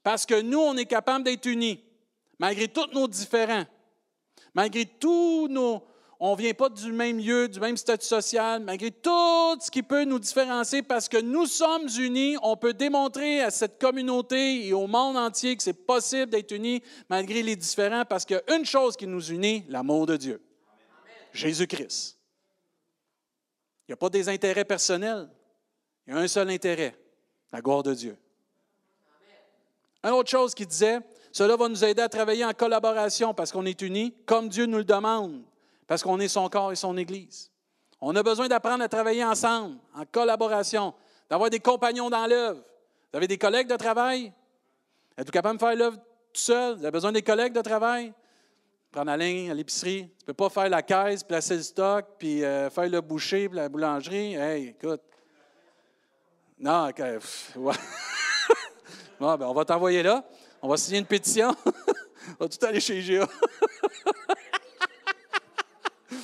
Parce 0.02 0.24
que 0.24 0.40
nous, 0.40 0.60
on 0.60 0.76
est 0.76 0.86
capable 0.86 1.24
d'être 1.24 1.46
unis, 1.46 1.80
malgré 2.38 2.68
tous 2.68 2.86
nos 2.92 3.08
différends, 3.08 3.64
malgré 4.54 4.86
tous 4.86 5.48
nos, 5.48 5.82
on 6.18 6.32
ne 6.32 6.40
vient 6.40 6.54
pas 6.54 6.68
du 6.68 6.92
même 6.92 7.18
lieu, 7.18 7.48
du 7.48 7.60
même 7.60 7.76
statut 7.76 8.06
social, 8.06 8.62
malgré 8.62 8.90
tout 8.90 9.60
ce 9.60 9.70
qui 9.70 9.82
peut 9.82 10.04
nous 10.04 10.18
différencier, 10.18 10.82
parce 10.82 11.08
que 11.08 11.18
nous 11.18 11.46
sommes 11.46 11.88
unis, 11.98 12.36
on 12.42 12.56
peut 12.56 12.72
démontrer 12.72 13.42
à 13.42 13.50
cette 13.50 13.78
communauté 13.80 14.66
et 14.66 14.72
au 14.72 14.86
monde 14.86 15.16
entier 15.16 15.56
que 15.56 15.62
c'est 15.62 15.86
possible 15.86 16.30
d'être 16.30 16.52
unis 16.52 16.82
malgré 17.10 17.42
les 17.42 17.56
différends, 17.56 18.04
parce 18.04 18.24
qu'il 18.24 18.36
y 18.36 18.52
a 18.52 18.56
une 18.56 18.64
chose 18.64 18.96
qui 18.96 19.06
nous 19.06 19.30
unit, 19.30 19.64
l'amour 19.68 20.06
de 20.06 20.16
Dieu. 20.16 20.40
Jésus-Christ. 21.32 22.15
Il 23.86 23.92
n'y 23.92 23.94
a 23.94 23.96
pas 23.96 24.10
des 24.10 24.28
intérêts 24.28 24.64
personnels, 24.64 25.28
il 26.06 26.14
y 26.14 26.16
a 26.16 26.20
un 26.20 26.28
seul 26.28 26.50
intérêt, 26.50 26.96
la 27.52 27.60
gloire 27.60 27.82
de 27.82 27.94
Dieu. 27.94 28.16
Une 30.02 30.10
autre 30.10 30.30
chose 30.30 30.54
qui 30.54 30.66
disait, 30.66 31.00
cela 31.32 31.56
va 31.56 31.68
nous 31.68 31.84
aider 31.84 32.02
à 32.02 32.08
travailler 32.08 32.44
en 32.44 32.52
collaboration 32.52 33.34
parce 33.34 33.52
qu'on 33.52 33.66
est 33.66 33.80
unis, 33.82 34.14
comme 34.24 34.48
Dieu 34.48 34.66
nous 34.66 34.78
le 34.78 34.84
demande 34.84 35.42
parce 35.86 36.02
qu'on 36.02 36.18
est 36.20 36.28
son 36.28 36.48
corps 36.48 36.72
et 36.72 36.76
son 36.76 36.96
Église. 36.96 37.50
On 38.00 38.14
a 38.16 38.22
besoin 38.22 38.48
d'apprendre 38.48 38.84
à 38.84 38.88
travailler 38.88 39.24
ensemble, 39.24 39.76
en 39.94 40.04
collaboration, 40.04 40.94
d'avoir 41.30 41.50
des 41.50 41.60
compagnons 41.60 42.10
dans 42.10 42.26
l'œuvre. 42.26 42.60
Vous 43.12 43.16
avez 43.16 43.28
des 43.28 43.38
collègues 43.38 43.68
de 43.68 43.76
travail? 43.76 44.32
Êtes-vous 45.16 45.32
capable 45.32 45.58
de 45.58 45.64
faire 45.64 45.76
l'œuvre 45.76 45.96
tout 45.96 46.40
seul? 46.40 46.76
Vous 46.76 46.82
avez 46.82 46.90
besoin 46.90 47.12
des 47.12 47.22
collègues 47.22 47.54
de 47.54 47.62
travail? 47.62 48.12
Prendre 48.96 49.10
la 49.10 49.18
ligne 49.18 49.50
à 49.50 49.54
l'épicerie. 49.54 50.08
Tu 50.08 50.22
ne 50.22 50.26
peux 50.28 50.32
pas 50.32 50.48
faire 50.48 50.70
la 50.70 50.80
caisse, 50.80 51.22
placer 51.22 51.56
le 51.56 51.62
stock, 51.62 52.06
puis 52.18 52.42
euh, 52.42 52.70
faire 52.70 52.88
le 52.88 53.02
boucher, 53.02 53.46
puis 53.46 53.58
la 53.58 53.68
boulangerie. 53.68 54.36
Hey, 54.36 54.68
écoute. 54.68 55.02
Non, 56.58 56.88
OK. 56.88 57.02
bon, 59.20 59.36
ben, 59.36 59.46
on 59.48 59.52
va 59.52 59.66
t'envoyer 59.66 60.02
là. 60.02 60.24
On 60.62 60.68
va 60.68 60.78
signer 60.78 61.00
une 61.00 61.04
pétition. 61.04 61.54
on 62.40 62.44
va 62.44 62.48
tout 62.48 62.64
aller 62.64 62.80
chez 62.80 63.02
GA. 63.02 63.28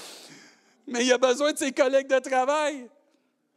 mais 0.86 1.04
il 1.04 1.12
a 1.12 1.18
besoin 1.18 1.52
de 1.52 1.58
ses 1.58 1.72
collègues 1.72 2.08
de 2.08 2.20
travail. 2.20 2.88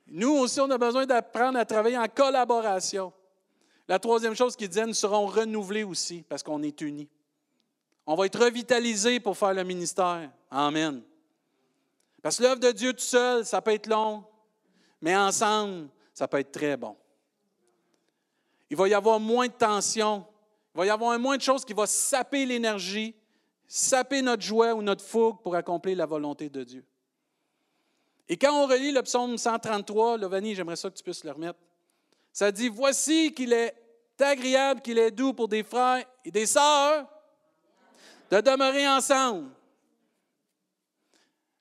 Nous 0.07 0.39
aussi, 0.39 0.59
on 0.59 0.69
a 0.69 0.77
besoin 0.77 1.05
d'apprendre 1.05 1.57
à 1.57 1.63
travailler 1.63 1.97
en 1.97 2.09
collaboration. 2.09 3.13
La 3.87 3.97
troisième 3.97 4.35
chose 4.35 4.57
qu'il 4.57 4.67
disait, 4.67 4.85
nous 4.85 4.93
serons 4.93 5.25
renouvelés 5.25 5.85
aussi 5.85 6.25
parce 6.27 6.43
qu'on 6.43 6.61
est 6.63 6.81
unis. 6.81 7.07
On 8.05 8.15
va 8.15 8.25
être 8.25 8.39
revitalisés 8.39 9.19
pour 9.19 9.37
faire 9.37 9.53
le 9.53 9.63
ministère. 9.63 10.29
Amen. 10.51 11.01
Parce 12.21 12.37
que 12.37 12.43
l'œuvre 12.43 12.59
de 12.59 12.71
Dieu 12.71 12.93
tout 12.93 12.99
seul, 12.99 13.45
ça 13.45 13.61
peut 13.61 13.71
être 13.71 13.87
long, 13.87 14.23
mais 15.01 15.15
ensemble, 15.15 15.89
ça 16.13 16.27
peut 16.27 16.39
être 16.39 16.51
très 16.51 16.77
bon. 16.77 16.95
Il 18.69 18.77
va 18.77 18.87
y 18.87 18.93
avoir 18.93 19.19
moins 19.19 19.47
de 19.47 19.53
tension, 19.53 20.25
il 20.73 20.77
va 20.79 20.85
y 20.85 20.89
avoir 20.89 21.17
moins 21.19 21.37
de 21.37 21.41
choses 21.41 21.63
qui 21.63 21.73
vont 21.73 21.85
saper 21.85 22.45
l'énergie, 22.45 23.15
saper 23.67 24.21
notre 24.21 24.43
joie 24.43 24.73
ou 24.73 24.81
notre 24.81 25.03
fougue 25.03 25.41
pour 25.41 25.55
accomplir 25.55 25.97
la 25.97 26.05
volonté 26.05 26.49
de 26.49 26.63
Dieu. 26.63 26.85
Et 28.27 28.37
quand 28.37 28.53
on 28.53 28.67
relit 28.67 28.91
le 28.91 29.03
psaume 29.03 29.37
133, 29.37 30.17
Lovani, 30.17 30.55
j'aimerais 30.55 30.75
ça 30.75 30.89
que 30.89 30.95
tu 30.95 31.03
puisses 31.03 31.23
le 31.23 31.31
remettre. 31.31 31.59
Ça 32.33 32.51
dit 32.51 32.69
Voici 32.69 33.33
qu'il 33.33 33.53
est 33.53 33.75
agréable, 34.19 34.81
qu'il 34.81 34.97
est 34.97 35.11
doux 35.11 35.33
pour 35.33 35.47
des 35.47 35.63
frères 35.63 36.03
et 36.23 36.31
des 36.31 36.47
sœurs 36.47 37.07
de 38.31 38.41
demeurer 38.41 38.87
ensemble. 38.87 39.49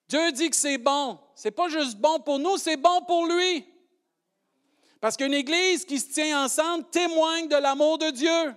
Dieu 0.08 0.32
dit 0.32 0.50
que 0.50 0.56
c'est 0.56 0.78
bon. 0.78 1.18
C'est 1.34 1.50
pas 1.50 1.68
juste 1.68 1.96
bon 1.96 2.20
pour 2.20 2.38
nous, 2.38 2.56
c'est 2.56 2.76
bon 2.76 3.02
pour 3.02 3.26
lui. 3.26 3.64
Parce 5.00 5.16
qu'une 5.16 5.34
église 5.34 5.84
qui 5.84 5.98
se 5.98 6.12
tient 6.12 6.44
ensemble 6.44 6.84
témoigne 6.90 7.48
de 7.48 7.56
l'amour 7.56 7.98
de 7.98 8.10
Dieu. 8.10 8.54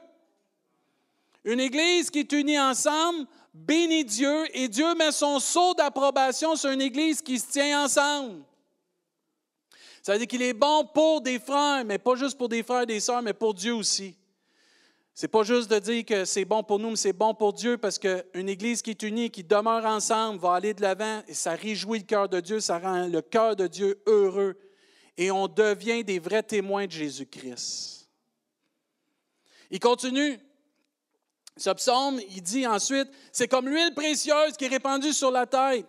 Une 1.43 1.59
église 1.59 2.09
qui 2.09 2.19
est 2.19 2.31
unie 2.33 2.59
ensemble 2.59 3.27
bénit 3.53 4.05
Dieu 4.05 4.45
et 4.55 4.67
Dieu 4.67 4.93
met 4.95 5.11
son 5.11 5.39
sceau 5.39 5.73
d'approbation 5.73 6.55
sur 6.55 6.69
une 6.69 6.81
Église 6.81 7.21
qui 7.21 7.39
se 7.39 7.51
tient 7.51 7.83
ensemble. 7.83 8.43
Ça 10.01 10.13
veut 10.13 10.19
dire 10.19 10.27
qu'il 10.27 10.41
est 10.41 10.53
bon 10.53 10.85
pour 10.85 11.21
des 11.21 11.39
frères, 11.39 11.83
mais 11.83 11.97
pas 11.97 12.15
juste 12.15 12.37
pour 12.37 12.49
des 12.49 12.63
frères 12.63 12.83
et 12.83 12.85
des 12.85 12.99
sœurs, 12.99 13.21
mais 13.21 13.33
pour 13.33 13.53
Dieu 13.53 13.73
aussi. 13.73 14.15
C'est 15.19 15.27
pas 15.27 15.41
juste 15.41 15.71
de 15.71 15.79
dire 15.79 16.05
que 16.05 16.25
c'est 16.25 16.45
bon 16.45 16.61
pour 16.61 16.77
nous, 16.77 16.91
mais 16.91 16.95
c'est 16.95 17.11
bon 17.11 17.33
pour 17.33 17.51
Dieu 17.51 17.79
parce 17.79 17.97
qu'une 17.97 18.47
Église 18.47 18.83
qui 18.83 18.91
est 18.91 19.01
unie, 19.01 19.31
qui 19.31 19.43
demeure 19.43 19.83
ensemble, 19.83 20.39
va 20.39 20.53
aller 20.53 20.75
de 20.75 20.83
l'avant 20.83 21.23
et 21.27 21.33
ça 21.33 21.53
réjouit 21.53 21.97
le 21.97 22.05
cœur 22.05 22.29
de 22.29 22.39
Dieu, 22.39 22.59
ça 22.59 22.77
rend 22.77 23.07
le 23.07 23.23
cœur 23.23 23.55
de 23.55 23.65
Dieu 23.65 23.99
heureux 24.05 24.55
et 25.17 25.31
on 25.31 25.47
devient 25.47 26.03
des 26.03 26.19
vrais 26.19 26.43
témoins 26.43 26.85
de 26.85 26.91
Jésus-Christ. 26.91 28.07
Il 29.71 29.79
continue. 29.79 30.39
Ce 31.55 31.71
psaume, 31.71 32.21
il 32.29 32.43
dit 32.43 32.67
ensuite, 32.67 33.07
c'est 33.31 33.47
comme 33.47 33.67
l'huile 33.67 33.95
précieuse 33.95 34.55
qui 34.55 34.65
est 34.65 34.67
répandue 34.67 35.13
sur 35.13 35.31
la 35.31 35.47
tête, 35.47 35.87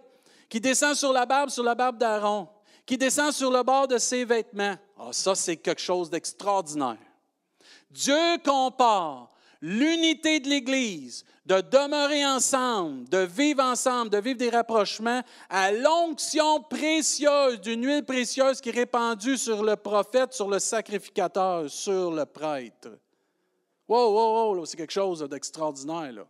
qui 0.49 0.59
descend 0.59 0.95
sur 0.95 1.13
la 1.13 1.27
barbe, 1.27 1.51
sur 1.51 1.65
la 1.65 1.75
barbe 1.75 1.99
d'Aaron, 1.99 2.49
qui 2.87 2.97
descend 2.97 3.33
sur 3.33 3.51
le 3.51 3.63
bord 3.63 3.89
de 3.89 3.99
ses 3.99 4.25
vêtements. 4.25 4.77
Ah, 4.99 5.11
ça, 5.13 5.35
c'est 5.35 5.59
quelque 5.59 5.83
chose 5.83 6.09
d'extraordinaire. 6.09 6.97
Dieu 7.91 8.39
compare 8.45 9.31
l'unité 9.61 10.41
de 10.41 10.49
l'Église, 10.49 11.25
de 11.47 11.61
demeurer 11.61 12.25
ensemble, 12.27 13.09
de 13.09 13.19
vivre 13.19 13.63
ensemble, 13.63 14.11
de 14.11 14.19
vivre 14.19 14.39
des 14.39 14.51
rapprochements, 14.51 15.23
à 15.49 15.73
l'onction 15.73 16.63
précieuse 16.63 17.61
d'une 17.61 17.85
huile 17.85 18.05
précieuse 18.05 18.61
qui 18.61 18.69
est 18.69 18.73
répandue 18.73 19.37
sur 19.37 19.63
le 19.63 19.75
prophète, 19.77 20.33
sur 20.33 20.49
le 20.49 20.59
sacrificateur, 20.59 21.69
sur 21.71 22.13
le 22.13 22.25
prêtre. 22.27 22.99
Wow, 23.89 24.13
wow, 24.13 24.55
wow, 24.55 24.67
c'est 24.67 24.77
quelque 24.77 24.93
chose 24.93 25.27
d'extraordinaire. 25.29 26.27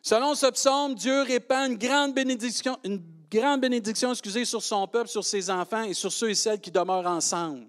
Selon 0.00 0.36
ce 0.36 0.46
psaume, 0.46 0.94
Dieu 0.94 1.22
répand 1.22 1.72
une 1.72 1.76
grande 1.76 2.14
bénédiction, 2.14 2.78
une 2.84 3.02
grande 3.28 3.60
bénédiction 3.60 4.14
sur 4.14 4.62
son 4.62 4.86
peuple, 4.86 5.08
sur 5.08 5.24
ses 5.24 5.50
enfants 5.50 5.82
et 5.82 5.94
sur 5.94 6.12
ceux 6.12 6.30
et 6.30 6.34
celles 6.36 6.60
qui 6.60 6.70
demeurent 6.70 7.08
ensemble. 7.08 7.66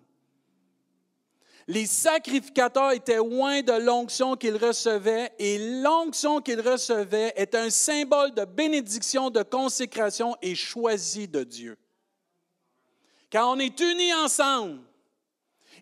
Les 1.67 1.85
sacrificateurs 1.85 2.91
étaient 2.91 3.17
loin 3.17 3.61
de 3.61 3.73
l'onction 3.73 4.37
qu'ils 4.37 4.55
recevaient 4.55 5.33
et 5.37 5.81
l'onction 5.81 6.39
qu'ils 6.41 6.61
recevaient 6.61 7.33
est 7.35 7.55
un 7.55 7.69
symbole 7.69 8.33
de 8.33 8.45
bénédiction, 8.45 9.29
de 9.29 9.43
consécration 9.43 10.37
et 10.41 10.55
choisi 10.55 11.27
de 11.27 11.43
Dieu. 11.43 11.77
Quand 13.29 13.53
on 13.53 13.59
est 13.59 13.77
unis 13.81 14.13
ensemble 14.13 14.79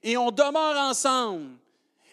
et 0.02 0.18
on 0.18 0.32
demeure 0.32 0.78
ensemble, 0.90 1.52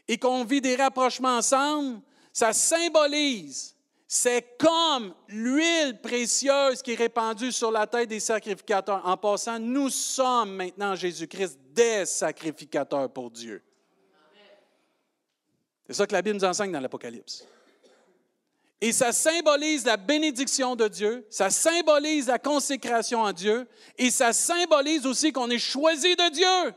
et 0.09 0.19
qu'on 0.19 0.45
vit 0.45 0.61
des 0.61 0.77
rapprochements 0.77 1.39
ensemble, 1.39 2.01
ça 2.33 2.53
symbolise, 2.53 3.75
c'est 4.14 4.59
comme 4.59 5.14
l'huile 5.29 5.98
précieuse 6.03 6.83
qui 6.83 6.92
est 6.92 6.96
répandue 6.96 7.51
sur 7.51 7.70
la 7.70 7.87
tête 7.87 8.11
des 8.11 8.20
sacrificateurs. 8.20 9.01
En 9.07 9.16
passant, 9.16 9.59
nous 9.59 9.88
sommes 9.88 10.55
maintenant 10.55 10.94
Jésus-Christ 10.94 11.59
des 11.70 12.05
sacrificateurs 12.05 13.11
pour 13.11 13.31
Dieu. 13.31 13.62
C'est 15.87 15.94
ça 15.94 16.07
que 16.07 16.12
la 16.12 16.20
Bible 16.20 16.37
nous 16.37 16.44
enseigne 16.44 16.70
dans 16.70 16.81
l'Apocalypse. 16.81 17.46
Et 18.83 18.92
ça 18.92 19.13
symbolise 19.13 19.87
la 19.87 19.96
bénédiction 19.96 20.77
de 20.77 20.88
Dieu, 20.88 21.27
ça 21.31 21.48
symbolise 21.48 22.27
la 22.27 22.38
consécration 22.38 23.25
à 23.25 23.33
Dieu, 23.33 23.67
et 23.96 24.10
ça 24.10 24.35
symbolise 24.35 25.06
aussi 25.06 25.33
qu'on 25.33 25.48
est 25.48 25.58
choisi 25.58 26.15
de 26.17 26.31
Dieu. 26.31 26.75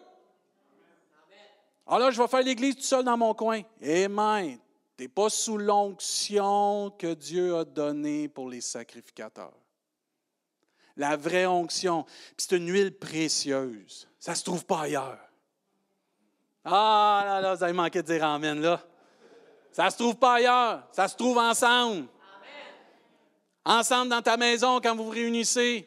Alors 1.86 2.00
là, 2.00 2.12
je 2.12 2.22
vais 2.22 2.30
faire 2.30 2.44
l'Église 2.44 2.78
tout 2.78 2.84
seul 2.84 3.04
dans 3.04 3.18
mon 3.18 3.34
coin. 3.34 3.62
Amen. 3.84 4.58
Tu 4.98 5.04
n'es 5.04 5.10
pas 5.10 5.30
sous 5.30 5.58
l'onction 5.58 6.90
que 6.98 7.14
Dieu 7.14 7.58
a 7.58 7.66
donnée 7.66 8.30
pour 8.30 8.50
les 8.50 8.62
sacrificateurs. 8.62 9.54
La 10.96 11.18
vraie 11.18 11.46
onction. 11.46 12.06
c'est 12.38 12.56
une 12.56 12.72
huile 12.72 12.98
précieuse. 12.98 14.08
Ça 14.18 14.32
ne 14.32 14.38
se 14.38 14.44
trouve 14.44 14.66
pas 14.66 14.82
ailleurs. 14.82 15.20
Ah 16.64 17.24
là 17.26 17.42
là, 17.42 17.56
vous 17.56 17.64
avez 17.64 17.74
manqué 17.74 18.02
de 18.02 18.08
dire 18.08 18.24
Amen 18.24 18.62
là. 18.62 18.82
Ça 19.74 19.86
ne 19.86 19.90
se 19.90 19.98
trouve 19.98 20.16
pas 20.16 20.36
ailleurs. 20.36 20.88
Ça 20.94 21.10
se 21.10 21.16
trouve 21.18 21.38
ensemble. 21.38 22.08
Ensemble 23.66 24.10
dans 24.10 24.22
ta 24.22 24.38
maison 24.38 24.80
quand 24.80 24.96
vous 24.96 25.06
vous 25.06 25.10
réunissez. 25.10 25.86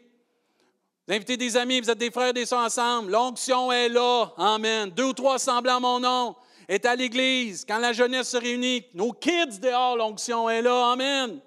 Vous 1.06 1.14
invitez 1.14 1.38
des 1.38 1.56
amis, 1.56 1.80
vous 1.80 1.88
êtes 1.88 1.98
des 1.98 2.11
frères 2.11 2.28
et 2.28 2.32
des 2.34 2.44
sœurs 2.44 2.66
ensemble. 2.66 3.12
L'onction 3.12 3.72
est 3.72 3.88
là. 3.88 4.34
Amen. 4.36 4.90
Deux 4.90 5.04
ou 5.04 5.12
trois 5.14 5.38
semblants 5.38 5.76
à 5.76 5.80
mon 5.80 6.00
nom 6.00 6.36
est 6.69 6.85
à 6.85 6.95
l'Église. 6.95 7.64
Quand 7.66 7.79
la 7.79 7.93
jeunesse 7.93 8.29
se 8.29 8.37
réunit, 8.37 8.85
nos 8.95 9.12
kids 9.12 9.59
dehors, 9.61 9.97
l'onction 9.97 10.49
est 10.51 10.62
là. 10.62 10.93
Amen. 10.93 11.41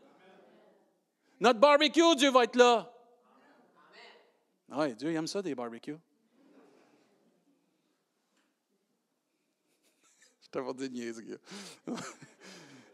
Notre 1.39 1.59
barbecue, 1.59 2.15
Dieu 2.15 2.31
va 2.31 2.43
être 2.45 2.55
là. 2.55 2.91
Oui, 4.73 4.95
Dieu 4.95 5.13
aime 5.13 5.27
ça, 5.27 5.41
des 5.41 5.53
barbecues. 5.53 5.97
Je 10.41 10.49
t'avais 10.49 10.73
dit 10.73 10.89
niaise, 10.89 11.21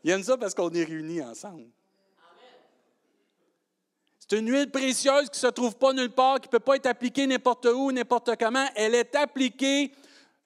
Il 0.04 0.12
aime 0.12 0.24
ça 0.24 0.38
parce 0.38 0.54
qu'on 0.54 0.70
est 0.72 0.84
réunis 0.84 1.22
ensemble. 1.22 1.70
C'est 4.20 4.40
une 4.40 4.52
huile 4.52 4.70
précieuse 4.70 5.30
qui 5.30 5.38
ne 5.38 5.48
se 5.48 5.48
trouve 5.48 5.78
pas 5.78 5.94
nulle 5.94 6.12
part, 6.12 6.42
qui 6.42 6.48
ne 6.48 6.52
peut 6.52 6.60
pas 6.60 6.76
être 6.76 6.88
appliquée 6.88 7.26
n'importe 7.28 7.66
où, 7.66 7.92
n'importe 7.94 8.36
comment. 8.38 8.68
Elle 8.76 8.94
est 8.96 9.16
appliquée 9.16 9.94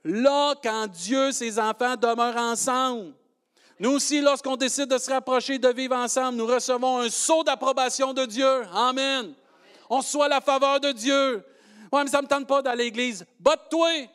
là 0.03 0.55
quand 0.63 0.87
Dieu, 0.87 1.31
ses 1.31 1.59
enfants 1.59 1.95
demeurent 1.95 2.37
ensemble. 2.37 3.13
Nous 3.79 3.91
aussi, 3.91 4.21
lorsqu'on 4.21 4.57
décide 4.57 4.85
de 4.85 4.97
se 4.97 5.09
rapprocher, 5.09 5.57
de 5.57 5.69
vivre 5.69 5.95
ensemble, 5.95 6.37
nous 6.37 6.45
recevons 6.45 6.99
un 6.99 7.09
saut 7.09 7.43
d'approbation 7.43 8.13
de 8.13 8.25
Dieu. 8.25 8.63
Amen. 8.73 9.33
On 9.89 10.01
soit 10.01 10.27
la 10.27 10.39
faveur 10.39 10.79
de 10.79 10.91
Dieu. 10.91 11.43
Oui, 11.91 12.01
mais 12.03 12.09
ça 12.09 12.17
ne 12.17 12.23
me 12.23 12.27
tente 12.27 12.47
pas 12.47 12.61
d'aller 12.61 12.83
à 12.83 12.85
l'église. 12.85 13.25
Botte-toi. 13.39 14.07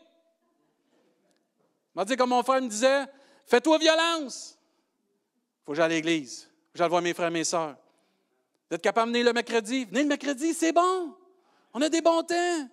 m'a 1.95 2.05
dit 2.05 2.17
comme 2.17 2.31
mon 2.31 2.43
frère 2.43 2.63
me 2.63 2.69
disait, 2.69 3.07
fais-toi 3.45 3.79
violence. 3.79 4.57
Faut 5.65 5.73
que 5.73 5.77
j'aille 5.77 5.87
à 5.87 5.89
l'église. 5.89 6.49
J'allais 6.75 6.89
voir 6.89 7.03
mes 7.03 7.13
frères 7.13 7.29
et 7.29 7.33
mes 7.33 7.45
sœurs. 7.45 7.77
Vous 8.71 8.77
êtes 8.77 8.83
capable 8.83 9.11
de 9.11 9.19
venir 9.19 9.27
le 9.27 9.33
mercredi? 9.33 9.85
Venez 9.85 10.03
le 10.03 10.09
mercredi, 10.09 10.55
c'est 10.55 10.73
bon. 10.73 11.15
On 11.75 11.83
a 11.83 11.89
des 11.89 12.01
bons 12.01 12.23
temps. 12.23 12.69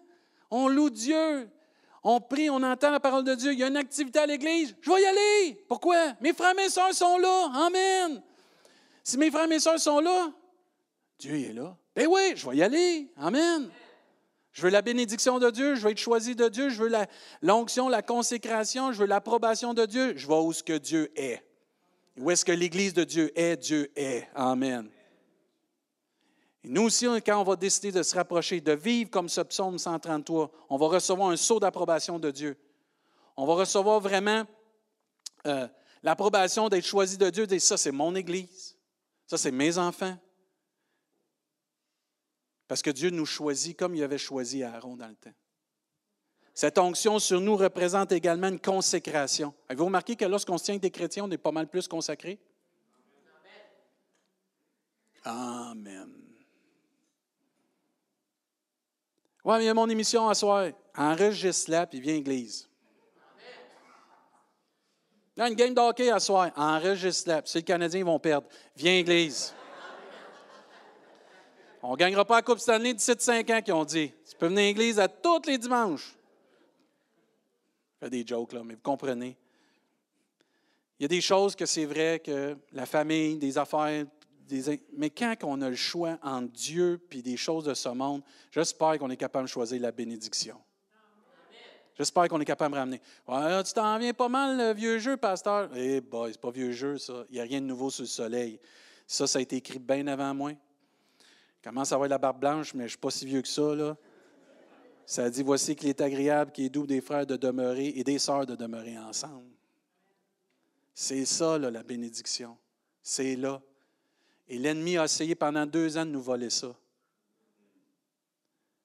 On 0.52 0.68
loue 0.68 0.90
Dieu. 0.90 1.50
On 2.04 2.20
prie, 2.20 2.50
on 2.50 2.62
entend 2.62 2.92
la 2.92 3.00
parole 3.00 3.24
de 3.24 3.34
Dieu. 3.34 3.54
Il 3.54 3.60
y 3.60 3.64
a 3.64 3.68
une 3.68 3.78
activité 3.78 4.20
à 4.20 4.26
l'Église. 4.26 4.76
Je 4.82 4.92
vais 4.92 5.02
y 5.02 5.06
aller. 5.06 5.64
Pourquoi? 5.68 6.14
Mes 6.20 6.34
frères 6.34 6.52
et 6.52 6.56
mes 6.56 6.70
soeurs 6.70 6.94
sont 6.94 7.18
là. 7.18 7.50
Amen. 7.54 8.22
Si 9.04 9.18
mes 9.18 9.32
frères 9.32 9.46
et 9.46 9.48
mes 9.48 9.60
soeurs 9.60 9.80
sont 9.80 10.00
là, 10.00 10.32
Dieu 11.18 11.36
est 11.36 11.54
là. 11.54 11.78
Ben 11.96 12.08
oui, 12.10 12.34
je 12.36 12.50
vais 12.50 12.58
y 12.58 12.64
aller. 12.64 13.10
Amen. 13.18 13.70
Je 14.52 14.62
veux 14.62 14.70
la 14.70 14.82
bénédiction 14.82 15.40
de 15.40 15.50
Dieu, 15.50 15.76
je 15.76 15.82
veux 15.82 15.92
être 15.92 15.98
choisi 15.98 16.36
de 16.36 16.48
Dieu, 16.48 16.70
je 16.70 16.84
veux 16.84 16.92
l'onction, 17.42 17.90
la, 17.90 18.04
consécration, 18.04 18.92
je 18.92 19.00
veux 19.00 19.08
l'approbation 19.08 19.74
de 19.74 19.86
Dieu. 19.86 20.14
Je 20.16 20.28
vais 20.28 20.36
où 20.36 20.54
ce 20.54 20.62
que 20.62 20.78
Dieu 20.78 21.12
est. 21.16 21.44
Où 22.18 22.30
est-ce 22.30 22.46
que 22.46 22.52
l'Église 22.52 22.94
de 22.94 23.04
Dieu 23.04 23.32
est, 23.40 23.58
Dieu 23.58 23.92
est. 23.96 24.28
Amen. 24.36 24.90
Et 26.64 26.70
nous 26.70 26.84
aussi, 26.84 27.06
quand 27.26 27.40
on 27.40 27.44
va 27.44 27.56
décider 27.56 27.92
de 27.92 28.04
se 28.04 28.16
rapprocher, 28.16 28.62
de 28.62 28.72
vivre 28.72 29.10
comme 29.10 29.28
ce 29.28 29.42
psaume 29.42 29.78
133, 29.78 30.52
on 30.70 30.78
va 30.78 30.88
recevoir 30.88 31.30
un 31.30 31.36
saut 31.36 31.60
d'approbation 31.60 32.20
de 32.20 32.32
Dieu. 32.32 32.58
On 33.36 33.46
va 33.46 33.56
recevoir 33.56 34.00
vraiment 34.00 34.46
euh, 35.46 35.68
l'approbation 36.04 36.70
d'être 36.70 36.86
choisi 36.86 37.18
de 37.18 37.30
Dieu, 37.30 37.44
de 37.44 37.52
dire 37.52 37.62
ça, 37.62 37.78
c'est 37.78 37.92
mon 37.92 38.16
Église, 38.16 38.78
ça, 39.28 39.38
c'est 39.38 39.52
mes 39.52 39.78
enfants. 39.78 40.18
Parce 42.68 42.82
que 42.82 42.92
Dieu 42.92 43.10
nous 43.10 43.26
choisit 43.26 43.78
comme 43.78 43.96
il 43.96 44.04
avait 44.04 44.18
choisi 44.18 44.64
Aaron 44.64 44.96
dans 44.96 45.08
le 45.08 45.16
temps. 45.16 45.34
Cette 46.54 46.78
onction 46.78 47.20
sur 47.20 47.42
nous 47.42 47.58
représente 47.58 48.12
également 48.12 48.48
une 48.48 48.60
consécration. 48.60 49.54
Avez-vous 49.68 49.86
remarqué 49.86 50.16
que 50.16 50.26
lorsqu'on 50.26 50.58
se 50.58 50.66
tient 50.66 50.74
avec 50.76 50.84
des 50.84 50.92
chrétiens, 50.92 51.26
on 51.26 51.32
est 51.32 51.38
pas 51.38 51.52
mal 51.52 51.68
plus 51.68 51.88
consacrés? 51.88 52.40
Amen. 55.26 56.23
Ouais, 59.44 59.58
mais 59.58 59.64
il 59.64 59.68
y 59.68 59.70
a 59.70 59.74
mon 59.74 59.90
émission 59.90 60.30
à 60.30 60.34
soir. 60.34 60.70
Enregistre-la, 60.96 61.86
puis 61.88 62.00
viens 62.00 62.14
à 62.14 62.18
l'église. 62.18 62.70
Il 65.36 65.40
y 65.40 65.44
a 65.44 65.48
une 65.50 65.56
game 65.56 65.74
de 65.74 65.80
hockey 65.80 66.10
à 66.12 66.20
soir. 66.20 66.52
Enregistre-la. 66.56 67.42
Si 67.44 67.58
les 67.58 67.64
Canadiens 67.64 68.06
vont 68.06 68.20
perdre, 68.20 68.48
viens 68.76 68.94
à 68.94 68.96
l'église. 68.96 69.54
On 71.82 71.92
ne 71.92 71.98
gagnera 71.98 72.24
pas 72.24 72.36
la 72.36 72.42
Coupe 72.42 72.60
Stanley 72.60 72.94
d'ici 72.94 73.12
5 73.18 73.50
ans, 73.50 73.62
qui 73.62 73.72
ont 73.74 73.84
dit. 73.84 74.14
Tu 74.30 74.38
peux 74.38 74.48
venir 74.48 74.62
à 74.62 74.68
l'église 74.68 75.00
à 75.00 75.10
tous 75.10 75.42
les 75.46 75.58
dimanches. 75.58 76.16
Je 77.96 78.06
fais 78.06 78.10
des 78.10 78.26
jokes, 78.26 78.54
là, 78.54 78.62
mais 78.64 78.76
vous 78.76 78.82
comprenez. 78.82 79.36
Il 80.98 81.04
y 81.04 81.06
a 81.06 81.10
des 81.10 81.20
choses 81.20 81.56
que 81.56 81.66
c'est 81.66 81.86
vrai 81.86 82.22
que 82.24 82.56
la 82.72 82.86
famille, 82.86 83.38
des 83.38 83.58
affaires, 83.58 84.06
mais 84.98 85.10
quand 85.10 85.36
on 85.44 85.62
a 85.62 85.70
le 85.70 85.76
choix 85.76 86.18
entre 86.22 86.52
Dieu 86.52 87.02
et 87.12 87.22
des 87.22 87.38
choses 87.38 87.66
de 87.66 87.74
ce 87.74 87.90
monde, 87.90 88.22
j'espère 88.52 88.98
qu'on 88.98 89.10
est 89.10 89.18
capable 89.18 89.46
de 89.46 89.50
choisir 89.50 89.82
la 89.82 89.92
bénédiction. 89.92 90.58
J'espère 91.96 92.28
qu'on 92.28 92.40
est 92.42 92.46
capable 92.46 92.74
de 92.74 92.80
ramener. 92.80 93.02
tu 93.64 93.74
t'en 93.74 93.98
viens 94.00 94.14
pas 94.14 94.30
mal, 94.30 94.58
le 94.58 94.74
vieux 94.74 94.98
jeu, 94.98 95.16
pasteur. 95.16 95.70
Eh, 95.76 96.02
boy, 96.02 96.32
c'est 96.32 96.42
pas 96.42 96.50
vieux 96.50 96.72
jeu, 96.72 96.98
ça. 96.98 97.26
Il 97.30 97.36
n'y 97.36 97.40
a 97.40 97.44
rien 97.44 97.62
de 97.62 97.68
nouveau 97.68 97.90
sous 97.90 98.02
le 98.04 98.08
soleil. 98.08 98.60
Ça, 99.06 99.28
ça 99.28 99.40
a 99.40 99.42
été 99.42 99.58
écrit 99.58 99.80
bien 99.80 100.08
avant 100.08 100.34
moi. 100.34 100.52
Je 101.58 101.70
commence 101.70 101.92
à 101.92 101.96
avoir 101.96 102.10
la 102.10 102.18
barbe 102.18 102.40
blanche, 102.40 102.74
mais 102.74 102.82
je 102.82 102.86
ne 102.86 102.90
suis 102.90 102.98
pas 102.98 103.12
si 103.12 103.26
vieux 103.26 103.42
que 103.42 103.48
ça. 103.48 103.96
Ça 105.06 105.30
dit 105.30 105.44
Voici 105.44 105.76
qu'il 105.76 105.90
est 105.90 106.02
agréable, 106.02 106.52
qu'il 106.52 106.66
est 106.66 106.70
doux 106.70 106.88
des 106.88 107.00
frères 107.00 107.28
de 107.28 107.36
demeurer 107.36 107.94
et 107.96 108.04
des 108.04 108.18
sœurs 108.18 108.46
de 108.46 108.56
demeurer 108.56 108.98
ensemble. 108.98 109.52
C'est 110.96 111.26
ça, 111.26 111.58
là, 111.60 111.70
la 111.70 111.84
bénédiction. 111.84 112.58
C'est 113.02 113.36
là. 113.36 113.62
Et 114.48 114.58
l'ennemi 114.58 114.98
a 114.98 115.06
essayé 115.06 115.36
pendant 115.36 115.66
deux 115.66 115.98
ans 115.98 116.06
de 116.06 116.12
nous 116.12 116.22
voler 116.22 116.50
ça. 116.50 116.76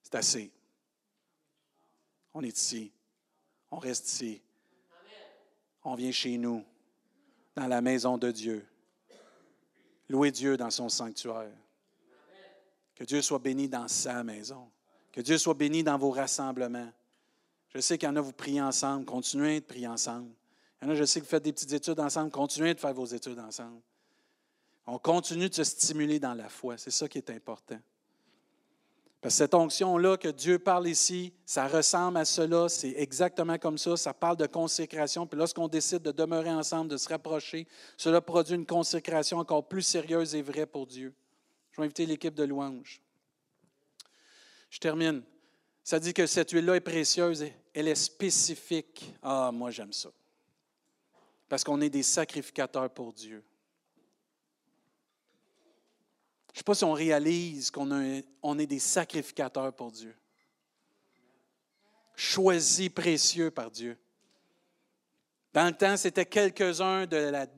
C'est 0.03 0.15
assez. 0.15 0.51
On 2.33 2.43
est 2.43 2.57
ici. 2.57 2.93
On 3.71 3.79
reste 3.79 4.09
ici. 4.09 4.41
On 5.85 5.95
vient 5.95 6.13
chez 6.13 6.37
nous, 6.39 6.65
dans 7.55 7.67
la 7.67 7.81
maison 7.81 8.19
de 8.19 8.31
Dieu. 8.31 8.67
Louer 10.09 10.31
Dieu 10.31 10.57
dans 10.57 10.71
son 10.71 10.89
sanctuaire. 10.89 11.53
Que 12.95 13.05
Dieu 13.05 13.23
soit 13.23 13.39
béni 13.39 13.69
dans 13.69 13.87
sa 13.89 14.25
maison. 14.25 14.71
Que 15.13 15.21
Dieu 15.21 15.39
soit 15.39 15.55
béni 15.55 15.83
dans 15.83 15.99
vos 15.99 16.11
rassemblements. 16.11 16.93
Je 17.69 17.81
sais 17.81 17.99
qu'il 17.99 18.09
y 18.09 18.13
en 18.13 18.17
a, 18.17 18.21
vous 18.21 18.33
priez 18.33 18.61
ensemble. 18.61 19.05
Continuez 19.05 19.61
de 19.61 19.67
prier 19.67 19.87
ensemble. 19.87 20.31
Il 20.81 20.87
y 20.87 20.89
en 20.89 20.93
a, 20.93 20.95
je 20.95 21.05
sais 21.05 21.21
que 21.21 21.25
vous 21.25 21.31
faites 21.31 21.43
des 21.43 21.53
petites 21.53 21.73
études 21.73 22.01
ensemble. 22.01 22.31
Continuez 22.31 22.75
de 22.75 22.81
faire 22.81 22.95
vos 22.95 23.05
études 23.05 23.39
ensemble. 23.39 23.81
On 24.91 24.99
continue 24.99 25.51
de 25.51 25.55
se 25.55 25.65
stimuler 25.65 26.19
dans 26.19 26.33
la 26.33 26.49
foi. 26.49 26.79
C'est 26.79 26.91
ça 26.91 27.07
qui 27.07 27.19
est 27.19 27.29
important. 27.29 27.79
Parce 29.21 29.35
que 29.35 29.39
cette 29.39 29.53
onction-là 29.53 30.17
que 30.17 30.29
Dieu 30.29 30.59
parle 30.59 30.89
ici, 30.89 31.35
ça 31.45 31.69
ressemble 31.69 32.17
à 32.17 32.25
cela, 32.25 32.71
c'est 32.71 32.95
exactement 32.97 33.59
comme 33.59 33.77
ça, 33.77 33.99
ça 33.99 34.15
parle 34.15 34.39
de 34.39 34.47
consécration. 34.47 35.27
Puis 35.27 35.39
lorsqu'on 35.39 35.69
décide 35.69 36.01
de 36.01 36.11
demeurer 36.11 36.49
ensemble, 36.49 36.91
de 36.91 36.97
se 36.97 37.07
rapprocher, 37.11 37.67
cela 37.99 38.23
produit 38.23 38.55
une 38.55 38.65
consécration 38.65 39.37
encore 39.37 39.69
plus 39.69 39.83
sérieuse 39.83 40.35
et 40.35 40.41
vraie 40.41 40.65
pour 40.65 40.87
Dieu. 40.87 41.13
Je 41.73 41.83
vais 41.83 41.85
inviter 41.85 42.07
l'équipe 42.07 42.35
de 42.35 42.45
louange. 42.45 43.03
Je 44.71 44.79
termine. 44.79 45.23
Ça 45.85 46.01
dit 46.01 46.15
que 46.15 46.27
cette 46.27 46.53
huile-là 46.53 46.77
est 46.77 46.81
précieuse, 46.81 47.45
elle 47.75 47.89
est 47.89 47.95
spécifique. 47.95 49.13
Ah, 49.23 49.51
moi 49.53 49.71
j'aime 49.71 49.93
ça. 49.93 50.09
Parce 51.47 51.63
qu'on 51.63 51.83
est 51.83 51.91
des 51.91 52.03
sacrificateurs 52.03 52.89
pour 52.89 53.13
Dieu. 53.13 53.45
Je 56.59 56.63
ne 56.63 56.65
sais 56.65 56.65
pas 56.65 56.75
si 56.75 56.85
on 56.85 56.93
réalise 56.93 57.71
qu'on 57.71 57.89
on 58.43 58.59
est 58.59 58.67
des 58.67 58.81
sacrificateurs 58.81 59.73
pour 59.73 59.93
Dieu. 59.93 60.13
Choisis 62.17 62.89
précieux 62.89 63.53
par 63.53 63.71
Dieu. 63.71 63.97
Dans 65.53 65.67
le 65.67 65.73
temps, 65.73 65.97
c'était 65.97 66.27
quelques-uns 66.27 67.07
de 67.07 67.17
la. 67.17 67.47
Tu 67.47 67.53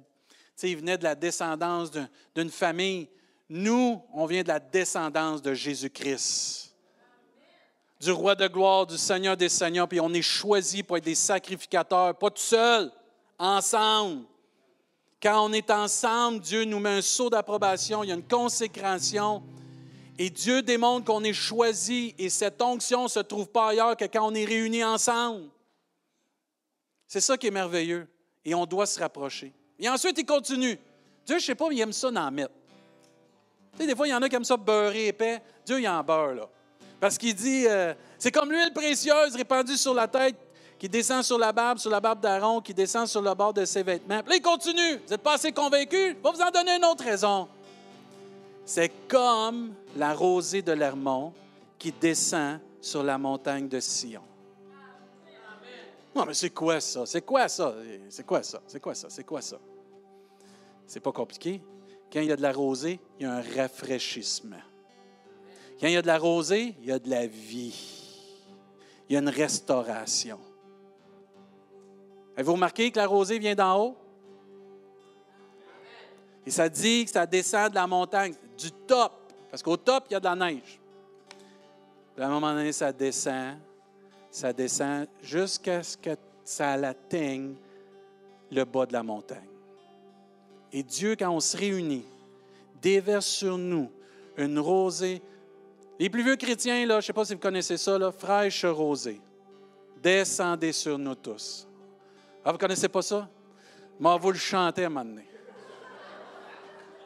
sais, 0.54 0.70
ils 0.72 0.76
venaient 0.76 0.98
de 0.98 1.04
la 1.04 1.14
descendance 1.14 1.90
d'une 2.34 2.50
famille. 2.50 3.08
Nous, 3.48 4.02
on 4.12 4.26
vient 4.26 4.42
de 4.42 4.48
la 4.48 4.60
descendance 4.60 5.40
de 5.40 5.54
Jésus-Christ, 5.54 6.76
du 8.02 8.10
roi 8.10 8.34
de 8.34 8.48
gloire, 8.48 8.86
du 8.86 8.98
Seigneur 8.98 9.34
des 9.34 9.48
Seigneurs, 9.48 9.88
puis 9.88 10.00
on 10.00 10.12
est 10.12 10.20
choisis 10.20 10.82
pour 10.82 10.98
être 10.98 11.04
des 11.04 11.14
sacrificateurs, 11.14 12.18
pas 12.18 12.28
tout 12.28 12.42
seul, 12.42 12.92
ensemble. 13.38 14.26
Quand 15.22 15.44
on 15.46 15.52
est 15.52 15.70
ensemble, 15.70 16.40
Dieu 16.40 16.64
nous 16.64 16.78
met 16.78 16.98
un 16.98 17.02
saut 17.02 17.28
d'approbation, 17.28 18.02
il 18.02 18.08
y 18.08 18.12
a 18.12 18.14
une 18.14 18.26
consécration. 18.26 19.42
Et 20.18 20.30
Dieu 20.30 20.62
démontre 20.62 21.06
qu'on 21.06 21.24
est 21.24 21.32
choisi 21.32 22.14
et 22.18 22.28
cette 22.28 22.60
onction 22.60 23.04
ne 23.04 23.08
se 23.08 23.20
trouve 23.20 23.48
pas 23.48 23.68
ailleurs 23.68 23.96
que 23.96 24.04
quand 24.04 24.26
on 24.26 24.34
est 24.34 24.44
réunis 24.44 24.84
ensemble. 24.84 25.48
C'est 27.06 27.20
ça 27.20 27.36
qui 27.36 27.46
est 27.46 27.50
merveilleux. 27.50 28.06
Et 28.44 28.54
on 28.54 28.64
doit 28.66 28.86
se 28.86 28.98
rapprocher. 29.00 29.52
Et 29.78 29.88
ensuite, 29.88 30.18
il 30.18 30.24
continue. 30.24 30.78
Dieu, 31.26 31.38
je 31.38 31.42
ne 31.42 31.46
sais 31.46 31.54
pas, 31.54 31.66
il 31.70 31.80
aime 31.80 31.92
ça 31.92 32.10
d'en 32.10 32.30
mettre. 32.30 32.52
Tu 33.72 33.78
sais, 33.78 33.86
des 33.86 33.94
fois, 33.94 34.06
il 34.06 34.10
y 34.10 34.14
en 34.14 34.22
a 34.22 34.28
qui 34.28 34.36
aiment 34.36 34.44
ça 34.44 34.56
beurrer 34.56 35.08
épais. 35.08 35.42
Dieu, 35.66 35.80
il 35.80 35.88
en 35.88 36.02
beurre, 36.02 36.34
là. 36.34 36.48
Parce 36.98 37.16
qu'il 37.16 37.34
dit, 37.34 37.66
euh, 37.66 37.94
c'est 38.18 38.30
comme 38.30 38.50
l'huile 38.52 38.72
précieuse 38.72 39.34
répandue 39.34 39.76
sur 39.76 39.94
la 39.94 40.06
tête 40.06 40.36
qui 40.80 40.88
descend 40.88 41.22
sur 41.22 41.38
la 41.38 41.52
barbe, 41.52 41.76
sur 41.76 41.90
la 41.90 42.00
barbe 42.00 42.20
d'Aaron, 42.20 42.62
qui 42.62 42.72
descend 42.72 43.06
sur 43.06 43.20
le 43.20 43.34
bord 43.34 43.52
de 43.52 43.66
ses 43.66 43.82
vêtements. 43.82 44.22
Puis 44.22 44.30
là, 44.30 44.36
il 44.36 44.42
continue. 44.42 44.96
Vous 44.96 45.10
n'êtes 45.10 45.20
pas 45.20 45.34
assez 45.34 45.52
convaincus? 45.52 46.16
Je 46.16 46.22
vais 46.22 46.32
vous 46.34 46.40
en 46.40 46.50
donner 46.50 46.76
une 46.76 46.84
autre 46.86 47.04
raison. 47.04 47.46
C'est 48.64 48.88
comme 49.06 49.74
la 49.94 50.14
rosée 50.14 50.62
de 50.62 50.72
l'Hermont 50.72 51.34
qui 51.78 51.92
descend 51.92 52.60
sur 52.80 53.02
la 53.02 53.18
montagne 53.18 53.68
de 53.68 53.78
Sion. 53.78 54.22
Non, 56.16 56.24
mais 56.24 56.32
c'est 56.32 56.48
quoi 56.48 56.80
ça? 56.80 57.04
C'est 57.04 57.20
quoi 57.20 57.46
ça? 57.46 57.74
C'est 58.08 58.24
quoi 58.24 58.42
ça? 58.42 58.62
C'est 58.66 58.80
quoi 58.80 58.94
ça? 58.94 59.08
C'est 59.10 59.24
quoi 59.24 59.42
ça? 59.42 59.58
C'est 60.86 61.00
pas 61.00 61.12
compliqué. 61.12 61.60
Quand 62.10 62.20
il 62.20 62.28
y 62.28 62.32
a 62.32 62.36
de 62.36 62.42
la 62.42 62.52
rosée, 62.52 63.00
il 63.18 63.24
y 63.24 63.26
a 63.26 63.34
un 63.34 63.42
rafraîchissement. 63.42 64.56
Quand 65.78 65.88
il 65.88 65.92
y 65.92 65.96
a 65.98 66.02
de 66.02 66.06
la 66.06 66.18
rosée, 66.18 66.74
il 66.80 66.88
y 66.88 66.92
a 66.92 66.98
de 66.98 67.10
la 67.10 67.26
vie. 67.26 67.76
Il 69.10 69.12
y 69.12 69.16
a 69.16 69.20
une 69.20 69.28
restauration. 69.28 70.38
Avez-vous 72.40 72.54
remarqué 72.54 72.90
que 72.90 72.96
la 72.96 73.06
rosée 73.06 73.38
vient 73.38 73.54
d'en 73.54 73.78
haut? 73.78 73.96
Et 76.46 76.50
ça 76.50 76.70
dit 76.70 77.04
que 77.04 77.10
ça 77.10 77.26
descend 77.26 77.68
de 77.68 77.74
la 77.74 77.86
montagne, 77.86 78.34
du 78.56 78.72
top, 78.72 79.12
parce 79.50 79.62
qu'au 79.62 79.76
top, 79.76 80.04
il 80.08 80.14
y 80.14 80.16
a 80.16 80.20
de 80.20 80.24
la 80.24 80.34
neige. 80.34 80.80
à 82.16 82.24
un 82.24 82.30
moment 82.30 82.54
donné, 82.54 82.72
ça 82.72 82.94
descend, 82.94 83.58
ça 84.30 84.54
descend 84.54 85.06
jusqu'à 85.20 85.82
ce 85.82 85.98
que 85.98 86.16
ça 86.42 86.70
atteigne 86.70 87.56
le 88.50 88.64
bas 88.64 88.86
de 88.86 88.94
la 88.94 89.02
montagne. 89.02 89.50
Et 90.72 90.82
Dieu, 90.82 91.16
quand 91.18 91.28
on 91.28 91.40
se 91.40 91.58
réunit, 91.58 92.06
déverse 92.80 93.26
sur 93.26 93.58
nous 93.58 93.90
une 94.38 94.58
rosée. 94.58 95.20
Les 95.98 96.08
plus 96.08 96.22
vieux 96.22 96.36
chrétiens, 96.36 96.86
là, 96.86 96.94
je 96.94 96.96
ne 96.96 97.02
sais 97.02 97.12
pas 97.12 97.26
si 97.26 97.34
vous 97.34 97.40
connaissez 97.40 97.76
ça, 97.76 97.98
là, 97.98 98.10
fraîche 98.10 98.64
rosée. 98.64 99.20
Descendez 100.02 100.72
sur 100.72 100.98
nous 100.98 101.14
tous. 101.14 101.66
Ah, 102.44 102.50
vous 102.50 102.56
ne 102.56 102.58
connaissez 102.58 102.88
pas 102.88 103.02
ça? 103.02 103.28
Moi, 103.98 104.16
vous 104.16 104.30
le 104.30 104.38
chantez 104.38 104.84
à 104.84 104.86
un 104.86 104.88
moment 104.88 105.04
donné. 105.04 105.26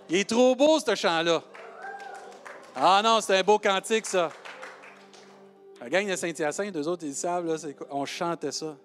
Il 0.08 0.16
est 0.16 0.28
trop 0.28 0.54
beau, 0.54 0.78
ce 0.78 0.94
chant-là. 0.94 1.42
Ah 2.76 3.00
non, 3.02 3.20
c'est 3.20 3.38
un 3.38 3.42
beau 3.42 3.58
cantique, 3.58 4.06
ça. 4.06 4.30
La 5.80 5.88
gang 5.88 6.08
de 6.08 6.16
Saint-Hyacinthe, 6.16 6.72
deux 6.72 6.86
autres, 6.86 7.04
ils 7.04 7.14
savent, 7.14 7.46
là, 7.46 7.56
on 7.90 8.04
chantait 8.04 8.52
ça. 8.52 8.76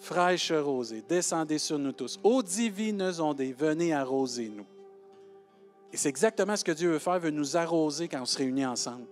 Fraîche 0.00 0.50
rosée, 0.50 1.02
descendez 1.08 1.58
sur 1.58 1.78
nous 1.78 1.92
tous. 1.92 2.18
Ô 2.24 2.42
divines 2.42 3.12
ondées, 3.20 3.52
venez 3.52 3.94
arroser 3.94 4.48
nous. 4.48 4.66
Et 5.92 5.96
c'est 5.96 6.08
exactement 6.08 6.56
ce 6.56 6.64
que 6.64 6.72
Dieu 6.72 6.90
veut 6.90 6.98
faire, 6.98 7.20
veut 7.20 7.30
nous 7.30 7.56
arroser 7.56 8.08
quand 8.08 8.20
on 8.20 8.26
se 8.26 8.38
réunit 8.38 8.66
ensemble. 8.66 9.06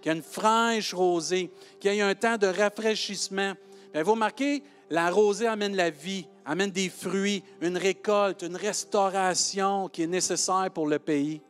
Qu'il 0.00 0.12
y 0.12 0.14
ait 0.14 0.18
une 0.18 0.22
fraîche 0.22 0.94
rosée, 0.94 1.50
qu'il 1.80 1.92
y 1.92 1.98
ait 1.98 2.02
un 2.02 2.14
temps 2.14 2.36
de 2.36 2.46
rafraîchissement. 2.46 3.54
Bien, 3.92 4.02
vous 4.02 4.12
remarquez, 4.12 4.62
la 4.90 5.10
rosée 5.10 5.46
amène 5.46 5.76
la 5.76 5.90
vie, 5.90 6.26
amène 6.44 6.70
des 6.70 6.88
fruits, 6.88 7.42
une 7.60 7.76
récolte, 7.76 8.42
une 8.42 8.56
restauration 8.56 9.88
qui 9.88 10.02
est 10.02 10.06
nécessaire 10.06 10.70
pour 10.72 10.86
le 10.86 10.98
pays. 10.98 11.42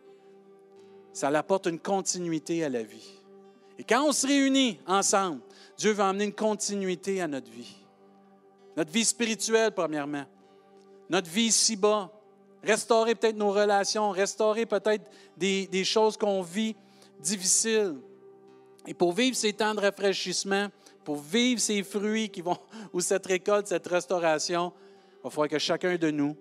Ça 1.13 1.29
apporte 1.29 1.67
une 1.67 1.79
continuité 1.79 2.65
à 2.65 2.69
la 2.69 2.83
vie. 2.83 3.11
Et 3.79 3.85
quand 3.85 4.05
on 4.05 4.13
se 4.13 4.27
réunit 4.27 4.81
ensemble, 4.87 5.41
Dieu 5.77 5.93
va 5.93 6.09
amener 6.09 6.25
une 6.25 6.33
continuité 6.33 7.21
à 7.21 7.29
notre 7.29 7.51
vie. 7.51 7.77
Notre 8.77 8.91
vie 8.91 9.05
spirituelle, 9.05 9.73
premièrement. 9.73 10.25
Notre 11.09 11.31
vie 11.31 11.47
ici-bas. 11.47 12.11
Restaurer 12.63 13.15
peut-être 13.15 13.37
nos 13.37 13.53
relations, 13.53 14.11
restaurer 14.11 14.67
peut-être 14.67 15.09
des, 15.37 15.69
des 15.69 15.85
choses 15.85 16.17
qu'on 16.17 16.43
vit 16.43 16.75
difficiles. 17.21 17.97
Et 18.85 18.95
pour 18.95 19.13
vivre 19.13 19.37
ces 19.37 19.53
temps 19.53 19.75
de 19.75 19.81
rafraîchissement, 19.81 20.69
pour 21.09 21.17
vivre 21.17 21.59
ces 21.59 21.83
fruits 21.83 22.29
qui 22.29 22.43
vont, 22.43 22.59
ou 22.93 23.01
cette 23.01 23.25
récolte, 23.25 23.67
cette 23.67 23.87
restauration, 23.87 24.75
il 25.15 25.25
va 25.25 25.31
falloir 25.31 25.49
que 25.49 25.59
chacun 25.59 25.97
de 25.97 26.11
nous, 26.11 26.37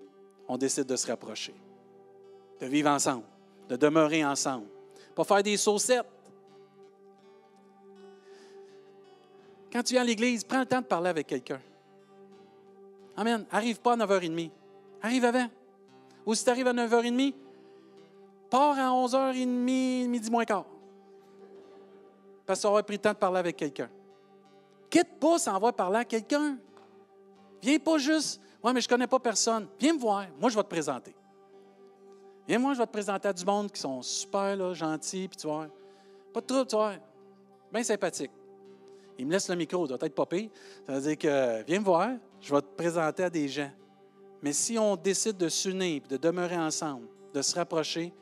on 0.46 0.58
décide 0.58 0.84
de 0.84 0.98
se 0.98 1.08
rapprocher, 1.08 1.56
de 2.60 2.66
vivre 2.66 2.90
ensemble, 2.90 3.24
de 3.70 3.78
demeurer 3.78 4.26
ensemble. 4.26 4.66
Pas 5.16 5.24
faire 5.24 5.42
des 5.42 5.56
saucettes. 5.56 6.06
Quand 9.72 9.84
tu 9.84 9.94
viens 9.94 10.02
à 10.02 10.06
l'église, 10.06 10.44
prends 10.44 10.60
le 10.60 10.66
temps 10.66 10.82
de 10.82 10.86
parler 10.86 11.12
avec 11.12 11.28
quelqu'un. 11.28 11.62
Amen. 13.16 13.46
Arrive 13.50 13.80
pas 13.80 13.94
à 13.94 13.96
9h30. 13.96 14.52
Arrive 15.02 15.24
avant. 15.24 15.48
Ou 16.26 16.36
si 16.36 16.44
tu 16.44 16.50
arrives 16.50 16.68
à 16.68 16.74
9h30, 16.74 17.34
pars 18.50 18.78
à 18.78 18.90
11h30, 18.90 19.48
midi 20.10 20.30
moins 20.30 20.44
quart. 20.44 20.66
Parce 22.46 22.60
que 22.60 22.64
tu 22.64 22.68
auras 22.68 22.84
pris 22.84 22.96
le 22.96 23.02
temps 23.02 23.14
de 23.14 23.18
parler 23.18 23.40
avec 23.40 23.56
quelqu'un. 23.56 23.90
Quitte 24.90 25.20
pas 25.20 25.40
sans 25.40 25.56
avoir 25.56 25.74
parlé 25.74 25.98
à 25.98 26.06
quelqu'un. 26.06 26.58
Viens 27.62 27.80
pas 27.80 27.98
juste, 27.98 28.40
ouais, 28.64 28.74
mais 28.74 28.82
je 28.82 28.88
ne 28.88 28.90
connais 28.90 29.08
pas 29.08 29.20
personne. 29.20 29.68
Viens 29.80 29.94
me 29.94 30.00
voir, 30.00 30.26
moi 30.40 30.50
je 30.50 30.56
vais 30.56 30.64
te 30.64 30.70
présenter. 30.70 31.16
Viens 32.48 32.60
moi, 32.60 32.74
je 32.74 32.80
vais 32.80 32.86
te 32.86 32.92
présenter 32.92 33.28
à 33.28 33.34
du 33.34 33.44
monde 33.44 33.70
qui 33.70 33.82
sont 33.82 34.02
super 34.02 34.56
là, 34.56 34.74
gentils, 34.74 35.28
puis 35.28 35.36
tu 35.36 35.48
vois, 35.48 35.68
pas 36.34 36.40
de 36.40 36.46
trouble, 36.46 36.68
tu 36.68 36.78
vois, 36.78 36.94
bien 37.74 37.84
sympathique. 37.84 38.32
Il 39.18 39.26
me 39.26 39.34
laisse 39.34 39.50
le 39.50 39.56
micro, 39.56 39.86
il 39.86 39.90
doit 39.90 39.98
être 40.00 40.16
popé. 40.16 40.50
Ça 40.86 40.94
veut 40.94 41.02
dire 41.02 41.18
que 41.18 41.64
viens 41.64 41.80
me 41.80 41.84
voir, 41.84 42.12
je 42.40 42.54
vais 42.54 42.62
te 42.62 42.68
présenter 42.68 43.24
à 43.24 43.30
des 43.30 43.50
gens. 43.50 43.72
Mais 44.42 44.54
si 44.54 44.78
on 44.78 44.96
décide 44.96 45.36
de 45.36 45.50
s'unir, 45.50 46.04
de 46.08 46.16
demeurer 46.16 46.58
ensemble, 46.58 47.08
de 47.34 47.42
se 47.42 47.54
rapprocher, 47.56 48.14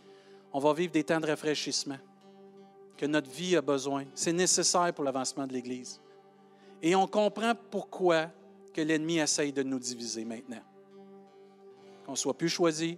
on 0.52 0.60
va 0.60 0.74
vivre 0.74 0.92
des 0.92 1.04
temps 1.04 1.20
de 1.20 1.28
rafraîchissement 1.28 2.00
que 2.98 3.06
notre 3.06 3.30
vie 3.30 3.56
a 3.56 3.62
besoin. 3.62 4.06
C'est 4.16 4.34
nécessaire 4.34 4.92
pour 4.94 5.04
l'avancement 5.04 5.46
de 5.46 5.54
l'Église. 5.54 6.02
Et 6.82 6.96
on 6.96 7.08
comprend 7.08 7.54
pourquoi 7.72 8.30
que 8.74 8.82
l'ennemi 8.82 9.18
essaye 9.18 9.54
de 9.54 9.64
nous 9.64 9.80
diviser 9.80 10.26
maintenant. 10.26 10.62
Qu'on 12.06 12.12
ne 12.12 12.18
soit 12.18 12.38
plus 12.38 12.50
choisi, 12.50 12.98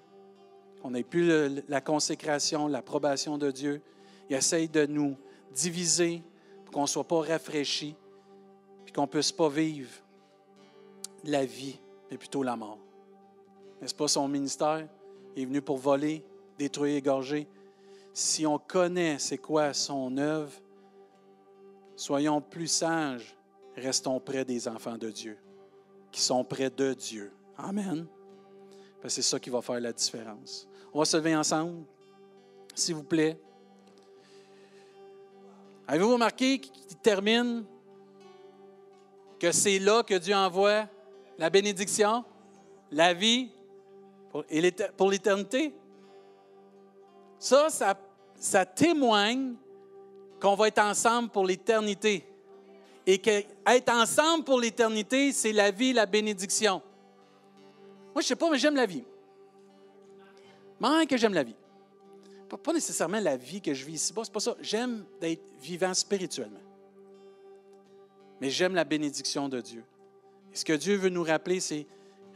qu'on 0.82 0.92
n'ait 0.92 1.04
plus 1.04 1.62
la 1.68 1.82
consécration, 1.82 2.68
l'approbation 2.68 3.38
de 3.38 3.52
Dieu. 3.52 3.82
Il 4.30 4.36
essaye 4.36 4.68
de 4.68 4.86
nous 4.86 5.16
diviser 5.54 6.24
pour 6.66 6.74
qu'on 6.74 6.82
ne 6.82 6.88
soit 6.88 7.08
pas 7.08 7.22
rafraîchi, 7.22 7.96
puis 8.84 8.94
qu'on 8.94 9.04
ne 9.04 9.08
puisse 9.08 9.32
pas 9.32 9.50
vivre 9.50 9.92
la 11.24 11.46
vie, 11.46 11.80
mais 12.10 12.18
plutôt 12.18 12.44
la 12.44 12.56
mort. 12.56 12.80
N'est-ce 13.82 13.96
pas 13.96 14.08
son 14.08 14.28
ministère? 14.28 14.88
Il 15.36 15.44
est 15.44 15.46
venu 15.46 15.62
pour 15.62 15.78
voler, 15.78 16.26
détruire, 16.58 16.98
égorger. 16.98 17.48
Si 18.14 18.46
on 18.48 18.58
connaît 18.58 19.20
c'est 19.20 19.38
quoi 19.38 19.74
son 19.74 20.18
œuvre, 20.18 20.52
soyons 21.96 22.42
plus 22.42 22.68
sages 22.68 23.37
restons 23.78 24.20
près 24.20 24.44
des 24.44 24.68
enfants 24.68 24.98
de 24.98 25.10
Dieu, 25.10 25.38
qui 26.12 26.22
sont 26.22 26.44
près 26.44 26.70
de 26.70 26.94
Dieu. 26.94 27.32
Amen. 27.58 28.08
c'est 29.08 29.22
ça 29.22 29.40
qui 29.40 29.50
va 29.50 29.62
faire 29.62 29.80
la 29.80 29.94
différence. 29.94 30.68
On 30.94 31.00
va 31.00 31.06
se 31.06 31.18
lever 31.18 31.36
ensemble, 31.36 31.86
s'il 32.76 32.96
vous 32.96 33.04
plaît. 33.04 33.40
Avez-vous 35.88 36.14
remarqué 36.14 36.60
qu'il 36.60 36.98
termine 36.98 37.64
que 39.40 39.52
c'est 39.52 39.80
là 39.80 40.04
que 40.04 40.16
Dieu 40.16 40.36
envoie 40.36 40.88
la 41.38 41.50
bénédiction, 41.50 42.26
la 42.92 43.14
vie 43.14 43.50
pour 44.98 45.10
l'éternité? 45.10 45.74
Ça, 47.40 47.70
ça, 47.70 47.98
ça 48.36 48.66
témoigne 48.66 49.54
qu'on 50.42 50.56
va 50.56 50.68
être 50.68 50.80
ensemble 50.80 51.30
pour 51.30 51.46
l'éternité 51.46 52.26
et 53.08 53.20
qu'être 53.20 53.90
ensemble 53.90 54.44
pour 54.44 54.60
l'éternité, 54.60 55.32
c'est 55.32 55.54
la 55.54 55.72
vie, 55.72 55.94
la 55.94 56.06
bénédiction. 56.06 56.82
Moi, 58.14 58.16
je 58.16 58.20
ne 58.20 58.24
sais 58.24 58.36
pas, 58.36 58.52
mais 58.52 58.58
j'aime 58.60 58.76
la 58.76 58.86
vie. 58.86 59.06
Mais 60.82 61.08
que 61.08 61.16
j'aime 61.16 61.34
la 61.34 61.44
vie. 61.44 61.56
Pas, 62.50 62.74
nécessairement 62.74 63.20
la 63.22 63.38
vie 63.38 63.62
que 63.62 63.74
je 63.74 63.86
vis 63.86 63.94
ici-bas, 63.94 64.24
c'est 64.26 64.34
pas 64.34 64.42
ça. 64.42 64.56
J'aime 64.60 65.06
d'être 65.22 65.42
vivant 65.62 65.94
spirituellement. 65.94 66.60
Mais 68.42 68.50
j'aime 68.50 68.76
la 68.76 68.84
bénédiction 68.84 69.48
de 69.48 69.62
Dieu. 69.62 69.84
Et 70.54 70.58
ce 70.58 70.66
que 70.66 70.74
Dieu 70.74 70.98
veut 70.98 71.10
nous 71.10 71.24
rappeler, 71.24 71.62
c'est 71.62 71.88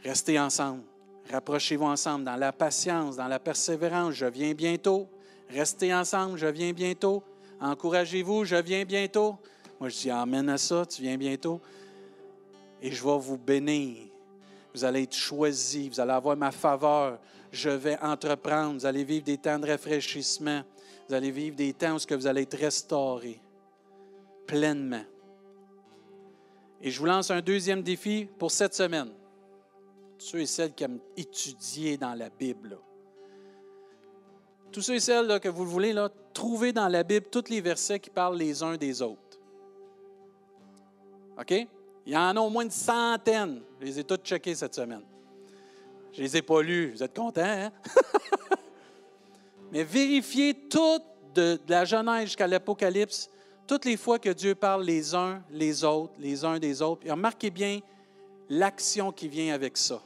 rester 0.03 0.39
ensemble. 0.39 0.83
Rapprochez-vous 1.31 1.85
ensemble 1.85 2.23
dans 2.23 2.37
la 2.37 2.53
patience, 2.53 3.17
dans 3.17 3.27
la 3.27 3.39
persévérance. 3.39 4.13
Je 4.13 4.25
viens 4.25 4.53
bientôt. 4.53 5.07
Restez 5.49 5.93
ensemble, 5.93 6.37
je 6.37 6.47
viens 6.47 6.71
bientôt. 6.71 7.23
Encouragez-vous, 7.59 8.45
je 8.45 8.55
viens 8.55 8.85
bientôt. 8.85 9.35
Moi, 9.81 9.89
je 9.89 9.97
dis 9.97 10.11
Amen 10.11 10.47
à 10.47 10.59
ça, 10.59 10.85
tu 10.85 11.01
viens 11.01 11.17
bientôt. 11.17 11.59
Et 12.83 12.91
je 12.91 13.03
vais 13.03 13.17
vous 13.17 13.39
bénir. 13.39 14.09
Vous 14.75 14.85
allez 14.85 15.01
être 15.01 15.15
choisis, 15.15 15.89
vous 15.89 15.99
allez 15.99 16.11
avoir 16.11 16.37
ma 16.37 16.51
faveur. 16.51 17.19
Je 17.51 17.71
vais 17.71 17.97
entreprendre. 17.99 18.75
Vous 18.75 18.85
allez 18.85 19.03
vivre 19.03 19.25
des 19.25 19.39
temps 19.39 19.57
de 19.57 19.65
rafraîchissement. 19.65 20.61
Vous 21.09 21.15
allez 21.15 21.31
vivre 21.31 21.55
des 21.55 21.73
temps 21.73 21.95
où 21.95 22.15
vous 22.15 22.27
allez 22.27 22.43
être 22.43 22.59
restaurés 22.59 23.41
pleinement. 24.45 25.03
Et 26.79 26.91
je 26.91 26.99
vous 26.99 27.07
lance 27.07 27.31
un 27.31 27.41
deuxième 27.41 27.81
défi 27.81 28.27
pour 28.37 28.51
cette 28.51 28.75
semaine. 28.75 29.09
Ceux 30.19 30.41
et 30.41 30.45
celles 30.45 30.75
qui 30.75 30.83
aiment 30.83 30.99
étudier 31.17 31.97
dans 31.97 32.13
la 32.13 32.29
Bible. 32.29 32.77
Tous 34.71 34.83
ceux 34.83 34.93
et 34.93 34.99
celles 34.99 35.39
que 35.39 35.49
vous 35.49 35.65
voulez, 35.65 35.91
là, 35.91 36.11
trouvez 36.33 36.71
dans 36.71 36.87
la 36.87 37.01
Bible 37.01 37.25
tous 37.31 37.49
les 37.49 37.61
versets 37.61 37.99
qui 37.99 38.11
parlent 38.11 38.37
les 38.37 38.61
uns 38.61 38.77
des 38.77 39.01
autres. 39.01 39.30
OK? 41.39 41.51
Il 42.05 42.13
y 42.13 42.17
en 42.17 42.35
a 42.35 42.39
au 42.39 42.49
moins 42.49 42.63
une 42.63 42.71
centaine. 42.71 43.61
Je 43.79 43.85
les 43.85 43.99
ai 43.99 44.03
toutes 44.03 44.23
checkées 44.23 44.55
cette 44.55 44.75
semaine. 44.75 45.03
Je 46.13 46.19
ne 46.19 46.23
les 46.23 46.37
ai 46.37 46.41
pas 46.41 46.61
lus. 46.61 46.91
Vous 46.91 47.03
êtes 47.03 47.15
contents, 47.15 47.41
hein? 47.43 47.71
Mais 49.71 49.83
vérifiez 49.83 50.53
tout 50.53 50.99
de, 51.33 51.59
de 51.65 51.71
la 51.71 51.85
Genèse 51.85 52.25
jusqu'à 52.25 52.47
l'Apocalypse, 52.47 53.29
toutes 53.65 53.85
les 53.85 53.95
fois 53.95 54.19
que 54.19 54.29
Dieu 54.29 54.53
parle 54.53 54.83
les 54.83 55.15
uns 55.15 55.41
les 55.49 55.83
autres, 55.85 56.13
les 56.19 56.43
uns 56.43 56.59
des 56.59 56.81
autres, 56.81 57.07
et 57.07 57.11
remarquez 57.11 57.49
bien 57.49 57.79
l'action 58.49 59.13
qui 59.13 59.29
vient 59.29 59.53
avec 59.53 59.77
ça. 59.77 60.01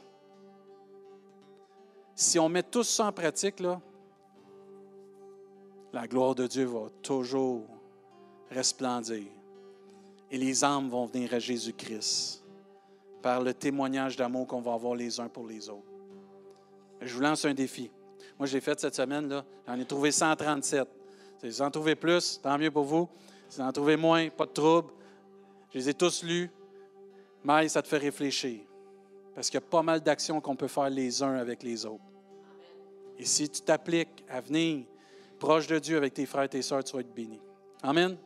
Si 2.14 2.38
on 2.38 2.48
met 2.48 2.62
tout 2.62 2.84
ça 2.84 3.06
en 3.06 3.12
pratique, 3.12 3.58
là, 3.60 3.80
la 5.92 6.06
gloire 6.06 6.34
de 6.34 6.46
Dieu 6.46 6.64
va 6.64 6.86
toujours 7.02 7.66
resplendir. 8.50 9.24
Et 10.30 10.38
les 10.38 10.64
âmes 10.64 10.88
vont 10.88 11.06
venir 11.06 11.32
à 11.34 11.38
Jésus-Christ 11.38 12.44
par 13.22 13.40
le 13.40 13.54
témoignage 13.54 14.16
d'amour 14.16 14.46
qu'on 14.46 14.60
va 14.60 14.74
avoir 14.74 14.94
les 14.94 15.18
uns 15.20 15.28
pour 15.28 15.46
les 15.46 15.68
autres. 15.68 15.86
Je 17.00 17.14
vous 17.14 17.20
lance 17.20 17.44
un 17.44 17.54
défi. 17.54 17.90
Moi, 18.38 18.46
j'ai 18.46 18.60
fait 18.60 18.78
cette 18.78 18.94
semaine, 18.94 19.28
là, 19.28 19.44
j'en 19.66 19.78
ai 19.78 19.84
trouvé 19.84 20.10
137. 20.10 20.86
Si 21.38 21.48
vous 21.48 21.62
en 21.62 21.70
trouvez 21.70 21.94
plus, 21.94 22.40
tant 22.42 22.58
mieux 22.58 22.70
pour 22.70 22.84
vous. 22.84 23.08
Si 23.48 23.60
vous 23.60 23.66
en 23.66 23.72
trouvez 23.72 23.96
moins, 23.96 24.28
pas 24.28 24.46
de 24.46 24.52
trouble. 24.52 24.92
Je 25.72 25.78
les 25.78 25.88
ai 25.90 25.94
tous 25.94 26.22
lus. 26.22 26.50
Mais 27.44 27.68
ça 27.68 27.82
te 27.82 27.88
fait 27.88 27.98
réfléchir. 27.98 28.60
Parce 29.34 29.48
qu'il 29.48 29.56
y 29.56 29.62
a 29.62 29.66
pas 29.66 29.82
mal 29.82 30.00
d'actions 30.00 30.40
qu'on 30.40 30.56
peut 30.56 30.68
faire 30.68 30.90
les 30.90 31.22
uns 31.22 31.36
avec 31.36 31.62
les 31.62 31.84
autres. 31.84 32.02
Et 33.18 33.24
si 33.24 33.48
tu 33.48 33.60
t'appliques 33.60 34.24
à 34.28 34.40
venir 34.40 34.86
proche 35.38 35.66
de 35.66 35.78
Dieu 35.78 35.96
avec 35.96 36.14
tes 36.14 36.26
frères 36.26 36.44
et 36.44 36.48
tes 36.48 36.62
sœurs, 36.62 36.82
tu 36.82 36.94
vas 36.94 37.00
être 37.00 37.14
béni. 37.14 37.40
Amen. 37.82 38.16